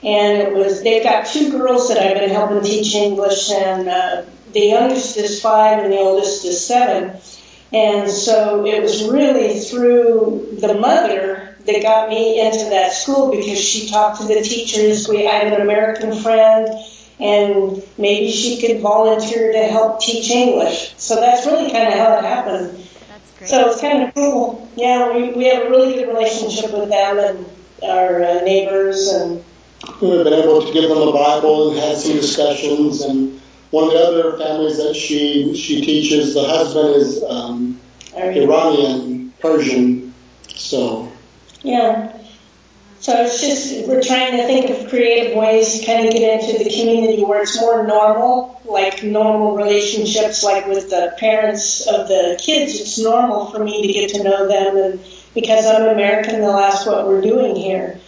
and 0.04 0.38
it 0.38 0.54
was 0.54 0.84
they've 0.84 1.04
got 1.04 1.26
two 1.26 1.52
girls 1.52 1.90
that 1.90 1.98
I've 1.98 2.18
been 2.18 2.30
helping 2.30 2.64
teach 2.64 2.96
English, 2.96 3.52
and 3.52 3.88
uh, 3.88 4.24
the 4.54 4.62
youngest 4.62 5.18
is 5.18 5.42
five 5.42 5.84
and 5.84 5.92
the 5.92 5.98
oldest 5.98 6.46
is 6.46 6.66
seven, 6.66 7.20
and 7.74 8.10
so 8.10 8.66
it 8.66 8.82
was 8.82 9.10
really 9.10 9.60
through 9.60 10.58
the 10.60 10.74
mother 10.76 11.56
that 11.66 11.82
got 11.82 12.10
me 12.10 12.40
into 12.40 12.70
that 12.70 12.94
school 12.94 13.32
because 13.32 13.60
she 13.60 13.90
talked 13.90 14.22
to 14.22 14.28
the 14.28 14.42
teachers. 14.42 15.08
We 15.08 15.28
I 15.28 15.36
have 15.36 15.54
an 15.54 15.62
American 15.62 16.22
friend 16.22 16.70
and 17.20 17.84
maybe 17.98 18.32
she 18.32 18.62
could 18.62 18.80
volunteer 18.80 19.52
to 19.52 19.64
help 19.66 20.00
teach 20.00 20.30
English. 20.30 20.94
So 20.98 21.16
that's 21.16 21.46
really 21.46 21.72
kind 21.72 21.88
of 21.88 21.94
how 21.94 22.18
it 22.18 22.24
happened. 22.24 22.88
Great. 23.38 23.50
So 23.50 23.70
it's 23.70 23.82
kind 23.82 24.04
of 24.04 24.14
cool. 24.14 24.70
Yeah, 24.76 25.14
we, 25.16 25.32
we 25.32 25.46
have 25.46 25.66
a 25.66 25.70
really 25.70 25.96
good 25.96 26.08
relationship 26.08 26.72
with 26.72 26.90
them 26.90 27.20
and 27.20 27.46
our 27.84 28.24
uh, 28.24 28.42
neighbors 28.42 29.08
and. 29.08 29.44
We've 30.02 30.24
been 30.24 30.34
able 30.34 30.66
to 30.66 30.74
give 30.74 30.90
them 30.90 30.98
a 30.98 31.12
Bible 31.12 31.70
and 31.72 31.80
had 31.80 31.98
some 31.98 32.14
discussions. 32.14 33.02
And 33.02 33.40
one 33.72 33.86
of 33.86 33.92
the 33.92 34.00
other 34.00 34.38
families 34.38 34.78
that 34.78 34.96
she 34.96 35.56
she 35.56 35.82
teaches, 35.82 36.34
the 36.34 36.44
husband 36.44 36.96
is 36.96 37.24
um, 37.24 37.80
Iranian, 38.16 39.34
Persian. 39.40 40.14
So. 40.48 41.12
Yeah. 41.62 42.14
So 43.00 43.24
it's 43.24 43.40
just, 43.40 43.88
we're 43.88 44.02
trying 44.02 44.38
to 44.38 44.48
think 44.48 44.70
of 44.72 44.90
creative 44.90 45.38
ways 45.38 45.80
to 45.80 45.86
kind 45.86 46.08
of 46.08 46.14
get 46.14 46.42
into 46.42 46.64
the 46.64 46.70
community 46.70 47.24
where 47.24 47.44
it's 47.44 47.60
more 47.62 47.86
normal, 47.86 48.60
like 48.66 49.04
normal 49.04 49.56
relationships, 49.56 50.44
like 50.44 50.66
with 50.66 50.90
the 50.90 51.16
parents 51.20 51.86
of 51.86 52.08
the 52.08 52.40
kids. 52.42 52.82
It's 52.82 52.98
normal 52.98 53.46
for 53.52 53.64
me 53.64 53.86
to 53.86 53.94
get 53.94 54.10
to 54.16 54.24
know 54.24 54.48
them, 54.48 54.78
and 54.78 55.00
because 55.36 55.68
I'm 55.68 55.84
American, 55.84 56.42
they'll 56.42 56.52
ask 56.52 56.88
what 56.88 57.08
we're 57.08 57.22
doing 57.22 57.56
here. 57.56 58.00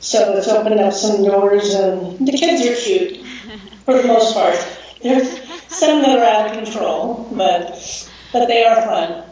So 0.00 0.36
it's 0.36 0.48
opened 0.48 0.80
up 0.80 0.92
some 0.92 1.24
doors, 1.24 1.74
and 1.74 2.26
the 2.26 2.32
kids 2.32 2.66
are 2.66 2.82
cute 2.82 3.26
for 3.84 4.00
the 4.00 4.06
most 4.06 4.34
part. 4.34 4.56
There's 5.02 5.40
some 5.68 6.02
that 6.02 6.18
are 6.18 6.24
out 6.24 6.46
of 6.50 6.64
control, 6.64 7.28
but 7.32 8.10
but 8.32 8.46
they 8.46 8.64
are 8.64 8.82
fun. 8.82 9.24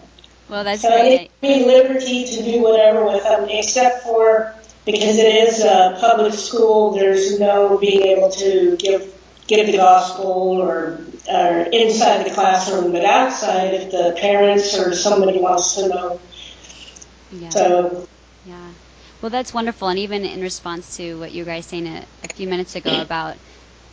Well, 0.48 0.64
that's 0.64 0.82
so 0.82 0.90
great. 0.90 1.12
it 1.12 1.30
gives 1.40 1.58
me 1.60 1.66
liberty 1.66 2.24
to 2.24 2.42
do 2.42 2.62
whatever 2.62 3.04
with 3.04 3.22
them, 3.22 3.48
except 3.48 4.02
for 4.04 4.54
because 4.84 5.18
it 5.18 5.34
is 5.34 5.60
a 5.62 5.96
public 6.00 6.32
school, 6.32 6.92
there's 6.92 7.40
no 7.40 7.76
being 7.78 8.02
able 8.02 8.30
to 8.30 8.76
give 8.76 9.12
give 9.48 9.66
the 9.66 9.76
gospel 9.76 10.60
or, 10.60 10.98
or 11.28 11.58
inside 11.72 12.24
the 12.24 12.34
classroom, 12.34 12.92
but 12.92 13.04
outside, 13.04 13.74
if 13.74 13.90
the 13.90 14.16
parents 14.18 14.76
or 14.78 14.94
somebody 14.94 15.38
wants 15.38 15.74
to 15.74 15.88
know. 15.88 16.20
Yeah. 17.32 17.48
So. 17.50 18.08
Yeah. 18.44 18.70
Well, 19.26 19.32
that's 19.32 19.52
wonderful, 19.52 19.88
and 19.88 19.98
even 19.98 20.24
in 20.24 20.40
response 20.40 20.98
to 20.98 21.18
what 21.18 21.32
you 21.32 21.44
guys 21.44 21.66
saying 21.66 21.88
a, 21.88 22.06
a 22.22 22.28
few 22.28 22.46
minutes 22.46 22.76
ago 22.76 23.00
about 23.00 23.34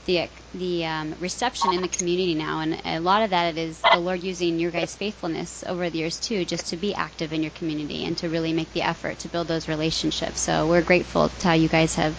the 0.06 0.30
the 0.54 0.86
um, 0.86 1.16
reception 1.20 1.74
in 1.74 1.82
the 1.82 1.88
community 1.88 2.36
now, 2.36 2.60
and 2.60 2.80
a 2.86 3.00
lot 3.00 3.24
of 3.24 3.32
that 3.32 3.58
is 3.58 3.82
the 3.86 4.00
Lord 4.00 4.22
using 4.22 4.60
your 4.60 4.70
guys' 4.70 4.96
faithfulness 4.96 5.64
over 5.66 5.90
the 5.90 5.98
years 5.98 6.20
too, 6.20 6.46
just 6.46 6.68
to 6.68 6.78
be 6.78 6.94
active 6.94 7.34
in 7.34 7.42
your 7.42 7.50
community 7.50 8.06
and 8.06 8.16
to 8.20 8.30
really 8.30 8.54
make 8.54 8.72
the 8.74 8.84
effort 8.84 9.18
to 9.22 9.28
build 9.28 9.48
those 9.48 9.68
relationships. 9.68 10.40
So 10.40 10.68
we're 10.68 10.84
grateful 10.84 11.30
to 11.30 11.48
how 11.48 11.56
you 11.56 11.68
guys 11.68 11.96
have. 11.96 12.16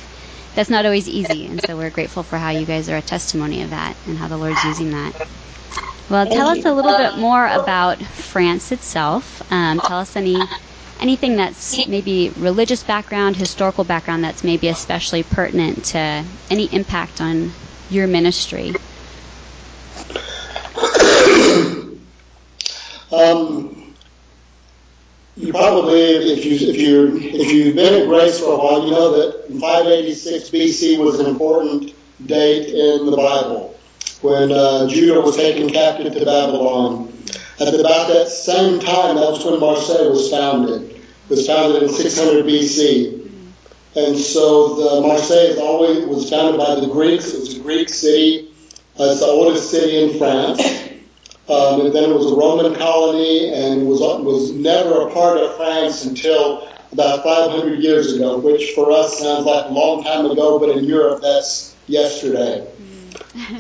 That's 0.57 0.69
not 0.69 0.85
always 0.85 1.09
easy, 1.09 1.47
and 1.47 1.63
so 1.63 1.77
we're 1.77 1.91
grateful 1.91 2.25
for 2.25 2.39
how 2.39 2.51
you 2.51 2.67
guys 2.67 2.91
are 2.91 2.97
a 2.97 3.01
testimony 3.03 3.63
of 3.63 3.71
that 3.71 3.97
and 4.09 4.19
how 4.19 4.27
the 4.27 4.39
Lord's 4.39 4.65
using 4.65 4.91
that. 4.91 5.15
Well, 6.11 6.27
tell 6.27 6.49
us 6.49 6.65
a 6.65 6.73
little 6.73 6.95
bit 6.95 7.17
more 7.17 7.47
about 7.47 8.03
France 8.03 8.73
itself. 8.73 9.41
Um, 9.53 9.81
tell 9.81 10.01
us 10.01 10.17
any 10.17 10.49
anything 11.05 11.37
that's 11.37 11.87
maybe 11.87 12.31
religious 12.39 12.83
background, 12.83 13.37
historical 13.37 13.85
background 13.85 14.25
that's 14.25 14.43
maybe 14.43 14.69
especially 14.69 15.23
pertinent 15.23 15.85
to 15.85 16.25
any 16.51 16.65
impact 16.73 17.21
on 17.21 17.53
your 17.91 18.07
ministry? 18.07 18.73
um, 23.13 23.95
you 25.37 25.53
probably, 25.53 26.01
if 26.01 26.43
you 26.47 26.71
if 26.71 26.77
you 26.79 27.17
if 27.19 27.53
you've 27.53 27.77
been 27.77 28.01
at 28.01 28.09
Grace 28.09 28.41
for 28.41 28.55
a 28.55 28.57
while, 28.57 28.87
you 28.87 28.91
know 28.91 29.13
that 29.13 29.49
586 29.61 30.49
BC 30.49 30.99
was 30.99 31.21
an 31.21 31.27
important 31.27 31.93
date 32.27 32.69
in 32.69 33.05
the 33.11 33.17
Bible 33.17 33.79
when 34.23 34.51
uh, 34.51 34.89
Judah 34.89 35.21
was 35.21 35.37
taken 35.37 35.69
captive 35.69 36.15
to 36.15 36.25
Babylon. 36.25 37.11
At 37.61 37.69
about 37.69 38.09
that 38.09 38.29
same 38.29 38.81
time, 38.81 39.17
that 39.17 39.31
was 39.31 39.45
when 39.45 39.61
Marseille 39.61 40.11
was 40.11 40.31
founded. 40.31 40.94
Was 41.29 41.47
founded 41.47 41.83
in 41.83 41.89
600 41.89 42.45
BC. 42.45 43.31
And 43.97 44.17
so 44.17 44.75
the 44.75 45.07
Marseille 45.07 45.59
always 45.61 46.05
was 46.05 46.29
founded 46.29 46.59
by 46.59 46.75
the 46.75 46.89
Greeks. 46.89 47.33
It 47.33 47.41
was 47.41 47.57
a 47.57 47.61
Greek 47.61 47.89
city. 47.89 48.51
Uh, 48.99 49.05
it's 49.05 49.21
the 49.21 49.27
oldest 49.27 49.71
city 49.71 50.03
in 50.03 50.19
France. 50.19 50.61
Um, 51.49 51.83
and 51.83 51.95
then 51.95 52.11
it 52.11 52.15
was 52.15 52.33
a 52.33 52.35
Roman 52.35 52.75
colony 52.75 53.53
and 53.53 53.87
was 53.87 54.01
was 54.01 54.53
never 54.53 55.07
a 55.07 55.13
part 55.13 55.37
of 55.37 55.55
France 55.57 56.05
until 56.07 56.69
about 56.91 57.23
500 57.23 57.81
years 57.81 58.15
ago, 58.15 58.39
which 58.39 58.73
for 58.75 58.91
us 58.91 59.19
sounds 59.19 59.45
like 59.45 59.67
a 59.67 59.73
long 59.73 60.03
time 60.03 60.25
ago, 60.27 60.59
but 60.59 60.71
in 60.71 60.85
Europe 60.85 61.21
that's 61.21 61.77
yesterday. 61.87 62.67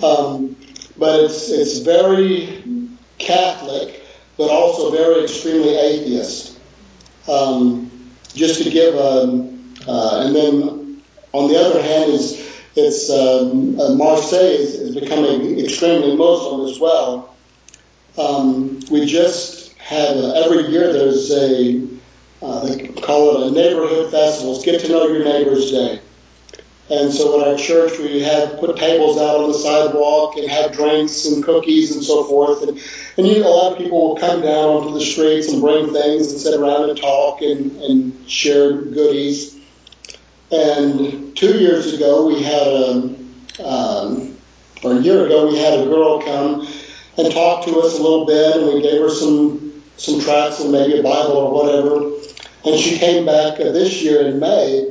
Um, 0.02 0.56
but 0.96 1.24
it's 1.24 1.50
it's 1.50 1.78
very 1.78 2.62
Catholic, 3.18 4.02
but 4.38 4.48
also 4.48 4.90
very 4.90 5.24
extremely 5.24 5.76
atheist. 5.76 6.58
Um, 7.28 7.90
just 8.34 8.62
to 8.62 8.70
give 8.70 8.94
a 8.94 9.54
uh, 9.86 10.26
and 10.26 10.34
then 10.34 11.02
on 11.32 11.48
the 11.48 11.58
other 11.58 11.82
hand, 11.82 12.12
is 12.12 12.40
it's 12.76 13.10
um, 13.10 13.78
uh, 13.78 13.94
Marseille 13.94 14.40
is, 14.40 14.74
is, 14.74 14.94
becoming 14.94 15.58
extremely 15.60 16.16
Muslim 16.16 16.68
as 16.68 16.80
well. 16.80 17.34
Um, 18.16 18.80
we 18.90 19.06
just 19.06 19.74
uh, 19.90 20.44
every 20.44 20.68
year 20.72 20.92
there's 20.92 21.30
a 21.30 21.86
uh, 22.42 22.66
they 22.66 22.88
call 22.88 23.42
it 23.42 23.48
a 23.48 23.54
neighborhood 23.54 24.10
festival. 24.10 24.54
It's 24.56 24.64
Get 24.64 24.80
to 24.82 24.88
Know 24.88 25.06
Your 25.08 25.24
Neighbors 25.24 25.70
Day, 25.70 26.00
And 26.90 27.12
so 27.12 27.40
at 27.40 27.48
our 27.48 27.56
church, 27.56 27.98
we 27.98 28.20
had 28.20 28.58
put 28.58 28.76
tables 28.76 29.16
out 29.16 29.36
on 29.40 29.48
the 29.50 29.58
sidewalk 29.58 30.36
and 30.36 30.50
had 30.50 30.72
drinks 30.72 31.24
and 31.24 31.42
cookies 31.42 31.94
and 31.94 32.04
so 32.04 32.24
forth. 32.24 32.62
And, 32.62 32.78
and 33.16 33.26
you 33.26 33.40
know, 33.40 33.48
a 33.48 33.56
lot 33.56 33.72
of 33.72 33.78
people 33.78 34.08
will 34.08 34.16
come 34.16 34.42
down 34.42 34.68
onto 34.68 34.92
the 34.92 35.00
streets 35.00 35.50
and 35.50 35.62
bring 35.62 35.92
things 35.92 36.30
and 36.30 36.40
sit 36.40 36.60
around 36.60 36.90
and 36.90 36.98
talk 36.98 37.40
and, 37.40 37.72
and 37.82 38.30
share 38.30 38.72
goodies. 38.72 39.58
And 40.50 41.34
two 41.34 41.58
years 41.58 41.94
ago, 41.94 42.26
we 42.26 42.42
had 42.42 42.66
a, 42.66 43.16
um, 43.64 44.36
or 44.82 44.92
a 44.92 45.00
year 45.00 45.24
ago, 45.24 45.48
we 45.48 45.58
had 45.58 45.80
a 45.80 45.84
girl 45.84 46.20
come 46.20 46.68
and 47.16 47.32
talk 47.32 47.64
to 47.64 47.80
us 47.80 47.98
a 47.98 48.02
little 48.02 48.26
bit, 48.26 48.56
and 48.56 48.66
we 48.66 48.82
gave 48.82 49.00
her 49.00 49.08
some 49.10 49.82
some 49.96 50.20
tracts 50.20 50.60
and 50.60 50.72
maybe 50.72 50.98
a 50.98 51.02
Bible 51.02 51.36
or 51.36 51.52
whatever. 51.52 52.10
And 52.64 52.78
she 52.78 52.98
came 52.98 53.24
back 53.24 53.60
uh, 53.60 53.70
this 53.70 54.02
year 54.02 54.26
in 54.26 54.40
May 54.40 54.90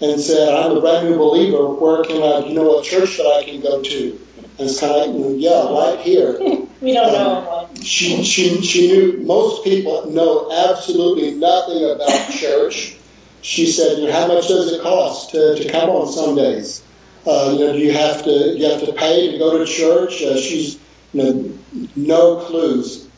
and 0.00 0.20
said, 0.20 0.48
I'm 0.48 0.76
a 0.76 0.80
brand 0.80 1.08
new 1.08 1.18
believer. 1.18 1.68
Where 1.68 2.04
can 2.04 2.22
I, 2.22 2.46
you 2.46 2.54
know, 2.54 2.80
a 2.80 2.82
church 2.82 3.16
that 3.18 3.26
I 3.26 3.44
can 3.44 3.60
go 3.60 3.82
to? 3.82 4.20
And 4.58 4.68
it's 4.68 4.80
kind 4.80 4.92
of 4.92 5.14
like, 5.14 5.34
yeah, 5.38 5.70
right 5.70 6.00
here. 6.00 6.38
we 6.80 6.92
don't 6.92 7.14
um, 7.14 7.14
know. 7.14 7.70
She, 7.82 8.24
she, 8.24 8.62
she 8.62 8.88
knew, 8.88 9.18
most 9.18 9.64
people 9.64 10.10
know 10.10 10.50
absolutely 10.70 11.32
nothing 11.32 11.84
about 11.90 12.30
church. 12.30 12.96
She 13.42 13.66
said, 13.66 13.98
you 13.98 14.06
know, 14.06 14.12
how 14.12 14.28
much 14.28 14.48
does 14.48 14.72
it 14.72 14.82
cost 14.82 15.30
to, 15.30 15.56
to 15.56 15.70
come 15.70 15.90
on 15.90 16.12
Sundays? 16.12 16.82
Uh, 17.26 17.54
you 17.56 17.66
know, 17.66 17.72
do 17.72 17.78
you 17.78 17.92
have 17.92 18.24
to, 18.24 18.30
you 18.30 18.66
have 18.66 18.84
to 18.84 18.92
pay 18.92 19.32
to 19.32 19.38
go 19.38 19.58
to 19.58 19.66
church? 19.66 20.22
Uh, 20.22 20.36
she's, 20.38 20.78
you 21.12 21.22
know, 21.22 21.58
no 21.96 22.36
clues. 22.36 23.08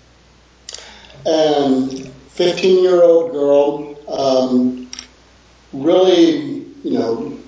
And 1.24 2.08
15 2.30 2.82
year 2.82 3.02
old 3.02 3.32
girl, 3.32 3.96
um, 4.08 4.90
really 5.72 6.51
you 6.82 6.98
know, 6.98 7.38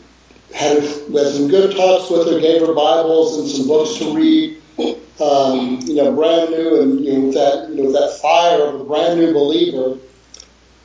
had, 0.54 0.82
had 0.82 1.26
some 1.32 1.48
good 1.48 1.76
talks 1.76 2.10
with 2.10 2.28
her, 2.28 2.40
gave 2.40 2.60
her 2.60 2.74
Bibles 2.74 3.38
and 3.38 3.48
some 3.48 3.66
books 3.66 3.96
to 3.98 4.14
read. 4.14 4.60
Um, 5.20 5.78
you 5.84 5.94
know, 5.94 6.12
brand 6.12 6.50
new 6.50 6.82
and 6.82 7.04
you 7.04 7.12
know, 7.12 7.20
with 7.26 7.34
that 7.34 7.68
you 7.70 7.84
know, 7.84 7.92
that 7.92 8.18
fire 8.20 8.62
of 8.62 8.80
a 8.80 8.84
brand 8.84 9.20
new 9.20 9.32
believer. 9.32 9.96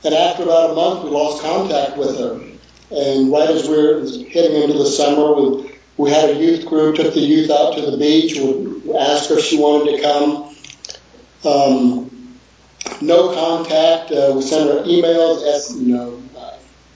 And 0.04 0.14
after 0.14 0.44
about 0.44 0.70
a 0.70 0.76
month, 0.76 1.04
we 1.04 1.10
lost 1.10 1.42
contact 1.42 1.98
with 1.98 2.16
her. 2.20 2.40
And 2.92 3.32
right 3.32 3.50
as 3.50 3.68
we 3.68 3.76
were 3.76 4.00
heading 4.30 4.62
into 4.62 4.78
the 4.78 4.86
summer, 4.86 5.34
we, 5.34 5.72
we 5.98 6.12
had 6.12 6.30
a 6.30 6.36
youth 6.36 6.66
group, 6.66 6.96
took 6.96 7.14
the 7.14 7.20
youth 7.20 7.50
out 7.50 7.76
to 7.76 7.82
the 7.90 7.98
beach, 7.98 8.38
we 8.38 8.96
asked 8.96 9.30
her 9.30 9.40
if 9.40 9.46
she 9.46 9.58
wanted 9.58 9.98
to 9.98 10.02
come. 10.02 10.56
Um, 11.44 12.40
no 13.02 13.34
contact. 13.34 14.12
Uh, 14.12 14.34
we 14.36 14.42
sent 14.42 14.70
her 14.70 14.84
emails, 14.86 15.76
you 15.80 15.96
know, 15.96 16.19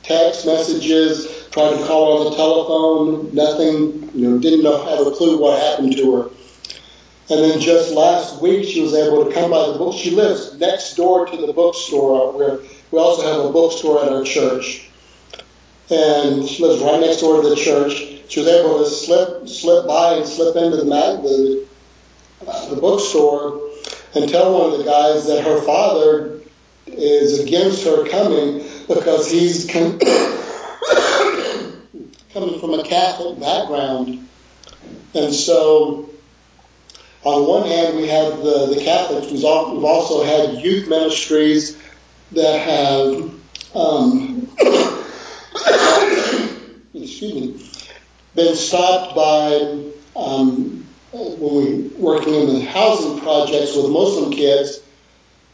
text 0.03 0.45
messages, 0.45 1.47
tried 1.49 1.77
to 1.77 1.85
call 1.85 2.17
her 2.17 2.25
on 2.25 2.31
the 2.31 2.37
telephone, 2.37 3.33
nothing, 3.33 4.09
you 4.13 4.29
know, 4.29 4.37
didn't 4.37 4.63
know, 4.63 4.83
have 4.85 5.07
a 5.07 5.11
clue 5.11 5.39
what 5.39 5.59
happened 5.59 5.95
to 5.97 6.15
her. 6.15 6.29
And 7.29 7.39
then 7.39 7.59
just 7.59 7.93
last 7.93 8.41
week, 8.41 8.65
she 8.65 8.81
was 8.81 8.93
able 8.93 9.25
to 9.25 9.31
come 9.31 9.51
by 9.51 9.67
the 9.67 9.77
book. 9.77 9.95
She 9.95 10.11
lives 10.11 10.59
next 10.59 10.95
door 10.95 11.25
to 11.25 11.37
the 11.37 11.53
bookstore 11.53 12.33
where 12.33 12.59
we 12.91 12.99
also 12.99 13.23
have 13.23 13.45
a 13.45 13.51
bookstore 13.51 14.03
at 14.03 14.11
our 14.11 14.23
church. 14.23 14.89
And 15.89 16.47
she 16.47 16.63
lives 16.63 16.83
right 16.83 16.99
next 16.99 17.21
door 17.21 17.41
to 17.41 17.49
the 17.49 17.55
church. 17.55 17.93
She 18.27 18.39
was 18.41 18.49
able 18.49 18.83
to 18.83 18.89
slip, 18.89 19.47
slip 19.47 19.87
by 19.87 20.15
and 20.15 20.27
slip 20.27 20.55
into 20.57 20.77
the, 20.77 20.83
the, 20.83 21.67
uh, 22.47 22.69
the 22.69 22.75
bookstore 22.75 23.69
and 24.15 24.29
tell 24.29 24.53
one 24.53 24.73
of 24.73 24.79
the 24.79 24.85
guys 24.85 25.25
that 25.27 25.43
her 25.43 25.61
father 25.61 26.41
is 26.87 27.39
against 27.39 27.85
her 27.85 28.07
coming 28.09 28.59
because 28.87 29.29
he's 29.29 29.69
con- 29.69 29.99
coming 32.33 32.59
from 32.59 32.73
a 32.73 32.83
Catholic 32.83 33.39
background. 33.39 34.27
And 35.13 35.33
so, 35.33 36.09
on 37.23 37.47
one 37.47 37.65
hand, 37.67 37.95
we 37.97 38.07
have 38.07 38.37
the, 38.37 38.73
the 38.75 38.81
Catholics. 38.83 39.31
We've 39.31 39.45
also 39.45 40.23
had 40.23 40.63
youth 40.63 40.89
ministries 40.89 41.77
that 42.31 42.59
have, 42.59 43.31
um, 43.75 44.49
excuse 46.93 47.33
me, 47.33 47.69
been 48.35 48.55
stopped 48.55 49.15
by 49.15 49.53
um, 50.15 50.85
when 51.11 51.39
we 51.39 51.87
working 51.97 52.33
in 52.33 52.47
the 52.47 52.61
housing 52.61 53.19
projects 53.19 53.75
with 53.75 53.89
Muslim 53.89 54.31
kids, 54.31 54.79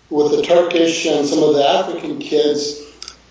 with 0.09 0.31
the 0.31 0.41
Turkish 0.41 1.05
and 1.05 1.27
some 1.27 1.43
of 1.43 1.53
the 1.53 1.67
African 1.67 2.19
kids, 2.19 2.88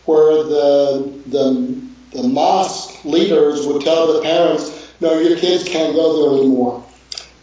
where 0.08 0.42
the 0.42 1.22
the 1.26 1.78
the 2.12 2.22
mosque 2.26 3.04
leaders 3.04 3.66
would 3.66 3.82
tell 3.82 4.10
the 4.14 4.22
parents, 4.22 4.90
no, 5.00 5.18
your 5.18 5.36
kids 5.36 5.64
can't 5.64 5.94
go 5.94 6.30
there 6.30 6.38
anymore. 6.40 6.82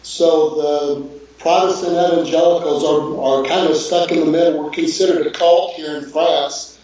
So 0.02 0.56
the 0.56 1.06
Protestant 1.38 1.92
evangelicals 1.92 2.82
are, 2.82 3.20
are 3.22 3.44
kind 3.44 3.70
of 3.70 3.76
stuck 3.76 4.10
in 4.10 4.18
the 4.18 4.26
middle. 4.26 4.64
We're 4.64 4.70
considered 4.70 5.28
a 5.28 5.30
cult 5.30 5.74
here 5.74 5.96
in 5.96 6.10
France 6.10 6.80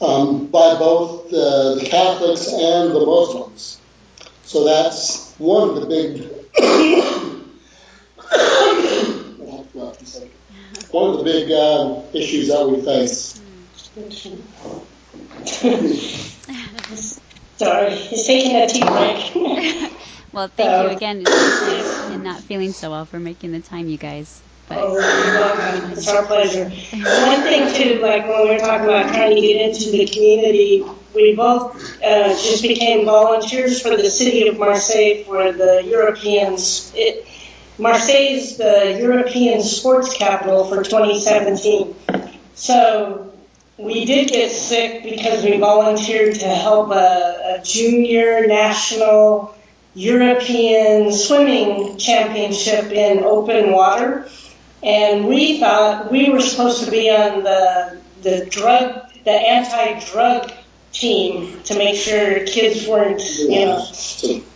um, 0.00 0.46
by 0.46 0.78
both 0.78 1.28
the, 1.30 1.78
the 1.80 1.86
Catholics 1.90 2.46
and 2.46 2.94
the 2.94 3.04
Muslims. 3.04 3.80
So 4.44 4.62
that's 4.64 5.34
one 5.38 5.70
of 5.70 5.80
the 5.80 5.86
big 5.86 6.22
one 10.92 11.10
of 11.10 11.18
the 11.18 11.24
big 11.24 11.50
uh, 11.50 12.02
issues 12.12 12.46
that 12.48 12.68
we 12.68 12.80
face. 12.82 13.40
Sorry, 17.56 17.94
he's 17.94 18.26
taking 18.26 18.56
a 18.56 18.68
tea 18.68 18.80
break. 18.80 19.92
well, 20.32 20.48
thank 20.48 20.90
you 20.90 20.96
again, 20.96 21.24
and 21.26 22.22
not 22.22 22.40
feeling 22.40 22.72
so 22.72 22.90
well 22.90 23.06
for 23.06 23.18
making 23.18 23.52
the 23.52 23.60
time, 23.60 23.88
you 23.88 23.96
guys. 23.96 24.42
But. 24.68 24.78
Oh, 24.78 24.92
you're 24.92 25.00
welcome. 25.00 25.92
It's 25.92 26.08
our 26.08 26.26
pleasure. 26.26 26.64
One 26.64 27.40
thing 27.42 27.74
too, 27.74 28.02
like 28.02 28.28
when 28.28 28.42
we 28.42 28.54
were 28.54 28.58
talking 28.58 28.86
about 28.86 29.08
trying 29.08 29.34
to 29.34 29.40
get 29.40 29.68
into 29.68 29.90
the 29.90 30.06
community, 30.06 30.84
we 31.14 31.34
both 31.34 32.02
uh, 32.02 32.28
just 32.28 32.62
became 32.62 33.06
volunteers 33.06 33.80
for 33.80 33.96
the 33.96 34.10
city 34.10 34.48
of 34.48 34.58
Marseille 34.58 35.24
for 35.24 35.52
the 35.52 35.82
Europeans. 35.86 36.92
It, 36.94 37.26
Marseille 37.78 38.34
is 38.34 38.56
the 38.56 38.98
European 39.00 39.62
sports 39.62 40.16
capital 40.16 40.64
for 40.64 40.82
2017. 40.82 41.94
So 42.54 43.32
we 43.78 44.04
did 44.04 44.28
get 44.28 44.50
sick 44.50 45.02
because 45.02 45.44
we 45.44 45.58
volunteered 45.58 46.34
to 46.36 46.48
help 46.48 46.90
a, 46.90 47.58
a 47.58 47.62
junior 47.62 48.46
national 48.46 49.54
European 49.94 51.12
swimming 51.12 51.98
championship 51.98 52.90
in 52.92 53.24
open 53.24 53.72
water. 53.72 54.28
And 54.82 55.26
we 55.26 55.58
thought 55.58 56.10
we 56.10 56.30
were 56.30 56.40
supposed 56.40 56.84
to 56.84 56.90
be 56.90 57.10
on 57.10 57.42
the, 57.42 58.00
the 58.22 58.46
drug, 58.46 59.10
the 59.24 59.30
anti-drug 59.30 60.52
team 60.92 61.62
to 61.64 61.76
make 61.76 61.96
sure 61.96 62.44
kids 62.46 62.86
weren't, 62.86 63.22
you 63.38 63.66
know. 63.66 63.84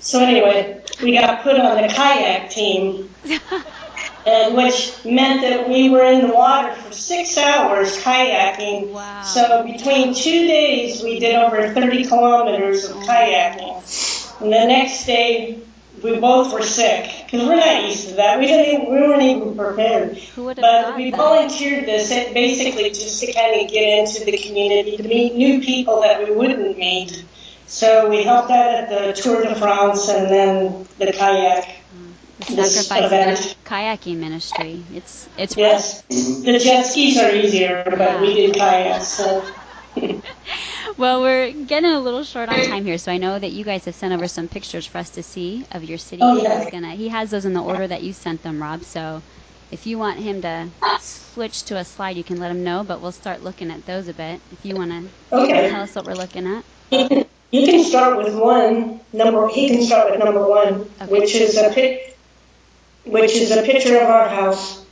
So 0.01 0.21
anyway, 0.25 0.83
we 1.03 1.13
got 1.13 1.43
put 1.43 1.59
on 1.59 1.83
the 1.83 1.89
kayak 1.89 2.51
team. 2.51 3.15
and 4.27 4.57
which 4.57 5.05
meant 5.05 5.43
that 5.43 5.69
we 5.69 5.91
were 5.91 6.05
in 6.05 6.27
the 6.27 6.33
water 6.33 6.75
for 6.75 6.93
six 6.93 7.37
hours 7.39 7.97
kayaking. 7.99 8.91
Wow. 8.91 9.23
So 9.23 9.65
between 9.65 10.15
two 10.15 10.47
days, 10.47 11.03
we 11.03 11.19
did 11.19 11.35
over 11.37 11.73
30 11.73 12.05
kilometers 12.05 12.85
of 12.85 12.97
kayaking. 12.99 14.41
And 14.41 14.53
the 14.53 14.67
next 14.67 15.07
day, 15.07 15.61
we 16.03 16.19
both 16.19 16.53
were 16.53 16.63
sick 16.63 17.25
because 17.25 17.47
we're 17.47 17.57
not 17.57 17.85
used 17.85 18.09
to 18.09 18.15
that. 18.15 18.39
We 18.39 18.47
didn't. 18.47 18.83
Even, 18.83 18.93
we 18.93 19.01
weren't 19.01 19.23
even 19.23 19.57
prepared. 19.57 20.17
Who 20.17 20.45
would 20.45 20.59
have 20.59 20.87
but 20.87 20.97
we 20.97 21.11
volunteered 21.11 21.87
this 21.87 22.09
basically 22.09 22.91
just 22.91 23.21
to 23.21 23.33
kind 23.33 23.61
of 23.61 23.71
get 23.71 23.99
into 23.99 24.25
the 24.25 24.39
community 24.39 24.97
to 24.97 25.03
meet 25.03 25.35
new 25.35 25.61
people 25.61 26.01
that 26.03 26.27
we 26.27 26.35
wouldn't 26.35 26.79
meet. 26.79 27.25
So 27.67 28.09
we 28.09 28.25
helped 28.25 28.51
out 28.51 28.71
at 28.71 28.89
the 28.89 29.21
Tour 29.21 29.45
de 29.45 29.55
France 29.55 30.09
and 30.09 30.29
then 30.29 30.89
the 30.99 31.13
kayak 31.13 31.80
the 32.47 32.65
sacrifice 32.65 33.55
kayaking 33.65 34.17
ministry. 34.17 34.83
It's 34.95 35.29
it's 35.37 35.57
yes. 35.57 36.03
The 36.03 36.59
jet 36.63 36.83
skis 36.83 37.19
are 37.19 37.35
easier, 37.35 37.85
but 37.85 37.99
yeah. 37.99 38.21
we 38.21 38.35
did 38.35 38.55
kayaks. 38.55 39.09
So. 39.09 39.45
well, 40.97 41.21
we're 41.21 41.53
getting 41.53 41.91
a 41.91 42.01
little 42.01 42.23
short 42.23 42.49
on 42.49 42.65
time 42.67 42.85
here, 42.85 42.99
so 42.99 43.11
I 43.11 43.19
know 43.19 43.39
that 43.39 43.51
you 43.51 43.65
guys 43.65 43.85
have 43.87 43.95
sent 43.95 44.13
over 44.13 44.29
some 44.29 44.49
pictures 44.49 44.87
for 44.87 44.99
us 44.99 45.11
to 45.11 45.23
see 45.23 45.65
of 45.73 45.85
your 45.85 45.99
city. 45.99 46.23
Oh, 46.23 46.41
yeah. 46.41 46.71
gonna, 46.71 46.95
he 46.95 47.09
has 47.09 47.31
those 47.31 47.45
in 47.45 47.55
the 47.55 47.63
order 47.63 47.87
that 47.87 48.03
you 48.03 48.13
sent 48.13 48.43
them, 48.43 48.63
Rob. 48.63 48.85
So 48.85 49.21
if 49.71 49.87
you 49.87 49.99
want 49.99 50.19
him 50.19 50.43
to 50.43 50.69
switch 51.01 51.65
to 51.65 51.77
a 51.77 51.85
slide, 51.85 52.17
you 52.17 52.25
can 52.25 52.39
let 52.39 52.51
him 52.51 52.65
know. 52.65 52.85
But 52.85 53.01
we'll 53.01 53.13
start 53.13 53.43
looking 53.43 53.71
at 53.71 53.85
those 53.87 54.09
a 54.09 54.15
bit. 54.15 54.41
If 54.53 54.65
you 54.65 54.77
want 54.77 54.91
to 54.91 55.37
okay. 55.37 55.71
tell 55.71 55.83
us 55.83 55.95
what 55.95 56.07
we're 56.07 56.15
looking 56.15 56.47
at. 56.47 56.65
You 57.53 57.67
can 57.67 57.83
start 57.85 58.17
with 58.17 58.35
one 58.37 59.01
number. 59.13 59.49
He 59.49 59.69
can 59.69 59.83
start 59.83 60.11
with 60.11 60.21
number 60.21 60.47
one, 60.47 60.89
okay. 61.01 61.07
which 61.07 61.35
is 61.35 61.57
a 61.57 61.71
pic 61.71 62.17
which 63.05 63.33
is 63.33 63.51
a 63.51 63.63
picture 63.63 63.97
of 63.97 64.09
our 64.09 64.29
house. 64.29 64.85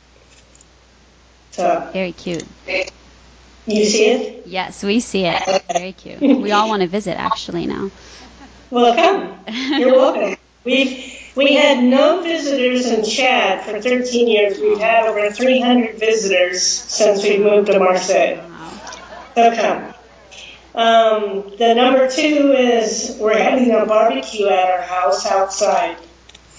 So, 1.51 1.89
Very 1.93 2.11
cute. 2.11 2.45
You 3.65 3.85
see 3.85 4.05
it? 4.05 4.47
Yes, 4.47 4.83
we 4.83 4.99
see 4.99 5.25
it. 5.25 5.63
Very 5.71 5.91
cute. 5.91 6.21
We 6.21 6.51
all 6.51 6.69
want 6.69 6.81
to 6.81 6.87
visit 6.87 7.17
actually 7.19 7.67
now. 7.67 7.91
Well, 8.71 8.95
come. 8.95 9.79
You're 9.79 9.93
welcome. 9.93 10.37
We've 10.63 11.15
we 11.35 11.53
had 11.53 11.83
no 11.83 12.21
visitors 12.21 12.87
in 12.87 13.05
Chad 13.05 13.63
for 13.63 13.81
13 13.81 14.27
years. 14.27 14.59
We've 14.59 14.79
had 14.79 15.05
over 15.05 15.31
300 15.31 15.97
visitors 15.97 16.61
since 16.61 17.23
we 17.23 17.37
moved 17.37 17.67
to 17.67 17.79
Marseille. 17.79 18.43
So 19.35 19.55
come. 19.55 19.93
Um, 20.75 21.51
the 21.57 21.73
number 21.75 22.09
two 22.09 22.53
is 22.53 23.17
we're 23.19 23.37
having 23.41 23.71
a 23.71 23.85
barbecue 23.85 24.47
at 24.47 24.69
our 24.69 24.81
house 24.81 25.25
outside. 25.25 25.97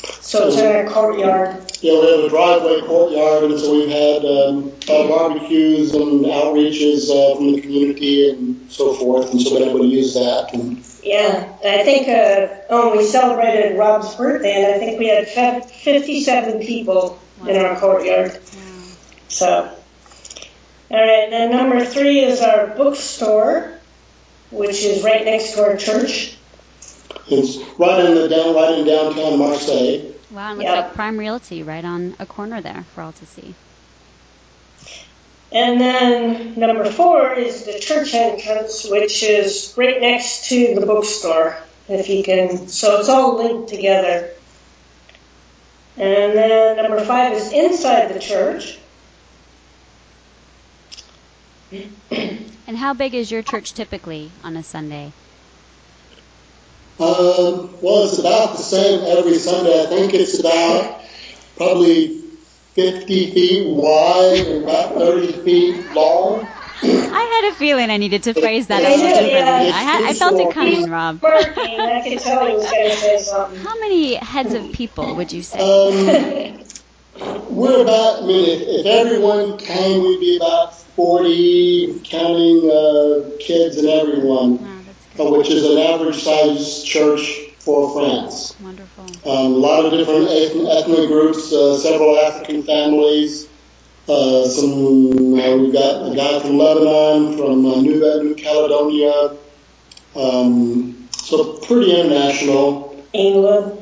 So 0.02 0.48
it's 0.48 0.58
in 0.58 0.66
our 0.66 0.92
courtyard. 0.92 1.72
Yeah, 1.82 2.00
we 2.00 2.10
have 2.10 2.24
a 2.24 2.28
driveway 2.28 2.80
courtyard, 2.82 3.44
and 3.44 3.58
so 3.58 3.72
we've 3.72 3.88
had 3.88 4.24
um, 4.24 4.72
uh, 4.88 5.08
barbecues 5.08 5.94
and 5.94 6.24
outreaches 6.24 7.10
uh, 7.10 7.36
from 7.36 7.52
the 7.52 7.60
community 7.60 8.30
and 8.30 8.70
so 8.70 8.94
forth, 8.94 9.30
and 9.30 9.40
so 9.40 9.58
been 9.58 9.68
able 9.68 9.80
to 9.80 9.86
use 9.86 10.14
that. 10.14 10.50
And 10.52 10.84
Yeah, 11.02 11.52
I 11.64 11.82
think 11.82 12.08
uh, 12.08 12.54
oh, 12.70 12.96
we 12.96 13.04
celebrated 13.04 13.76
Rob's 13.76 14.14
birthday, 14.14 14.62
and 14.62 14.74
I 14.74 14.78
think 14.78 14.98
we 14.98 15.08
had 15.08 15.70
57 15.70 16.60
people 16.60 17.18
in 17.46 17.56
our 17.56 17.78
courtyard. 17.78 18.38
So, 19.28 19.74
all 20.90 20.98
right, 20.98 21.30
then 21.30 21.50
number 21.50 21.84
three 21.84 22.20
is 22.20 22.40
our 22.40 22.68
bookstore, 22.68 23.78
which 24.50 24.82
is 24.82 25.02
right 25.02 25.24
next 25.24 25.54
to 25.54 25.62
our 25.62 25.76
church. 25.76 26.36
It's 27.28 27.58
right 27.78 28.04
in 28.04 28.14
the 28.14 28.28
down, 28.28 28.54
right 28.54 28.78
in 28.78 28.86
downtown 28.86 29.38
Marseille. 29.38 30.12
Wow, 30.30 30.50
and 30.50 30.58
looks 30.58 30.68
Yeah. 30.68 30.80
like 30.80 30.94
Prime 30.94 31.18
Realty 31.18 31.62
right 31.62 31.84
on 31.84 32.14
a 32.18 32.26
corner 32.26 32.60
there 32.60 32.84
for 32.94 33.02
all 33.02 33.12
to 33.12 33.26
see. 33.26 33.54
And 35.52 35.80
then 35.80 36.54
number 36.56 36.88
four 36.90 37.32
is 37.32 37.64
the 37.64 37.78
church 37.80 38.14
entrance, 38.14 38.86
which 38.88 39.22
is 39.24 39.74
right 39.76 40.00
next 40.00 40.48
to 40.50 40.74
the 40.76 40.86
bookstore. 40.86 41.56
If 41.88 42.08
you 42.08 42.22
can, 42.22 42.68
so 42.68 43.00
it's 43.00 43.08
all 43.08 43.36
linked 43.36 43.68
together. 43.68 44.30
And 45.96 46.32
then 46.38 46.76
number 46.76 47.04
five 47.04 47.32
is 47.32 47.52
inside 47.52 48.14
the 48.14 48.20
church. 48.20 48.78
And 51.72 52.76
how 52.76 52.94
big 52.94 53.14
is 53.14 53.30
your 53.30 53.42
church 53.42 53.74
typically 53.74 54.30
on 54.44 54.56
a 54.56 54.62
Sunday? 54.62 55.12
Um, 57.00 57.70
well, 57.80 58.04
it's 58.04 58.18
about 58.18 58.58
the 58.58 58.62
same 58.62 59.02
every 59.16 59.38
Sunday. 59.38 59.82
I 59.82 59.86
think 59.86 60.12
it's 60.12 60.38
about 60.38 61.00
probably 61.56 62.18
50 62.74 63.30
feet 63.32 63.66
wide 63.68 64.46
and 64.46 64.64
about 64.64 64.94
30 64.94 65.32
feet 65.42 65.92
long. 65.92 66.46
I 66.82 67.42
had 67.42 67.52
a 67.52 67.54
feeling 67.56 67.90
I 67.90 67.96
needed 67.96 68.22
to 68.24 68.34
phrase 68.34 68.66
that 68.66 68.82
a 68.82 68.86
I 68.86 68.90
little 68.96 69.06
differently. 69.06 69.70
I, 69.70 69.82
had, 69.82 70.04
I 70.04 70.12
felt 70.12 70.40
it 70.40 70.52
coming, 70.52 70.90
Rob. 70.90 71.22
Working, 71.22 71.80
I 71.80 72.02
could 72.06 72.18
tell 72.20 72.46
he 72.46 72.54
was 72.54 72.70
going 72.70 72.90
to 72.90 72.96
say 72.96 73.18
something. 73.18 73.60
How 73.60 73.80
many 73.80 74.14
heads 74.16 74.52
of 74.52 74.70
people 74.72 75.14
would 75.16 75.32
you 75.32 75.42
say? 75.42 75.58
Um, 75.58 76.58
we're 77.50 77.82
about, 77.82 78.22
I 78.22 78.26
mean, 78.26 78.48
if, 78.48 78.62
if 78.62 78.86
everyone 78.86 79.56
came, 79.58 80.02
we'd 80.02 80.20
be 80.20 80.36
about 80.36 80.74
40, 80.74 82.00
counting 82.04 82.70
uh, 82.70 83.30
kids 83.40 83.76
and 83.78 83.88
everyone, 83.88 84.58
Wow, 84.58 84.66
that's 84.66 84.79
uh, 84.79 84.79
which 85.28 85.50
is 85.50 85.64
an 85.64 85.78
average-sized 85.78 86.86
church 86.86 87.50
for 87.58 87.92
France. 87.92 88.54
wonderful. 88.60 89.04
Um, 89.30 89.52
a 89.52 89.56
lot 89.56 89.84
of 89.84 89.92
different 89.92 90.28
ethnic, 90.30 90.66
ethnic 90.68 91.08
groups, 91.08 91.52
uh, 91.52 91.76
several 91.76 92.18
African 92.18 92.62
families. 92.62 93.48
Uh, 94.08 94.48
some 94.48 95.34
uh, 95.38 95.56
we've 95.56 95.72
got 95.72 96.10
a 96.10 96.16
guy 96.16 96.40
from 96.40 96.56
Lebanon, 96.56 97.36
from 97.36 97.66
uh, 97.66 97.80
New, 97.80 98.00
New 98.22 98.34
Caledonia. 98.34 99.36
Um, 100.16 101.08
so 101.12 101.58
pretty 101.58 102.00
international. 102.00 102.96
England, 103.12 103.78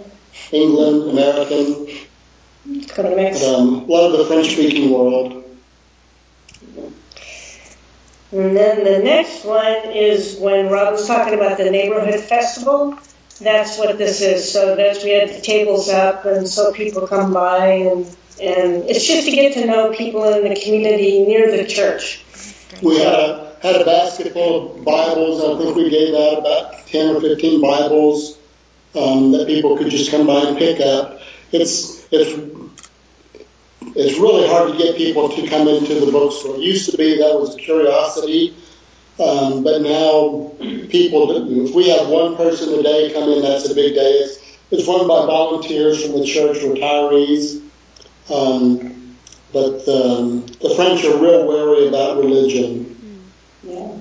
England, 0.53 1.11
American, 1.11 1.87
could 2.88 3.05
have 3.05 3.16
mixed. 3.16 3.44
um, 3.44 3.85
a 3.85 3.87
lot 3.87 4.11
of 4.12 4.18
the 4.18 4.24
French-speaking 4.27 4.90
world. 4.90 5.38
And 8.31 8.55
then 8.55 8.85
the 8.85 8.99
next 8.99 9.45
one 9.45 9.91
is 9.91 10.37
when 10.38 10.69
Rob 10.69 10.93
was 10.93 11.07
talking 11.07 11.35
about 11.35 11.57
the 11.57 11.71
neighborhood 11.71 12.21
festival. 12.21 12.99
That's 13.41 13.79
what 13.79 13.97
this 13.97 14.21
is. 14.21 14.53
So 14.53 14.77
that's 14.77 15.03
we 15.03 15.11
had 15.11 15.31
the 15.31 15.41
tables 15.41 15.88
up, 15.88 16.25
and 16.25 16.47
so 16.47 16.73
people 16.73 17.07
come 17.07 17.33
by, 17.33 17.67
and 17.69 18.05
and 18.41 18.85
it's 18.85 19.07
just 19.07 19.27
to 19.27 19.33
get 19.33 19.55
to 19.55 19.67
know 19.67 19.93
people 19.93 20.25
in 20.25 20.43
the 20.43 20.61
community 20.61 21.25
near 21.25 21.51
the 21.51 21.64
church. 21.67 22.25
We 22.83 22.99
had 22.99 23.14
a 23.14 23.57
had 23.62 23.81
a 23.81 23.85
basket 23.85 24.33
full 24.33 24.77
of 24.77 24.85
Bibles. 24.85 25.43
I 25.43 25.62
think 25.62 25.77
we 25.77 25.88
gave 25.88 26.14
out 26.14 26.38
about 26.38 26.87
ten 26.87 27.17
or 27.17 27.21
fifteen 27.21 27.62
Bibles 27.62 28.38
um, 28.95 29.33
that 29.33 29.47
people 29.47 29.77
could 29.79 29.91
just 29.91 30.11
come 30.11 30.27
by 30.27 30.49
and 30.49 30.59
pick 30.59 30.81
up. 30.81 31.21
It's 31.53 32.07
it's 32.12 32.38
it's 33.96 34.18
really 34.18 34.48
hard 34.48 34.72
to 34.72 34.79
get 34.79 34.96
people 34.96 35.29
to 35.29 35.46
come 35.48 35.68
into 35.68 35.94
the 35.94 36.11
bookstore. 36.11 36.57
It 36.57 36.62
used 36.62 36.90
to 36.90 36.96
be 36.96 37.18
that 37.18 37.38
was 37.38 37.55
a 37.55 37.59
curiosity, 37.59 38.57
um, 39.20 39.62
but 39.62 39.83
now 39.83 40.53
people. 40.88 41.66
If 41.66 41.74
we 41.74 41.88
have 41.90 42.09
one 42.09 42.37
person 42.37 42.79
a 42.79 42.83
day 42.83 43.12
come 43.12 43.29
in, 43.31 43.42
that's 43.42 43.68
a 43.70 43.74
big 43.74 43.94
day. 43.94 44.11
It's, 44.11 44.38
it's 44.70 44.87
run 44.87 45.09
by 45.09 45.27
volunteers 45.27 46.03
from 46.03 46.20
the 46.20 46.27
church, 46.27 46.59
retirees. 46.59 47.62
Um, 48.31 49.16
but 49.53 49.88
um, 49.88 50.44
the 50.61 50.74
French 50.77 51.05
are 51.05 51.16
real 51.16 51.46
wary 51.46 51.88
about 51.88 52.18
religion. 52.18 53.33
Yeah. 53.62 53.96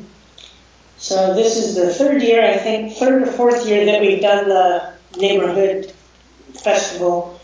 So 0.97 1.33
this 1.33 1.57
is 1.57 1.75
the 1.75 1.93
third 1.93 2.21
year, 2.21 2.43
I 2.43 2.57
think, 2.57 2.93
third 2.93 3.23
or 3.23 3.31
fourth 3.31 3.65
year 3.65 3.85
that 3.85 4.01
we've 4.01 4.21
done 4.21 4.49
the 4.49 4.93
neighborhood 5.17 5.93
festival. 6.55 7.36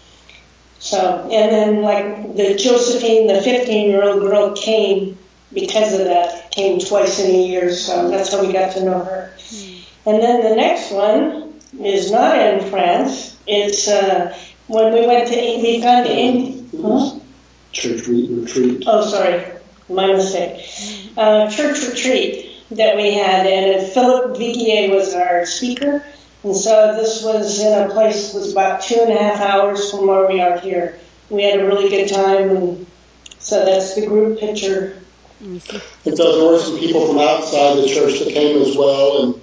So, 0.83 1.29
and 1.31 1.49
then 1.49 1.81
like 1.81 2.35
the 2.35 2.55
Josephine, 2.55 3.27
the 3.27 3.41
15 3.41 3.89
year 3.89 4.03
old 4.03 4.19
girl 4.19 4.53
came 4.53 5.17
because 5.53 5.93
of 5.93 6.05
that, 6.07 6.51
came 6.51 6.77
twice 6.77 7.21
in 7.21 7.33
a 7.33 7.47
year, 7.47 7.71
so 7.73 8.09
that's 8.09 8.33
how 8.33 8.45
we 8.45 8.51
got 8.51 8.73
to 8.73 8.83
know 8.83 9.01
her. 9.01 9.33
And 10.05 10.21
then 10.21 10.43
the 10.43 10.53
next 10.57 10.91
one 10.91 11.53
is 11.79 12.11
not 12.11 12.37
in 12.37 12.69
France. 12.69 13.37
It's 13.47 13.87
uh, 13.87 14.37
when 14.67 14.93
we 14.93 15.07
went 15.07 15.29
to, 15.29 15.35
we've 15.35 15.81
gone 15.81 16.03
to 16.03 16.11
Huh? 16.81 17.19
Church 17.71 18.05
retreat. 18.05 18.83
Oh, 18.85 19.09
sorry, 19.09 19.41
my 19.87 20.07
mistake. 20.07 20.67
Uh, 21.15 21.49
church 21.49 21.81
retreat 21.87 22.51
that 22.71 22.97
we 22.97 23.13
had, 23.13 23.47
and 23.47 23.89
Philip 23.93 24.35
Viguier 24.35 24.93
was 24.93 25.13
our 25.13 25.45
speaker. 25.45 26.03
And 26.43 26.55
so 26.55 26.95
this 26.95 27.23
was 27.23 27.59
in 27.61 27.89
a 27.89 27.89
place 27.89 28.33
that 28.33 28.39
was 28.39 28.51
about 28.51 28.81
two 28.81 28.99
and 28.99 29.11
a 29.11 29.15
half 29.15 29.39
hours 29.39 29.89
from 29.89 30.07
where 30.07 30.27
we 30.27 30.41
are 30.41 30.59
here. 30.59 30.99
We 31.29 31.43
had 31.43 31.59
a 31.59 31.65
really 31.65 31.89
good 31.89 32.09
time, 32.09 32.49
and 32.49 32.85
so 33.39 33.63
that's 33.63 33.95
the 33.95 34.05
group 34.05 34.39
picture. 34.39 34.99
See. 35.39 35.81
And 36.05 36.17
there 36.17 36.45
were 36.45 36.59
some 36.59 36.77
people 36.77 37.07
from 37.07 37.19
outside 37.19 37.77
the 37.77 37.87
church 37.87 38.19
that 38.19 38.33
came 38.33 38.61
as 38.61 38.75
well, 38.75 39.23
and, 39.23 39.35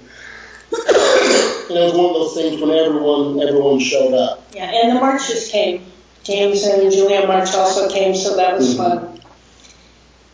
and 1.69 1.77
it 1.77 1.83
was 1.83 1.93
one 1.93 2.05
of 2.05 2.13
those 2.13 2.35
things 2.35 2.61
when 2.61 2.69
everyone 2.69 3.41
everyone 3.41 3.79
showed 3.79 4.13
up. 4.13 4.47
Yeah, 4.53 4.71
and 4.71 4.95
the 4.95 5.01
marches 5.01 5.49
came. 5.49 5.85
James 6.23 6.63
and 6.63 6.91
Julia 6.91 7.25
March 7.25 7.51
also 7.55 7.89
came, 7.89 8.15
so 8.15 8.35
that 8.35 8.55
was 8.55 8.77
fun. 8.77 8.99
Mm-hmm. 8.99 9.15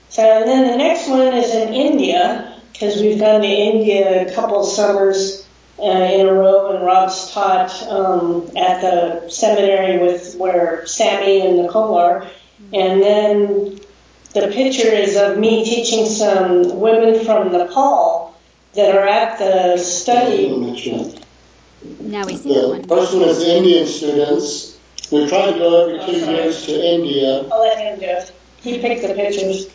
So, 0.10 0.22
and 0.22 0.50
then 0.50 0.72
the 0.72 0.78
next 0.78 1.08
one 1.08 1.34
is 1.34 1.54
in 1.56 1.74
India, 1.74 2.60
because 2.74 3.02
we've 3.02 3.20
gone 3.20 3.42
to 3.42 3.48
India 3.48 4.28
a 4.28 4.36
couple 4.36 4.66
summers 4.66 5.47
in 5.80 6.28
a 6.28 6.34
row, 6.34 6.76
and 6.76 6.86
Rob's 6.86 7.32
taught 7.32 7.72
um, 7.84 8.50
at 8.58 8.82
the 8.82 9.30
seminary 9.30 10.00
with 10.00 10.36
where 10.36 10.86
Sammy 10.88 11.42
and 11.46 11.58
Nicole 11.58 11.96
are. 11.96 12.28
And 12.74 13.02
then 13.02 13.80
the 14.34 14.48
picture 14.52 14.88
is 14.88 15.16
of 15.16 15.38
me 15.38 15.64
teaching 15.64 16.06
some 16.08 16.80
women 16.80 17.24
from 17.24 17.52
Nepal 17.52 18.36
that 18.74 18.96
are 18.96 19.08
at 19.08 19.38
the 19.40 19.78
study. 19.78 20.50
Now 22.00 22.26
we 22.26 22.38
see 22.38 22.54
that 22.54 22.62
The 22.62 22.70
one. 22.70 22.88
first 22.88 23.14
one 23.14 23.24
is 23.24 23.42
Indian 23.44 23.86
students. 23.88 24.78
We 25.12 25.28
try 25.30 25.52
to 25.52 25.58
go 25.58 25.88
every 25.90 26.06
two 26.06 26.20
years 26.32 26.66
to 26.66 26.72
India 26.96 27.48
I'll 27.52 27.62
let 27.62 27.78
him 27.78 28.00
do 28.00 28.06
it. 28.06 28.32
He 28.62 28.80
picked 28.80 29.04
the 29.04 29.14
pictures. 29.14 29.68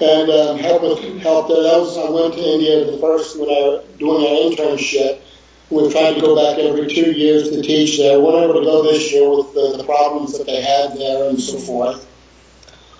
And 0.00 0.30
um, 0.30 0.58
help 0.58 0.82
with 0.82 1.20
help 1.20 1.48
there. 1.48 1.62
That 1.62 1.78
was 1.78 1.96
I 1.96 2.10
went 2.10 2.34
to 2.34 2.40
India 2.40 2.90
the 2.90 2.98
first 2.98 3.38
when 3.38 3.48
I 3.48 3.60
was 3.68 3.86
doing 3.98 4.24
our 4.24 4.50
internship. 4.50 5.20
We 5.70 5.90
tried 5.90 6.14
to 6.14 6.20
go 6.20 6.34
back 6.34 6.58
every 6.58 6.88
two 6.88 7.12
years 7.12 7.50
to 7.50 7.62
teach 7.62 7.98
there. 7.98 8.18
We 8.18 8.24
weren't 8.24 8.50
able 8.50 8.60
to 8.60 8.66
go 8.66 8.82
this 8.82 9.12
year 9.12 9.30
with 9.30 9.54
the, 9.54 9.76
the 9.76 9.84
problems 9.84 10.36
that 10.36 10.46
they 10.46 10.60
had 10.60 10.96
there 10.98 11.28
and 11.28 11.40
so 11.40 11.58
forth. 11.58 12.06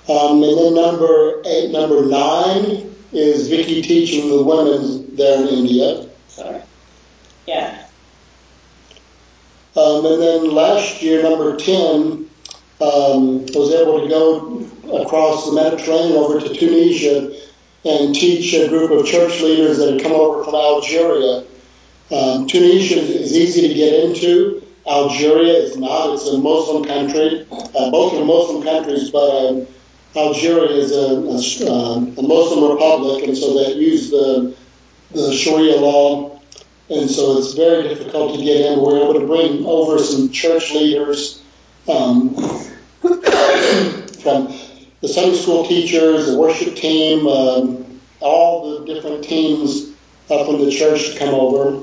Um, 0.09 0.43
and 0.43 0.59
then 0.59 0.75
number 0.75 1.43
eight, 1.47 1.71
number 1.73 2.07
nine 2.07 2.95
is 3.13 3.49
Vicky 3.49 3.83
teaching 3.83 4.29
the 4.29 4.43
women 4.43 5.17
there 5.17 5.43
in 5.43 5.49
India. 5.49 6.09
Sorry. 6.29 6.63
Yeah. 7.47 7.87
Um, 9.77 10.07
and 10.07 10.23
then 10.23 10.51
last 10.51 11.03
year, 11.03 11.23
number 11.23 11.57
10, 11.57 12.30
um, 12.81 13.47
was 13.55 13.73
able 13.75 14.01
to 14.01 14.09
go 14.09 15.03
across 15.03 15.47
the 15.47 15.53
Mediterranean 15.53 16.17
over 16.17 16.41
to 16.41 16.55
Tunisia 16.55 17.37
and 17.85 18.15
teach 18.15 18.55
a 18.55 18.69
group 18.69 18.91
of 18.91 19.07
church 19.07 19.41
leaders 19.41 19.79
that 19.79 19.93
had 19.95 20.03
come 20.03 20.13
over 20.13 20.45
from 20.45 20.55
Algeria 20.55 21.45
Um, 22.11 22.49
Tunisia 22.49 22.99
is 22.99 23.37
easy 23.37 23.69
to 23.69 23.75
get 23.75 24.05
into. 24.05 24.63
Algeria 24.87 25.53
is 25.53 25.77
not. 25.77 26.15
It's 26.15 26.27
a 26.27 26.39
Muslim 26.39 26.85
country. 26.85 27.47
Uh, 27.53 27.91
both 27.91 28.15
are 28.15 28.25
Muslim 28.25 28.65
countries, 28.65 29.11
but 29.11 29.31
um, 29.31 29.67
Algeria 30.17 30.71
is 30.71 30.91
a, 30.91 31.07
a, 31.07 31.97
a, 32.19 32.23
Muslim 32.23 32.73
republic, 32.73 33.23
and 33.25 33.37
so 33.37 33.63
they 33.63 33.75
use 33.75 34.11
the, 34.11 34.57
the 35.13 35.33
Sharia 35.33 35.77
law, 35.77 36.41
and 36.89 37.09
so 37.09 37.39
it's 37.39 37.53
very 37.53 37.85
difficult 37.85 38.37
to 38.37 38.45
get 38.45 38.57
in. 38.61 38.81
We're 38.81 39.03
able 39.03 39.21
to 39.21 39.27
bring 39.27 39.65
over 39.65 39.99
some 40.01 40.33
church 40.33 40.73
leaders 40.73 41.41
um, 41.89 42.35
from 44.23 44.55
the 45.01 45.09
Sunday 45.09 45.37
school 45.37 45.67
teachers, 45.67 46.27
the 46.27 46.39
worship 46.39 46.77
team, 46.77 47.27
um, 47.27 48.01
all 48.21 48.79
the 48.79 48.95
different 48.95 49.25
teams 49.25 49.91
uh, 50.31 50.45
from 50.45 50.65
the 50.65 50.71
church 50.71 51.13
to 51.13 51.19
come 51.19 51.35
over. 51.35 51.83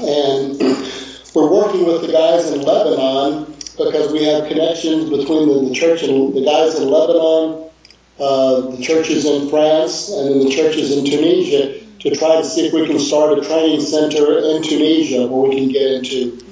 And 0.00 0.60
we're 1.34 1.50
working 1.50 1.86
with 1.86 2.02
the 2.02 2.12
guys 2.12 2.50
in 2.50 2.62
Lebanon 2.62 3.54
because 3.76 4.12
we 4.12 4.24
have 4.24 4.48
connections 4.48 5.10
between 5.10 5.48
the, 5.48 5.68
the 5.68 5.74
church 5.74 6.02
and 6.02 6.34
the 6.34 6.44
guys 6.44 6.78
in 6.78 6.88
Lebanon, 6.88 7.70
uh, 8.18 8.60
the 8.70 8.82
churches 8.82 9.24
in 9.26 9.48
France, 9.48 10.10
and 10.10 10.30
then 10.30 10.38
the 10.40 10.50
churches 10.50 10.96
in 10.96 11.04
Tunisia 11.04 11.80
to 12.00 12.16
try 12.16 12.36
to 12.36 12.44
see 12.44 12.66
if 12.66 12.72
we 12.72 12.86
can 12.86 12.98
start 12.98 13.38
a 13.38 13.42
training 13.42 13.80
center 13.80 14.38
in 14.38 14.62
Tunisia 14.62 15.26
where 15.26 15.48
we 15.48 15.56
can 15.56 15.68
get 15.68 15.92
into. 15.92 16.42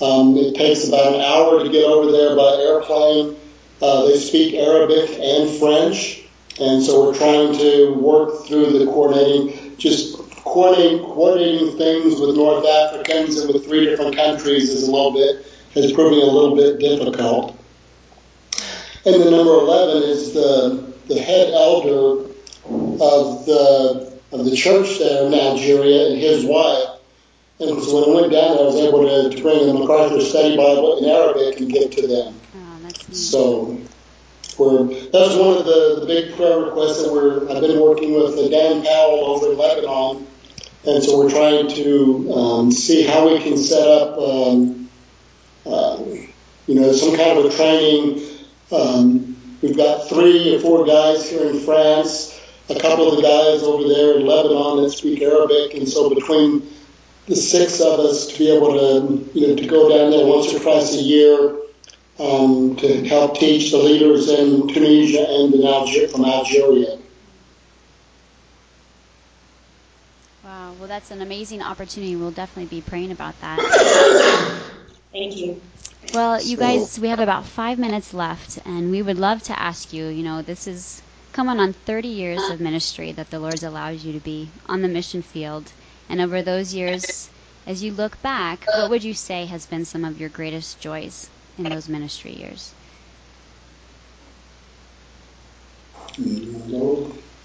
Um, 0.00 0.36
it 0.36 0.54
takes 0.54 0.86
about 0.86 1.14
an 1.14 1.20
hour 1.20 1.62
to 1.62 1.70
get 1.70 1.84
over 1.84 2.12
there 2.12 2.36
by 2.36 2.54
airplane. 2.62 3.36
Uh, 3.80 4.06
they 4.06 4.18
speak 4.18 4.54
Arabic 4.54 5.10
and 5.20 5.58
French, 5.58 6.22
and 6.60 6.82
so 6.82 7.04
we're 7.04 7.16
trying 7.16 7.56
to 7.58 7.94
work 7.94 8.46
through 8.46 8.78
the 8.78 8.86
coordinating, 8.86 9.76
just 9.76 10.18
coordinating, 10.42 10.98
coordinating 11.00 11.76
things 11.78 12.18
with 12.20 12.34
North 12.36 12.66
Africans 12.66 13.38
and 13.38 13.52
with 13.52 13.64
three 13.64 13.84
different 13.84 14.16
countries 14.16 14.70
is 14.70 14.88
a 14.88 14.90
little 14.90 15.12
bit 15.12 15.46
is 15.74 15.92
proving 15.92 16.20
a 16.20 16.24
little 16.24 16.56
bit 16.56 16.78
difficult. 16.78 17.56
And 19.04 19.22
the 19.22 19.30
number 19.30 19.52
11 19.52 20.02
is 20.02 20.34
the, 20.34 20.92
the 21.06 21.20
head 21.20 21.50
elder 21.52 22.24
of 22.64 23.46
the, 23.46 24.18
of 24.32 24.44
the 24.44 24.56
church 24.56 24.98
there 24.98 25.26
in 25.26 25.34
Algeria 25.34 26.08
and 26.08 26.18
his 26.18 26.44
wife. 26.44 27.00
And 27.60 27.82
so 27.82 28.00
when 28.00 28.10
I 28.10 28.20
went 28.20 28.32
down 28.32 28.58
I 28.58 28.62
was 28.62 28.76
able 28.76 29.02
to, 29.02 29.36
to 29.36 29.42
bring 29.42 29.66
the 29.66 29.74
MacArthur 29.74 30.20
Study 30.20 30.56
Bible 30.56 30.98
in 30.98 31.04
Arabic 31.04 31.60
and 31.60 31.70
give 31.70 31.82
it 31.84 31.92
to 31.92 32.06
them. 32.06 32.34
That's. 33.08 33.30
So 33.30 33.78
we're, 34.58 34.84
that 34.84 35.12
was 35.12 35.36
one 35.36 35.56
of 35.58 35.64
the, 35.64 36.00
the 36.00 36.06
big 36.06 36.34
prayer 36.34 36.58
requests 36.58 37.02
that 37.02 37.12
we're, 37.12 37.42
I've 37.48 37.60
been 37.60 37.80
working 37.80 38.14
with 38.14 38.36
Dan 38.50 38.82
Powell 38.82 39.24
over 39.24 39.52
in 39.52 39.58
Lebanon. 39.58 40.26
And 40.86 41.02
so 41.02 41.18
we're 41.18 41.30
trying 41.30 41.68
to 41.68 42.32
um, 42.32 42.72
see 42.72 43.04
how 43.04 43.28
we 43.28 43.42
can 43.42 43.56
set 43.56 43.86
up 43.86 44.18
um, 44.18 44.88
um, 45.66 46.28
you 46.66 46.74
know, 46.74 46.92
some 46.92 47.16
kind 47.16 47.38
of 47.38 47.44
a 47.46 47.50
training. 47.50 48.22
Um, 48.72 49.36
we've 49.60 49.76
got 49.76 50.08
three 50.08 50.54
or 50.54 50.60
four 50.60 50.86
guys 50.86 51.28
here 51.28 51.50
in 51.50 51.60
France, 51.60 52.40
a 52.68 52.78
couple 52.78 53.10
of 53.10 53.16
the 53.16 53.22
guys 53.22 53.62
over 53.62 53.88
there 53.88 54.18
in 54.18 54.26
Lebanon 54.26 54.82
that 54.82 54.90
speak 54.90 55.20
Arabic, 55.22 55.74
and 55.74 55.88
so 55.88 56.14
between 56.14 56.68
the 57.26 57.36
six 57.36 57.80
of 57.80 58.00
us 58.00 58.28
to 58.28 58.38
be 58.38 58.54
able 58.54 58.72
to, 58.72 59.30
you 59.38 59.48
know, 59.48 59.56
to 59.56 59.66
go 59.66 59.88
down 59.88 60.10
there 60.10 60.26
once 60.26 60.52
or 60.54 60.58
twice 60.58 60.94
a 60.94 61.02
year 61.02 61.56
um, 62.18 62.76
to 62.76 63.06
help 63.06 63.38
teach 63.38 63.70
the 63.70 63.78
leaders 63.78 64.28
in 64.28 64.68
Tunisia 64.68 65.24
and 65.28 65.54
in 65.54 65.66
Alger- 65.66 66.08
from 66.08 66.24
Algeria. 66.24 66.98
Wow, 70.42 70.74
well, 70.74 70.88
that's 70.88 71.10
an 71.10 71.20
amazing 71.20 71.62
opportunity. 71.62 72.16
We'll 72.16 72.30
definitely 72.32 72.66
be 72.66 72.80
praying 72.80 73.12
about 73.12 73.40
that. 73.40 73.62
Thank 75.12 75.36
you. 75.36 75.60
Well, 76.12 76.40
you 76.42 76.56
guys, 76.56 76.98
we 76.98 77.08
have 77.08 77.20
about 77.20 77.46
five 77.46 77.78
minutes 77.78 78.12
left, 78.14 78.58
and 78.64 78.90
we 78.90 79.02
would 79.02 79.18
love 79.18 79.42
to 79.44 79.58
ask 79.58 79.92
you. 79.92 80.06
You 80.06 80.22
know, 80.22 80.42
this 80.42 80.66
is 80.66 81.02
coming 81.32 81.60
on 81.60 81.72
30 81.72 82.08
years 82.08 82.50
of 82.50 82.60
ministry 82.60 83.12
that 83.12 83.30
the 83.30 83.38
Lord's 83.40 83.62
allowed 83.62 83.98
you 84.00 84.12
to 84.12 84.20
be 84.20 84.52
on 84.66 84.82
the 84.82 84.88
mission 84.88 85.22
field. 85.22 85.72
And 86.08 86.20
over 86.20 86.42
those 86.42 86.74
years, 86.74 87.30
as 87.66 87.82
you 87.82 87.92
look 87.92 88.20
back, 88.22 88.66
what 88.74 88.90
would 88.90 89.04
you 89.04 89.14
say 89.14 89.46
has 89.46 89.66
been 89.66 89.84
some 89.84 90.04
of 90.04 90.18
your 90.18 90.30
greatest 90.30 90.80
joys 90.80 91.30
in 91.58 91.64
those 91.64 91.88
ministry 91.88 92.32
years? 92.32 92.74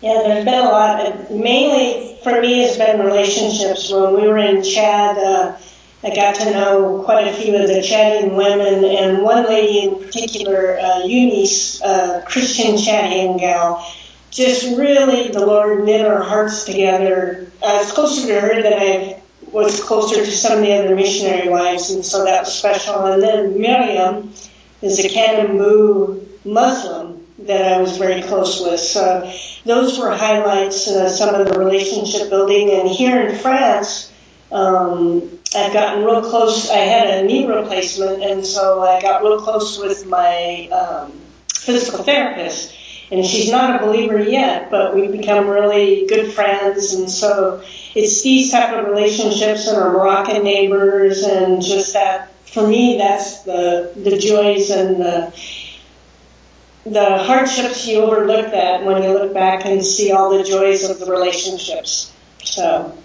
Yeah, 0.02 0.22
there's 0.26 0.46
been 0.46 0.54
a 0.54 0.70
lot. 0.70 1.32
Mainly 1.32 2.20
for 2.24 2.42
me, 2.42 2.64
it's 2.64 2.78
been 2.78 3.00
relationships. 3.00 3.92
When 3.92 4.14
we 4.16 4.28
were 4.28 4.38
in 4.38 4.64
Chad, 4.64 5.18
uh, 5.18 5.58
I 6.04 6.14
got 6.14 6.36
to 6.36 6.52
know 6.52 7.02
quite 7.06 7.28
a 7.28 7.34
few 7.34 7.56
of 7.56 7.68
the 7.68 7.76
Chadian 7.76 8.36
women, 8.36 8.84
and 8.84 9.24
one 9.24 9.46
lady 9.46 9.88
in 9.88 10.04
particular, 10.04 10.78
uh, 10.78 11.04
Eunice, 11.06 11.82
uh, 11.82 12.22
Christian 12.28 12.76
Chadian 12.76 13.40
gal. 13.40 13.86
Just 14.30 14.78
really, 14.78 15.30
the 15.30 15.46
Lord 15.46 15.86
knit 15.86 16.06
our 16.06 16.22
hearts 16.22 16.66
together. 16.66 17.52
I 17.64 17.78
was 17.78 17.92
closer 17.92 18.28
to 18.28 18.42
her 18.42 18.62
than 18.62 18.74
I 18.74 19.23
was 19.54 19.82
closer 19.84 20.26
to 20.26 20.32
some 20.32 20.60
of 20.60 20.66
the 20.66 20.74
other 20.74 20.96
missionary 20.96 21.48
wives, 21.48 21.92
and 21.92 22.04
so 22.04 22.26
that 22.26 22.42
was 22.42 22.54
special. 22.54 23.06
And 23.06 23.22
then 23.22 23.60
Miriam 23.60 24.34
is 24.82 25.00
a 25.00 25.08
Kanembu 25.08 26.46
Muslim 26.46 27.26
that 27.40 27.74
I 27.74 27.82
was 27.82 27.98
very 27.98 28.22
close 28.24 28.62
with. 28.62 28.80
So 28.80 29.32
those 29.66 30.00
were 30.00 30.12
highlights, 30.12 30.88
uh, 30.88 31.10
some 31.10 31.36
of 31.36 31.48
the 31.48 31.58
relationship 31.58 32.30
building. 32.30 32.72
And 32.72 32.90
here 32.90 33.22
in 33.22 33.38
France, 33.38 34.12
um, 34.52 35.40
I've 35.56 35.74
gotten 35.74 36.04
real 36.04 36.22
close. 36.22 36.70
I 36.70 36.78
had 36.78 37.08
a 37.10 37.24
knee 37.24 37.46
replacement, 37.46 38.24
and 38.24 38.46
so 38.46 38.82
I 38.82 39.02
got 39.02 39.22
real 39.22 39.40
close 39.40 39.78
with 39.78 40.06
my 40.08 40.68
um, 40.72 41.12
physical 41.54 42.04
therapist. 42.04 42.74
And 43.14 43.24
she's 43.24 43.52
not 43.52 43.80
a 43.80 43.86
believer 43.86 44.20
yet, 44.20 44.72
but 44.72 44.96
we've 44.96 45.12
become 45.12 45.48
really 45.48 46.08
good 46.08 46.34
friends. 46.34 46.94
And 46.94 47.08
so 47.08 47.64
it's 47.94 48.24
these 48.24 48.52
type 48.52 48.74
of 48.74 48.88
relationships 48.88 49.68
and 49.68 49.78
our 49.78 49.92
Moroccan 49.92 50.44
neighbors, 50.44 51.22
and 51.22 51.62
just 51.62 51.94
that. 51.94 52.32
For 52.46 52.68
me, 52.68 52.98
that's 52.98 53.44
the 53.44 53.94
the 53.96 54.18
joys 54.18 54.72
and 54.72 55.00
the 55.00 55.34
the 56.86 57.18
hardships 57.20 57.88
you 57.88 58.02
overlook 58.02 58.52
that 58.52 58.84
when 58.84 59.04
you 59.04 59.10
look 59.10 59.34
back 59.34 59.66
and 59.66 59.86
see 59.86 60.12
all 60.12 60.36
the 60.36 60.44
joys 60.44 60.84
of 60.90 61.00
the 61.00 61.06
relationships. 61.06 62.12
So. 62.44 62.98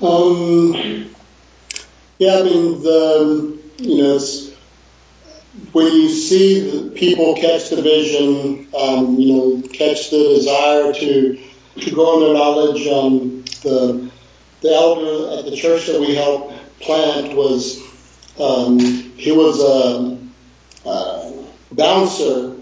Um, 0.00 1.14
yeah, 2.18 2.38
I 2.38 2.42
mean, 2.44 2.82
the, 2.82 3.58
you 3.78 4.02
know, 4.02 4.18
when 5.78 5.92
you 5.92 6.08
see 6.08 6.70
the 6.70 6.90
people 6.90 7.36
catch 7.36 7.70
the 7.70 7.80
vision, 7.80 8.66
um, 8.76 9.16
you 9.16 9.32
know, 9.32 9.68
catch 9.68 10.10
the 10.10 10.34
desire 10.34 10.92
to 10.92 11.38
to 11.80 11.90
grow 11.92 12.14
in 12.14 12.20
their 12.24 12.34
knowledge, 12.34 12.86
um, 12.88 13.44
the 13.62 14.10
the 14.60 14.74
elder 14.74 15.38
at 15.38 15.44
the 15.44 15.56
church 15.56 15.86
that 15.86 16.00
we 16.00 16.16
helped 16.16 16.52
plant 16.80 17.36
was 17.36 17.80
um, 18.40 18.80
he 18.80 19.30
was 19.30 19.60
a, 19.60 20.88
a 20.88 21.44
bouncer 21.70 22.56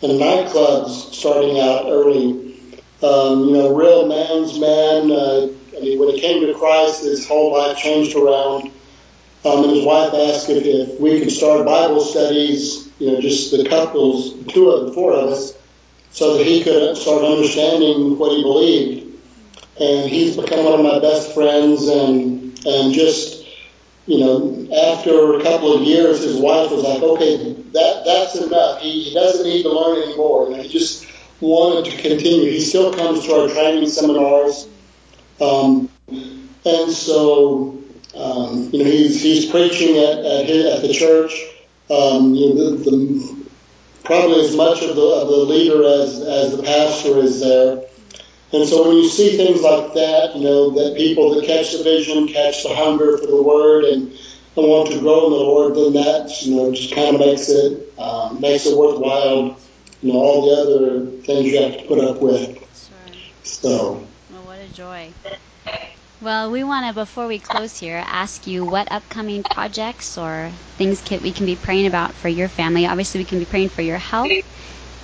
in 0.00 0.10
nightclubs 0.12 1.12
starting 1.12 1.60
out 1.60 1.86
early. 1.86 2.54
Um, 3.02 3.48
you 3.48 3.52
know, 3.52 3.74
real 3.74 4.06
man's 4.06 4.58
man. 4.58 5.10
Uh, 5.10 5.48
I 5.76 5.80
mean, 5.80 5.98
when 5.98 6.08
he 6.14 6.20
came 6.20 6.46
to 6.46 6.54
Christ, 6.54 7.04
his 7.04 7.28
whole 7.28 7.52
life 7.52 7.76
changed 7.76 8.16
around. 8.16 8.72
Um, 9.46 9.64
and 9.64 9.76
his 9.76 9.84
wife 9.84 10.12
asked 10.12 10.48
if, 10.48 10.64
if 10.64 11.00
we 11.00 11.20
could 11.20 11.30
start 11.30 11.64
Bible 11.64 12.00
studies, 12.00 12.90
you 12.98 13.12
know, 13.12 13.20
just 13.20 13.52
the 13.52 13.68
couples, 13.68 14.34
two 14.48 14.70
of 14.70 14.86
the 14.86 14.92
four 14.92 15.12
of 15.12 15.28
us, 15.30 15.54
so 16.10 16.36
that 16.36 16.44
he 16.44 16.64
could 16.64 16.96
start 16.96 17.22
understanding 17.22 18.18
what 18.18 18.32
he 18.32 18.42
believed. 18.42 19.02
And 19.78 20.10
he's 20.10 20.36
become 20.36 20.64
one 20.64 20.80
of 20.80 20.84
my 20.84 20.98
best 20.98 21.32
friends, 21.32 21.86
and 21.86 22.58
and 22.66 22.92
just 22.92 23.46
you 24.06 24.20
know, 24.20 24.68
after 24.72 25.34
a 25.34 25.42
couple 25.42 25.74
of 25.74 25.82
years, 25.82 26.22
his 26.22 26.36
wife 26.36 26.70
was 26.70 26.82
like, 26.82 27.02
okay, 27.02 27.52
that 27.52 28.02
that's 28.04 28.36
enough. 28.36 28.80
He, 28.80 29.02
he 29.02 29.14
doesn't 29.14 29.44
need 29.44 29.64
to 29.64 29.68
learn 29.68 30.02
anymore. 30.02 30.46
And 30.46 30.62
he 30.62 30.68
just 30.68 31.06
wanted 31.40 31.90
to 31.90 32.02
continue. 32.02 32.50
He 32.50 32.60
still 32.60 32.92
comes 32.94 33.26
to 33.26 33.32
our 33.32 33.48
training 33.48 33.88
seminars. 33.88 34.68
Um, 35.40 35.90
and 36.08 36.90
so, 36.90 37.78
um, 38.16 38.70
you 38.72 38.78
know, 38.78 38.90
he's, 38.90 39.20
he's 39.20 39.46
preaching 39.46 39.96
at, 39.96 40.24
at, 40.24 40.46
his, 40.46 40.64
at 40.66 40.82
the 40.82 40.92
church. 40.92 41.32
Um, 41.90 42.34
you 42.34 42.54
know, 42.54 42.76
the, 42.76 42.90
the, 42.90 43.46
probably 44.04 44.44
as 44.44 44.56
much 44.56 44.82
of 44.82 44.96
the, 44.96 45.02
of 45.02 45.28
the 45.28 45.36
leader 45.36 45.84
as, 45.84 46.20
as 46.20 46.56
the 46.56 46.62
pastor 46.62 47.18
is 47.18 47.40
there. 47.40 47.82
And 48.52 48.66
so 48.66 48.88
when 48.88 48.96
you 48.96 49.08
see 49.08 49.36
things 49.36 49.60
like 49.60 49.92
that, 49.94 50.36
you 50.36 50.44
know, 50.44 50.70
that 50.70 50.96
people 50.96 51.34
that 51.34 51.46
catch 51.46 51.76
the 51.76 51.82
vision, 51.82 52.28
catch 52.28 52.62
the 52.62 52.74
hunger 52.74 53.18
for 53.18 53.26
the 53.26 53.42
word 53.42 53.84
and, 53.84 54.08
and 54.12 54.66
want 54.66 54.90
to 54.92 55.00
grow 55.00 55.26
in 55.26 55.32
the 55.32 55.38
Lord, 55.38 55.74
then 55.74 55.92
that, 55.94 56.42
you 56.42 56.56
know, 56.56 56.72
just 56.72 56.94
kind 56.94 57.14
of 57.14 57.20
makes 57.20 57.48
it, 57.48 57.92
um, 57.98 58.40
makes 58.40 58.64
it 58.66 58.76
worthwhile, 58.76 59.58
you 60.00 60.12
know, 60.12 60.18
all 60.18 60.46
the 60.46 60.62
other 60.62 61.06
things 61.22 61.46
you 61.46 61.60
have 61.60 61.78
to 61.78 61.86
put 61.86 61.98
up 61.98 62.22
with. 62.22 62.56
Sure. 62.56 63.18
So. 63.42 64.06
Well, 64.30 64.42
what 64.44 64.60
a 64.60 64.72
joy. 64.72 65.10
Well, 66.20 66.50
we 66.50 66.64
want 66.64 66.86
to, 66.86 66.94
before 66.94 67.26
we 67.26 67.38
close 67.38 67.78
here, 67.78 68.02
ask 68.06 68.46
you 68.46 68.64
what 68.64 68.90
upcoming 68.90 69.42
projects 69.42 70.16
or 70.16 70.50
things 70.78 71.02
can, 71.02 71.22
we 71.22 71.30
can 71.30 71.44
be 71.44 71.56
praying 71.56 71.86
about 71.86 72.14
for 72.14 72.28
your 72.28 72.48
family. 72.48 72.86
Obviously, 72.86 73.20
we 73.20 73.24
can 73.24 73.38
be 73.38 73.44
praying 73.44 73.68
for 73.68 73.82
your 73.82 73.98
health 73.98 74.32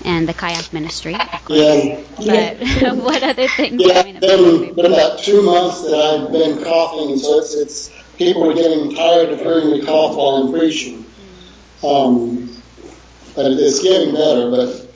and 0.06 0.26
the 0.26 0.32
kayak 0.32 0.72
ministry. 0.72 1.12
Yeah. 1.48 2.54
But 2.56 2.96
what 2.96 3.22
other 3.22 3.46
things 3.46 3.82
Yeah, 3.82 4.02
been, 4.02 4.74
been 4.74 4.86
about 4.86 5.18
two 5.18 5.42
months 5.42 5.82
that 5.82 5.94
I've 5.94 6.32
been 6.32 6.64
coughing, 6.64 7.18
so 7.18 7.38
it's, 7.38 7.54
it's 7.54 7.92
people 8.16 8.50
are 8.50 8.54
getting 8.54 8.94
tired 8.96 9.28
of 9.30 9.40
hearing 9.40 9.70
me 9.70 9.84
cough 9.84 10.16
while 10.16 10.36
I'm 10.36 10.52
preaching. 10.52 11.04
Um, 11.84 12.62
but 13.34 13.52
it's 13.52 13.82
getting 13.82 14.14
better. 14.14 14.50
But 14.50 14.88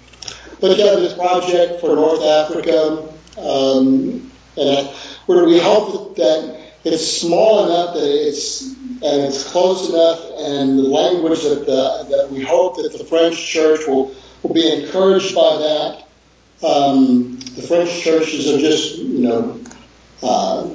but 0.61 0.79
yeah, 0.79 0.97
this 0.97 1.13
project 1.13 1.81
for 1.81 1.95
North 1.95 2.23
Africa, 2.23 3.13
um, 3.39 4.26
and 4.57 4.89
where 5.27 5.45
we 5.45 5.59
hope 5.59 6.17
that 6.17 6.67
it's 6.85 7.21
small 7.21 7.67
enough 7.67 7.95
that 7.95 8.29
it's 8.29 8.63
and 9.03 9.23
it's 9.25 9.51
close 9.51 9.91
enough, 9.91 10.21
and 10.39 10.79
the 10.79 10.83
language 10.83 11.43
that 11.43 11.67
the, 11.67 12.07
that 12.09 12.31
we 12.31 12.43
hope 12.43 12.77
that 12.77 12.97
the 12.97 13.05
French 13.05 13.45
church 13.47 13.87
will 13.87 14.15
will 14.43 14.55
be 14.55 14.73
encouraged 14.73 15.35
by 15.35 15.57
that. 15.57 16.03
Um, 16.67 17.39
the 17.39 17.63
French 17.63 18.01
churches 18.01 18.49
are 18.49 18.59
just, 18.59 18.97
you 18.97 19.19
know, 19.19 19.61
uh, 20.23 20.69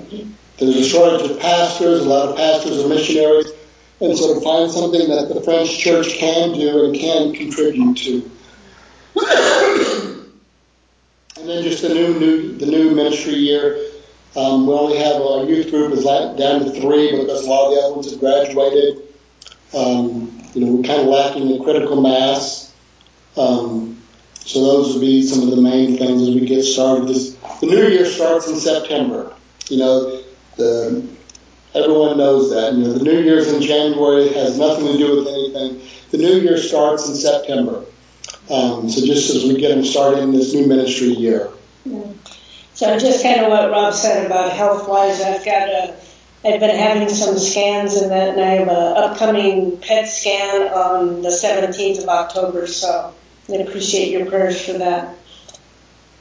there's 0.60 0.76
a 0.76 0.84
shortage 0.84 1.32
of 1.32 1.40
pastors, 1.40 2.02
a 2.02 2.10
lot 2.10 2.30
of 2.30 2.36
pastors 2.36 2.84
are 2.84 2.88
missionaries, 2.88 3.48
and 4.00 4.16
so 4.16 4.36
to 4.36 4.42
find 4.42 4.70
something 4.70 5.10
that 5.10 5.34
the 5.34 5.42
French 5.42 5.80
church 5.80 6.14
can 6.16 6.54
do 6.54 6.86
and 6.86 6.96
can 6.96 7.34
contribute 7.34 7.98
to. 7.98 8.32
and 11.42 11.50
then 11.50 11.64
just 11.64 11.82
the 11.82 11.90
new, 11.90 12.20
new 12.20 12.58
the 12.58 12.68
new 12.68 12.92
ministry 12.92 13.34
year. 13.34 13.88
Um, 14.36 14.68
we 14.68 14.74
only 14.74 14.98
have 14.98 15.22
our 15.22 15.44
youth 15.44 15.72
group 15.72 15.92
is 15.92 16.06
down 16.06 16.38
to 16.38 16.72
three 16.80 17.20
because 17.20 17.46
a 17.46 17.50
lot 17.50 17.70
of 17.70 17.76
the 17.76 17.82
other 17.82 17.94
ones 17.96 18.12
have 18.12 18.20
graduated. 18.20 19.02
Um, 19.74 20.40
you 20.54 20.64
know, 20.64 20.74
we're 20.74 20.84
kind 20.84 21.02
of 21.02 21.08
lacking 21.08 21.50
the 21.50 21.64
critical 21.64 22.00
mass. 22.02 22.74
Um, 23.36 24.02
so 24.36 24.64
those 24.64 24.94
would 24.94 25.02
be 25.02 25.24
some 25.24 25.44
of 25.44 25.50
the 25.50 25.62
main 25.62 25.98
things 25.98 26.22
as 26.22 26.36
we 26.36 26.46
get 26.46 26.64
started. 26.64 27.08
This, 27.08 27.36
the 27.60 27.68
new 27.68 27.88
year 27.88 28.06
starts 28.06 28.48
in 28.48 28.56
September. 28.56 29.34
You 29.70 29.78
know, 29.78 30.24
the, 30.58 31.08
everyone 31.74 32.18
knows 32.18 32.52
that. 32.52 32.74
You 32.74 32.84
know, 32.84 32.94
the 32.94 33.04
new 33.04 33.20
year's 33.22 33.52
in 33.52 33.62
January 33.62 34.30
has 34.34 34.58
nothing 34.58 34.86
to 34.86 34.98
do 34.98 35.18
with 35.18 35.28
anything. 35.28 35.82
The 36.12 36.18
new 36.18 36.40
year 36.40 36.58
starts 36.58 37.08
in 37.10 37.16
September. 37.16 37.84
Um, 38.50 38.90
so 38.90 39.06
just 39.06 39.30
as 39.34 39.44
we 39.44 39.60
get 39.60 39.70
them 39.70 39.86
started 39.86 40.20
in 40.22 40.32
this 40.32 40.54
new 40.54 40.68
ministry 40.68 41.10
year. 41.10 41.50
So 42.74 42.98
just 42.98 43.22
kind 43.24 43.42
of 43.42 43.50
what 43.50 43.70
Rob 43.70 43.94
said 43.94 44.26
about 44.26 44.52
health 44.52 44.88
wise, 44.88 45.22
I've 45.22 45.46
got 45.46 45.70
a, 45.70 45.96
I've 46.44 46.60
been 46.60 46.76
having 46.76 47.08
some 47.10 47.38
scans 47.38 47.96
and 47.96 48.12
that, 48.12 48.30
and 48.30 48.42
I 48.42 48.56
have 48.56 48.68
an 48.68 48.98
upcoming 48.98 49.78
PET 49.78 50.08
scan 50.08 50.74
on 50.74 51.22
the 51.22 51.30
17th 51.30 52.02
of 52.02 52.10
October. 52.10 52.66
So 52.68 53.14
I 53.50 53.54
appreciate 53.54 54.10
your 54.12 54.26
prayers 54.26 54.66
for 54.66 54.74
that. 54.74 55.16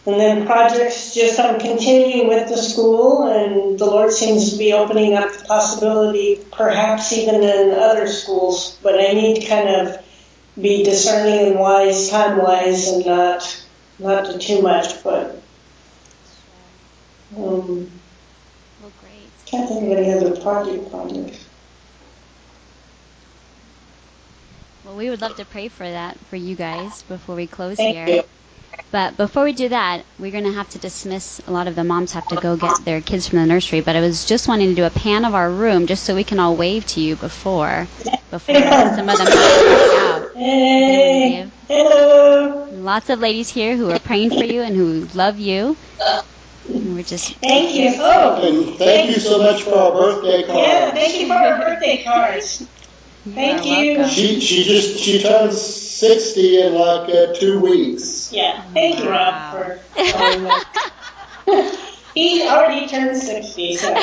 And 0.06 0.18
then 0.18 0.46
projects, 0.46 1.14
just 1.14 1.38
I'm 1.38 1.60
continuing 1.60 2.26
with 2.28 2.48
the 2.48 2.56
school, 2.56 3.28
and 3.28 3.78
the 3.78 3.84
Lord 3.84 4.12
seems 4.12 4.50
to 4.50 4.58
be 4.58 4.72
opening 4.72 5.14
up 5.14 5.30
the 5.30 5.44
possibility, 5.44 6.40
perhaps 6.52 7.12
even 7.12 7.42
in 7.42 7.74
other 7.74 8.06
schools. 8.06 8.78
But 8.82 8.94
I 8.94 9.12
need 9.12 9.46
kind 9.46 9.68
of 9.68 10.02
be 10.62 10.84
discerning 10.84 11.48
and 11.48 11.58
wise, 11.58 12.08
time 12.08 12.38
wise, 12.38 12.88
and 12.88 13.06
not 13.06 13.64
not 13.98 14.24
to 14.26 14.38
too 14.38 14.62
much. 14.62 15.02
But 15.02 15.42
um, 17.36 17.90
Well, 18.80 18.92
great. 19.00 19.30
can't 19.46 19.68
think 19.68 19.82
of 19.84 19.98
any 19.98 20.12
other 20.12 20.40
project 20.40 20.90
projects. 20.90 21.44
Well, 24.84 24.96
we 24.96 25.10
would 25.10 25.20
love 25.20 25.36
to 25.36 25.44
pray 25.44 25.68
for 25.68 25.88
that 25.88 26.18
for 26.26 26.36
you 26.36 26.56
guys 26.56 27.02
before 27.02 27.36
we 27.36 27.46
close 27.46 27.76
Thank 27.76 27.94
here. 27.94 28.08
you. 28.08 28.22
But 28.90 29.16
before 29.16 29.44
we 29.44 29.52
do 29.52 29.68
that, 29.68 30.04
we're 30.18 30.32
going 30.32 30.44
to 30.44 30.52
have 30.52 30.68
to 30.70 30.78
dismiss. 30.78 31.40
A 31.46 31.52
lot 31.52 31.68
of 31.68 31.76
the 31.76 31.84
moms 31.84 32.12
have 32.14 32.26
to 32.28 32.36
go 32.36 32.56
get 32.56 32.74
their 32.84 33.00
kids 33.00 33.28
from 33.28 33.38
the 33.38 33.46
nursery. 33.46 33.82
But 33.82 33.94
I 33.94 34.00
was 34.00 34.24
just 34.24 34.48
wanting 34.48 34.70
to 34.70 34.74
do 34.74 34.84
a 34.84 34.90
pan 34.90 35.24
of 35.24 35.34
our 35.34 35.48
room 35.48 35.86
just 35.86 36.02
so 36.02 36.16
we 36.16 36.24
can 36.24 36.40
all 36.40 36.56
wave 36.56 36.86
to 36.88 37.00
you 37.00 37.14
before 37.14 37.86
before 38.30 38.54
some 38.96 39.08
of 39.08 39.18
them 39.18 39.28
have 39.28 39.46
to 39.46 39.52
walk 39.52 39.80
out. 39.80 39.89
Hey, 40.40 41.52
hello. 41.68 42.66
Lots 42.70 43.10
of 43.10 43.18
ladies 43.18 43.50
here 43.50 43.76
who 43.76 43.90
are 43.90 43.98
praying 43.98 44.30
for 44.30 44.44
you 44.44 44.62
and 44.62 44.74
who 44.74 45.06
love 45.12 45.38
you. 45.38 45.76
And 46.80 46.94
we're 46.94 47.02
just 47.02 47.34
Thank 47.42 47.74
you. 47.74 47.92
Oh, 47.98 48.40
And 48.42 48.78
thank 48.78 49.10
you 49.10 49.20
so 49.20 49.36
much 49.36 49.64
for 49.64 49.74
our 49.74 49.92
birthday 49.92 50.44
card. 50.46 50.56
yeah. 50.56 50.90
Thank 50.92 51.20
you 51.20 51.26
for 51.26 51.34
our 51.34 51.58
birthday 51.58 52.02
cards. 52.02 52.62
you 53.24 53.34
Thank 53.34 53.66
you. 53.66 53.96
welcome. 53.96 54.08
She 54.14 54.40
she 54.40 54.64
just 54.64 54.98
she 55.00 55.20
turns 55.20 55.60
sixty 55.60 56.58
in 56.62 56.72
like 56.74 57.10
uh, 57.10 57.34
two 57.34 57.60
weeks. 57.60 58.30
Yeah. 58.32 58.62
Thank 58.72 58.98
you, 59.00 59.10
Rob, 59.10 59.50
for 59.50 59.84
calling 60.10 60.44
that. 60.44 60.64
He 62.14 62.42
already 62.48 62.88
turned 62.88 63.16
sixty, 63.18 63.76
so. 63.76 63.94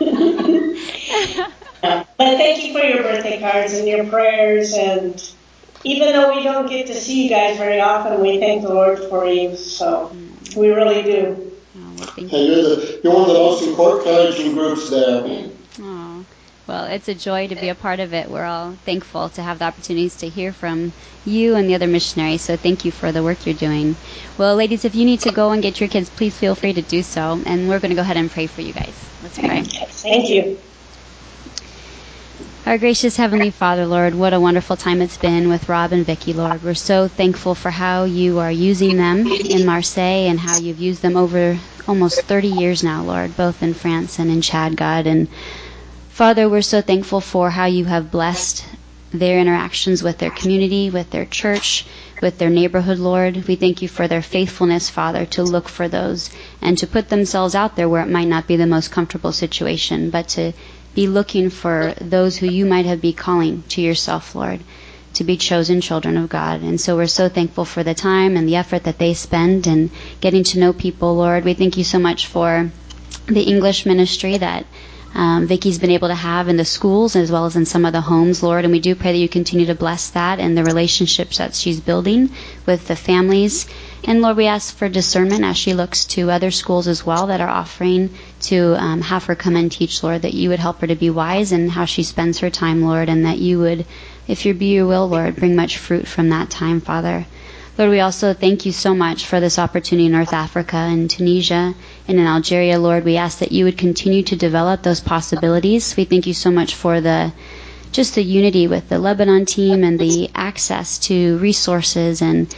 but 1.82 2.08
thank 2.18 2.64
you 2.64 2.72
for 2.72 2.84
your 2.84 3.02
birthday 3.02 3.40
cards 3.40 3.72
and 3.72 3.86
your 3.88 4.04
prayers 4.06 4.74
and 4.74 5.34
even 5.84 6.12
though 6.12 6.34
we 6.34 6.42
don't 6.42 6.68
get 6.68 6.86
to 6.88 6.94
see 6.94 7.24
you 7.24 7.30
guys 7.30 7.56
very 7.56 7.80
often, 7.80 8.20
we 8.20 8.38
thank 8.40 8.62
the 8.62 8.68
Lord 8.68 8.98
for 8.98 9.26
you. 9.26 9.56
So 9.56 10.14
we 10.56 10.70
really 10.70 11.02
do. 11.02 11.52
Oh, 11.76 11.94
well, 11.96 12.06
thank 12.08 12.32
And 12.32 12.32
you. 12.32 12.38
you're 12.38 12.62
the 12.62 13.00
you're 13.04 13.12
one 13.12 13.22
of 13.22 13.28
the 13.28 13.34
most 13.34 13.62
encouraging 13.62 14.54
groups 14.54 14.90
there. 14.90 15.50
Oh, 15.80 16.24
well, 16.66 16.84
it's 16.84 17.08
a 17.08 17.14
joy 17.14 17.48
to 17.48 17.54
be 17.54 17.68
a 17.68 17.74
part 17.74 18.00
of 18.00 18.12
it. 18.12 18.30
We're 18.30 18.44
all 18.44 18.72
thankful 18.84 19.30
to 19.30 19.42
have 19.42 19.60
the 19.60 19.64
opportunities 19.66 20.16
to 20.16 20.28
hear 20.28 20.52
from 20.52 20.92
you 21.24 21.54
and 21.54 21.68
the 21.68 21.74
other 21.74 21.86
missionaries. 21.86 22.42
So 22.42 22.56
thank 22.56 22.84
you 22.84 22.90
for 22.90 23.10
the 23.12 23.22
work 23.22 23.46
you're 23.46 23.54
doing. 23.54 23.96
Well, 24.36 24.56
ladies, 24.56 24.84
if 24.84 24.94
you 24.94 25.06
need 25.06 25.20
to 25.20 25.32
go 25.32 25.52
and 25.52 25.62
get 25.62 25.80
your 25.80 25.88
kids, 25.88 26.10
please 26.10 26.36
feel 26.36 26.54
free 26.54 26.74
to 26.74 26.82
do 26.82 27.02
so. 27.02 27.40
And 27.46 27.68
we're 27.68 27.78
going 27.78 27.90
to 27.90 27.94
go 27.96 28.02
ahead 28.02 28.18
and 28.18 28.30
pray 28.30 28.46
for 28.46 28.60
you 28.60 28.74
guys. 28.74 29.08
Let's 29.22 29.38
pray. 29.38 29.62
Thank 29.62 30.28
you. 30.28 30.58
Our 32.66 32.76
gracious 32.76 33.16
Heavenly 33.16 33.50
Father, 33.50 33.86
Lord, 33.86 34.14
what 34.14 34.34
a 34.34 34.40
wonderful 34.40 34.76
time 34.76 35.00
it's 35.00 35.16
been 35.16 35.48
with 35.48 35.70
Rob 35.70 35.92
and 35.92 36.04
Vicky, 36.04 36.34
Lord. 36.34 36.62
We're 36.62 36.74
so 36.74 37.08
thankful 37.08 37.54
for 37.54 37.70
how 37.70 38.04
you 38.04 38.40
are 38.40 38.52
using 38.52 38.98
them 38.98 39.26
in 39.26 39.64
Marseille 39.64 40.28
and 40.28 40.38
how 40.38 40.58
you've 40.58 40.78
used 40.78 41.00
them 41.00 41.16
over 41.16 41.58
almost 41.86 42.20
30 42.22 42.48
years 42.48 42.84
now, 42.84 43.02
Lord, 43.02 43.36
both 43.36 43.62
in 43.62 43.72
France 43.72 44.18
and 44.18 44.30
in 44.30 44.42
Chad, 44.42 44.76
God. 44.76 45.06
And 45.06 45.28
Father, 46.10 46.48
we're 46.48 46.60
so 46.60 46.82
thankful 46.82 47.22
for 47.22 47.48
how 47.48 47.64
you 47.64 47.86
have 47.86 48.10
blessed 48.10 48.66
their 49.12 49.38
interactions 49.38 50.02
with 50.02 50.18
their 50.18 50.30
community, 50.30 50.90
with 50.90 51.10
their 51.10 51.24
church, 51.24 51.86
with 52.20 52.36
their 52.38 52.50
neighborhood, 52.50 52.98
Lord. 52.98 53.48
We 53.48 53.56
thank 53.56 53.80
you 53.80 53.88
for 53.88 54.06
their 54.06 54.20
faithfulness, 54.20 54.90
Father, 54.90 55.24
to 55.26 55.42
look 55.42 55.68
for 55.68 55.88
those 55.88 56.28
and 56.60 56.76
to 56.78 56.86
put 56.86 57.08
themselves 57.08 57.54
out 57.54 57.76
there 57.76 57.88
where 57.88 58.02
it 58.02 58.10
might 58.10 58.28
not 58.28 58.46
be 58.46 58.56
the 58.56 58.66
most 58.66 58.90
comfortable 58.90 59.32
situation, 59.32 60.10
but 60.10 60.28
to 60.30 60.52
be 60.98 61.06
looking 61.06 61.48
for 61.48 61.94
those 62.00 62.36
who 62.36 62.46
you 62.46 62.66
might 62.66 62.84
have 62.86 63.00
be 63.00 63.12
calling 63.12 63.62
to 63.68 63.80
yourself, 63.80 64.34
Lord, 64.34 64.58
to 65.14 65.22
be 65.22 65.36
chosen 65.36 65.80
children 65.80 66.16
of 66.16 66.28
God. 66.28 66.60
And 66.62 66.80
so 66.80 66.96
we're 66.96 67.06
so 67.06 67.28
thankful 67.28 67.64
for 67.64 67.84
the 67.84 67.94
time 67.94 68.36
and 68.36 68.48
the 68.48 68.56
effort 68.56 68.82
that 68.82 68.98
they 68.98 69.14
spend 69.14 69.68
in 69.68 69.92
getting 70.20 70.42
to 70.50 70.58
know 70.58 70.72
people, 70.72 71.14
Lord. 71.14 71.44
We 71.44 71.54
thank 71.54 71.76
you 71.76 71.84
so 71.84 72.00
much 72.00 72.26
for 72.26 72.72
the 73.26 73.42
English 73.42 73.86
ministry 73.86 74.38
that 74.38 74.66
um, 75.14 75.46
Vicky's 75.46 75.78
been 75.78 75.92
able 75.92 76.08
to 76.08 76.16
have 76.16 76.48
in 76.48 76.56
the 76.56 76.64
schools 76.64 77.14
as 77.14 77.30
well 77.30 77.46
as 77.46 77.54
in 77.54 77.64
some 77.64 77.84
of 77.84 77.92
the 77.92 78.00
homes, 78.00 78.42
Lord. 78.42 78.64
And 78.64 78.72
we 78.72 78.80
do 78.80 78.96
pray 78.96 79.12
that 79.12 79.18
you 79.18 79.28
continue 79.28 79.66
to 79.66 79.76
bless 79.76 80.10
that 80.10 80.40
and 80.40 80.58
the 80.58 80.64
relationships 80.64 81.38
that 81.38 81.54
she's 81.54 81.78
building 81.78 82.30
with 82.66 82.88
the 82.88 82.96
families. 82.96 83.68
And 84.04 84.22
Lord, 84.22 84.36
we 84.36 84.46
ask 84.46 84.74
for 84.76 84.88
discernment 84.88 85.44
as 85.44 85.56
she 85.56 85.74
looks 85.74 86.04
to 86.06 86.30
other 86.30 86.50
schools 86.50 86.86
as 86.86 87.04
well 87.04 87.26
that 87.26 87.40
are 87.40 87.48
offering 87.48 88.10
to 88.42 88.76
um, 88.78 89.00
have 89.02 89.24
her 89.24 89.34
come 89.34 89.56
and 89.56 89.70
teach, 89.70 90.02
Lord, 90.02 90.22
that 90.22 90.34
you 90.34 90.48
would 90.50 90.60
help 90.60 90.80
her 90.80 90.86
to 90.86 90.94
be 90.94 91.10
wise 91.10 91.50
in 91.52 91.68
how 91.68 91.84
she 91.84 92.04
spends 92.04 92.38
her 92.38 92.48
time, 92.50 92.82
Lord, 92.82 93.08
and 93.08 93.26
that 93.26 93.38
you 93.38 93.58
would, 93.58 93.84
if 94.28 94.46
you 94.46 94.54
be 94.54 94.74
your 94.74 94.86
will, 94.86 95.08
Lord, 95.08 95.36
bring 95.36 95.56
much 95.56 95.78
fruit 95.78 96.06
from 96.06 96.28
that 96.30 96.48
time, 96.48 96.80
Father. 96.80 97.26
Lord, 97.76 97.90
we 97.90 98.00
also 98.00 98.34
thank 98.34 98.66
you 98.66 98.72
so 98.72 98.94
much 98.94 99.26
for 99.26 99.40
this 99.40 99.58
opportunity 99.58 100.06
in 100.06 100.12
North 100.12 100.32
Africa 100.32 100.76
and 100.76 101.08
Tunisia 101.10 101.74
and 102.08 102.18
in 102.18 102.26
Algeria, 102.26 102.78
Lord. 102.78 103.04
We 103.04 103.16
ask 103.16 103.38
that 103.38 103.52
you 103.52 103.64
would 103.64 103.78
continue 103.78 104.22
to 104.24 104.36
develop 104.36 104.82
those 104.82 105.00
possibilities. 105.00 105.96
We 105.96 106.04
thank 106.04 106.26
you 106.26 106.34
so 106.34 106.50
much 106.50 106.74
for 106.74 107.00
the 107.00 107.32
just 107.92 108.14
the 108.16 108.22
unity 108.22 108.66
with 108.66 108.88
the 108.88 108.98
Lebanon 108.98 109.46
team 109.46 109.82
and 109.84 109.98
the 109.98 110.30
access 110.34 110.98
to 110.98 111.38
resources 111.38 112.20
and 112.20 112.52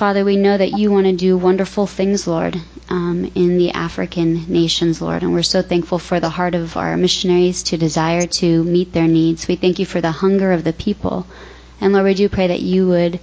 Father, 0.00 0.24
we 0.24 0.36
know 0.36 0.56
that 0.56 0.78
you 0.78 0.90
want 0.90 1.04
to 1.04 1.12
do 1.12 1.36
wonderful 1.36 1.86
things, 1.86 2.26
Lord, 2.26 2.58
um, 2.88 3.30
in 3.34 3.58
the 3.58 3.72
African 3.72 4.46
nations, 4.50 5.02
Lord, 5.02 5.22
and 5.22 5.34
we're 5.34 5.42
so 5.42 5.60
thankful 5.60 5.98
for 5.98 6.18
the 6.18 6.30
heart 6.30 6.54
of 6.54 6.74
our 6.78 6.96
missionaries 6.96 7.62
to 7.64 7.76
desire 7.76 8.26
to 8.26 8.64
meet 8.64 8.94
their 8.94 9.06
needs. 9.06 9.46
We 9.46 9.56
thank 9.56 9.78
you 9.78 9.84
for 9.84 10.00
the 10.00 10.10
hunger 10.10 10.52
of 10.52 10.64
the 10.64 10.72
people. 10.72 11.26
And 11.82 11.92
Lord, 11.92 12.06
we 12.06 12.14
do 12.14 12.30
pray 12.30 12.46
that 12.46 12.62
you 12.62 12.88
would 12.88 13.20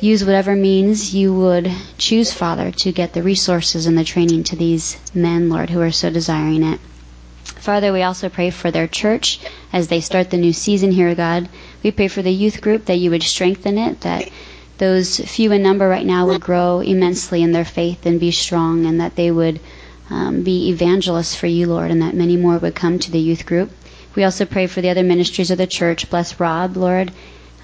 use 0.00 0.24
whatever 0.24 0.54
means 0.54 1.12
you 1.16 1.34
would 1.34 1.68
choose, 1.98 2.32
Father, 2.32 2.70
to 2.70 2.92
get 2.92 3.12
the 3.12 3.24
resources 3.24 3.86
and 3.86 3.98
the 3.98 4.04
training 4.04 4.44
to 4.44 4.54
these 4.54 4.96
men, 5.14 5.50
Lord, 5.50 5.68
who 5.68 5.80
are 5.80 5.90
so 5.90 6.10
desiring 6.10 6.62
it. 6.62 6.78
Father, 7.42 7.92
we 7.92 8.02
also 8.02 8.28
pray 8.28 8.50
for 8.50 8.70
their 8.70 8.86
church 8.86 9.40
as 9.72 9.88
they 9.88 10.00
start 10.00 10.30
the 10.30 10.36
new 10.36 10.52
season 10.52 10.92
here, 10.92 11.12
God. 11.16 11.48
We 11.82 11.90
pray 11.90 12.06
for 12.06 12.22
the 12.22 12.30
youth 12.30 12.60
group 12.60 12.84
that 12.84 12.98
you 12.98 13.10
would 13.10 13.24
strengthen 13.24 13.78
it, 13.78 14.02
that 14.02 14.28
those 14.78 15.18
few 15.18 15.52
in 15.52 15.62
number 15.62 15.88
right 15.88 16.04
now 16.06 16.26
would 16.26 16.40
grow 16.40 16.80
immensely 16.80 17.42
in 17.42 17.52
their 17.52 17.64
faith 17.64 18.06
and 18.06 18.18
be 18.18 18.30
strong, 18.30 18.86
and 18.86 19.00
that 19.00 19.16
they 19.16 19.30
would 19.30 19.60
um, 20.10 20.42
be 20.42 20.70
evangelists 20.70 21.34
for 21.34 21.46
you, 21.46 21.66
Lord, 21.66 21.90
and 21.90 22.02
that 22.02 22.14
many 22.14 22.36
more 22.36 22.58
would 22.58 22.74
come 22.74 22.98
to 22.98 23.10
the 23.10 23.18
youth 23.18 23.46
group. 23.46 23.70
We 24.14 24.24
also 24.24 24.44
pray 24.44 24.66
for 24.66 24.80
the 24.80 24.90
other 24.90 25.02
ministries 25.02 25.50
of 25.50 25.58
the 25.58 25.66
church. 25.66 26.10
Bless 26.10 26.38
Rob, 26.38 26.76
Lord. 26.76 27.12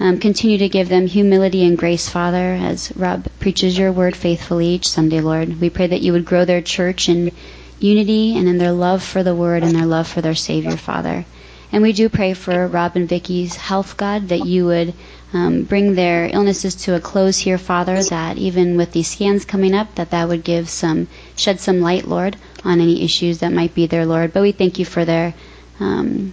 Um, 0.01 0.19
continue 0.19 0.59
to 0.59 0.69
give 0.69 0.89
them 0.89 1.07
humility 1.07 1.65
and 1.65 1.77
grace, 1.77 2.09
Father, 2.09 2.55
as 2.55 2.91
Rob 2.97 3.27
preaches 3.39 3.77
your 3.77 3.93
word 3.93 4.17
faithfully 4.17 4.69
each 4.69 4.89
Sunday, 4.89 5.21
Lord. 5.21 5.61
We 5.61 5.69
pray 5.69 5.89
that 5.89 6.01
you 6.01 6.13
would 6.13 6.25
grow 6.25 6.45
their 6.45 6.63
church 6.63 7.09
in 7.09 7.33
unity 7.79 8.37
and 8.37 8.49
in 8.49 8.59
their 8.59 8.73
love 8.73 9.03
for 9.03 9.23
the 9.23 9.35
word 9.35 9.63
and 9.63 9.75
their 9.75 9.87
love 9.87 10.09
for 10.09 10.23
their 10.23 10.35
Savior, 10.35 10.77
Father. 10.77 11.27
And 11.73 11.83
we 11.83 11.93
do 11.93 12.09
pray 12.09 12.35
for 12.35 12.67
Rob 12.67 12.97
and 12.97 13.09
Vicky's 13.09 13.55
health, 13.55 13.97
God, 13.97 14.29
that 14.29 14.45
you 14.45 14.67
would 14.67 14.93
um, 15.33 15.63
bring 15.63 15.95
their 15.95 16.27
illnesses 16.27 16.75
to 16.85 16.95
a 16.97 17.01
close 17.01 17.39
here, 17.39 17.59
Father, 17.59 18.03
that 18.05 18.39
even 18.39 18.77
with 18.77 18.93
these 18.93 19.09
scans 19.09 19.45
coming 19.45 19.75
up, 19.75 19.95
that 19.95 20.11
that 20.11 20.29
would 20.29 20.43
give 20.43 20.69
some, 20.69 21.07
shed 21.37 21.61
some 21.61 21.81
light, 21.81 22.09
Lord, 22.09 22.37
on 22.65 22.81
any 22.81 23.05
issues 23.05 23.39
that 23.39 23.53
might 23.53 23.75
be 23.75 23.87
there, 23.87 24.05
Lord. 24.05 24.33
But 24.33 24.43
we 24.43 24.53
thank 24.53 24.81
you 24.81 24.85
for 24.85 25.05
their, 25.05 25.33
um, 25.79 26.33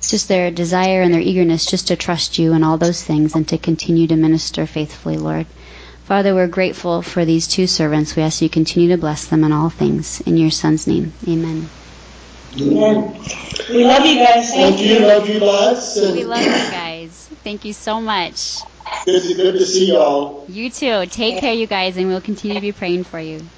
just 0.00 0.26
their 0.26 0.50
desire 0.50 1.02
and 1.02 1.14
their 1.14 1.20
eagerness 1.20 1.66
just 1.66 1.88
to 1.88 1.96
trust 1.96 2.38
you 2.38 2.52
and 2.52 2.64
all 2.64 2.76
those 2.76 3.02
things 3.02 3.36
and 3.36 3.46
to 3.48 3.58
continue 3.58 4.08
to 4.08 4.16
minister 4.16 4.66
faithfully, 4.66 5.16
Lord. 5.16 5.46
Father, 6.04 6.34
we're 6.34 6.48
grateful 6.48 7.00
for 7.00 7.24
these 7.24 7.46
two 7.46 7.66
servants. 7.66 8.16
We 8.16 8.22
ask 8.22 8.42
you 8.42 8.48
continue 8.50 8.90
to 8.90 8.98
bless 8.98 9.26
them 9.26 9.44
in 9.44 9.52
all 9.52 9.70
things. 9.70 10.20
In 10.22 10.36
your 10.36 10.50
Son's 10.50 10.86
name, 10.86 11.14
amen. 11.26 11.70
Amen. 12.60 13.14
We 13.70 13.84
love 13.84 14.04
you 14.06 14.16
guys. 14.16 14.50
Thank, 14.50 14.76
Thank 14.76 14.80
you. 14.80 15.00
Love 15.00 15.28
you 15.28 15.40
lots. 15.40 15.96
And 15.96 16.12
We 16.14 16.24
love 16.24 16.42
you 16.42 16.70
guys. 16.70 17.30
Thank 17.42 17.64
you 17.64 17.72
so 17.72 18.00
much. 18.00 18.66
good, 19.04 19.22
to, 19.22 19.34
good 19.34 19.52
to 19.58 19.66
see 19.66 19.88
y'all. 19.88 20.44
You 20.48 20.70
too. 20.70 21.06
Take 21.06 21.40
care, 21.40 21.54
you 21.54 21.66
guys, 21.66 21.96
and 21.96 22.06
we'll 22.08 22.20
continue 22.20 22.54
to 22.54 22.60
be 22.60 22.72
praying 22.72 23.04
for 23.04 23.18
you. 23.20 23.50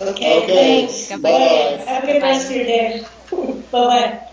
Okay, 0.00 0.42
Okay. 0.42 0.86
thanks. 0.86 1.08
Goodbye. 1.10 1.30
Bye. 1.30 1.84
Have 1.86 2.04
a 2.04 2.06
good 2.06 2.22
rest 2.22 2.50
of 2.50 2.56
your 2.56 2.64
day. 2.66 3.06
Bye-bye. 3.30 4.20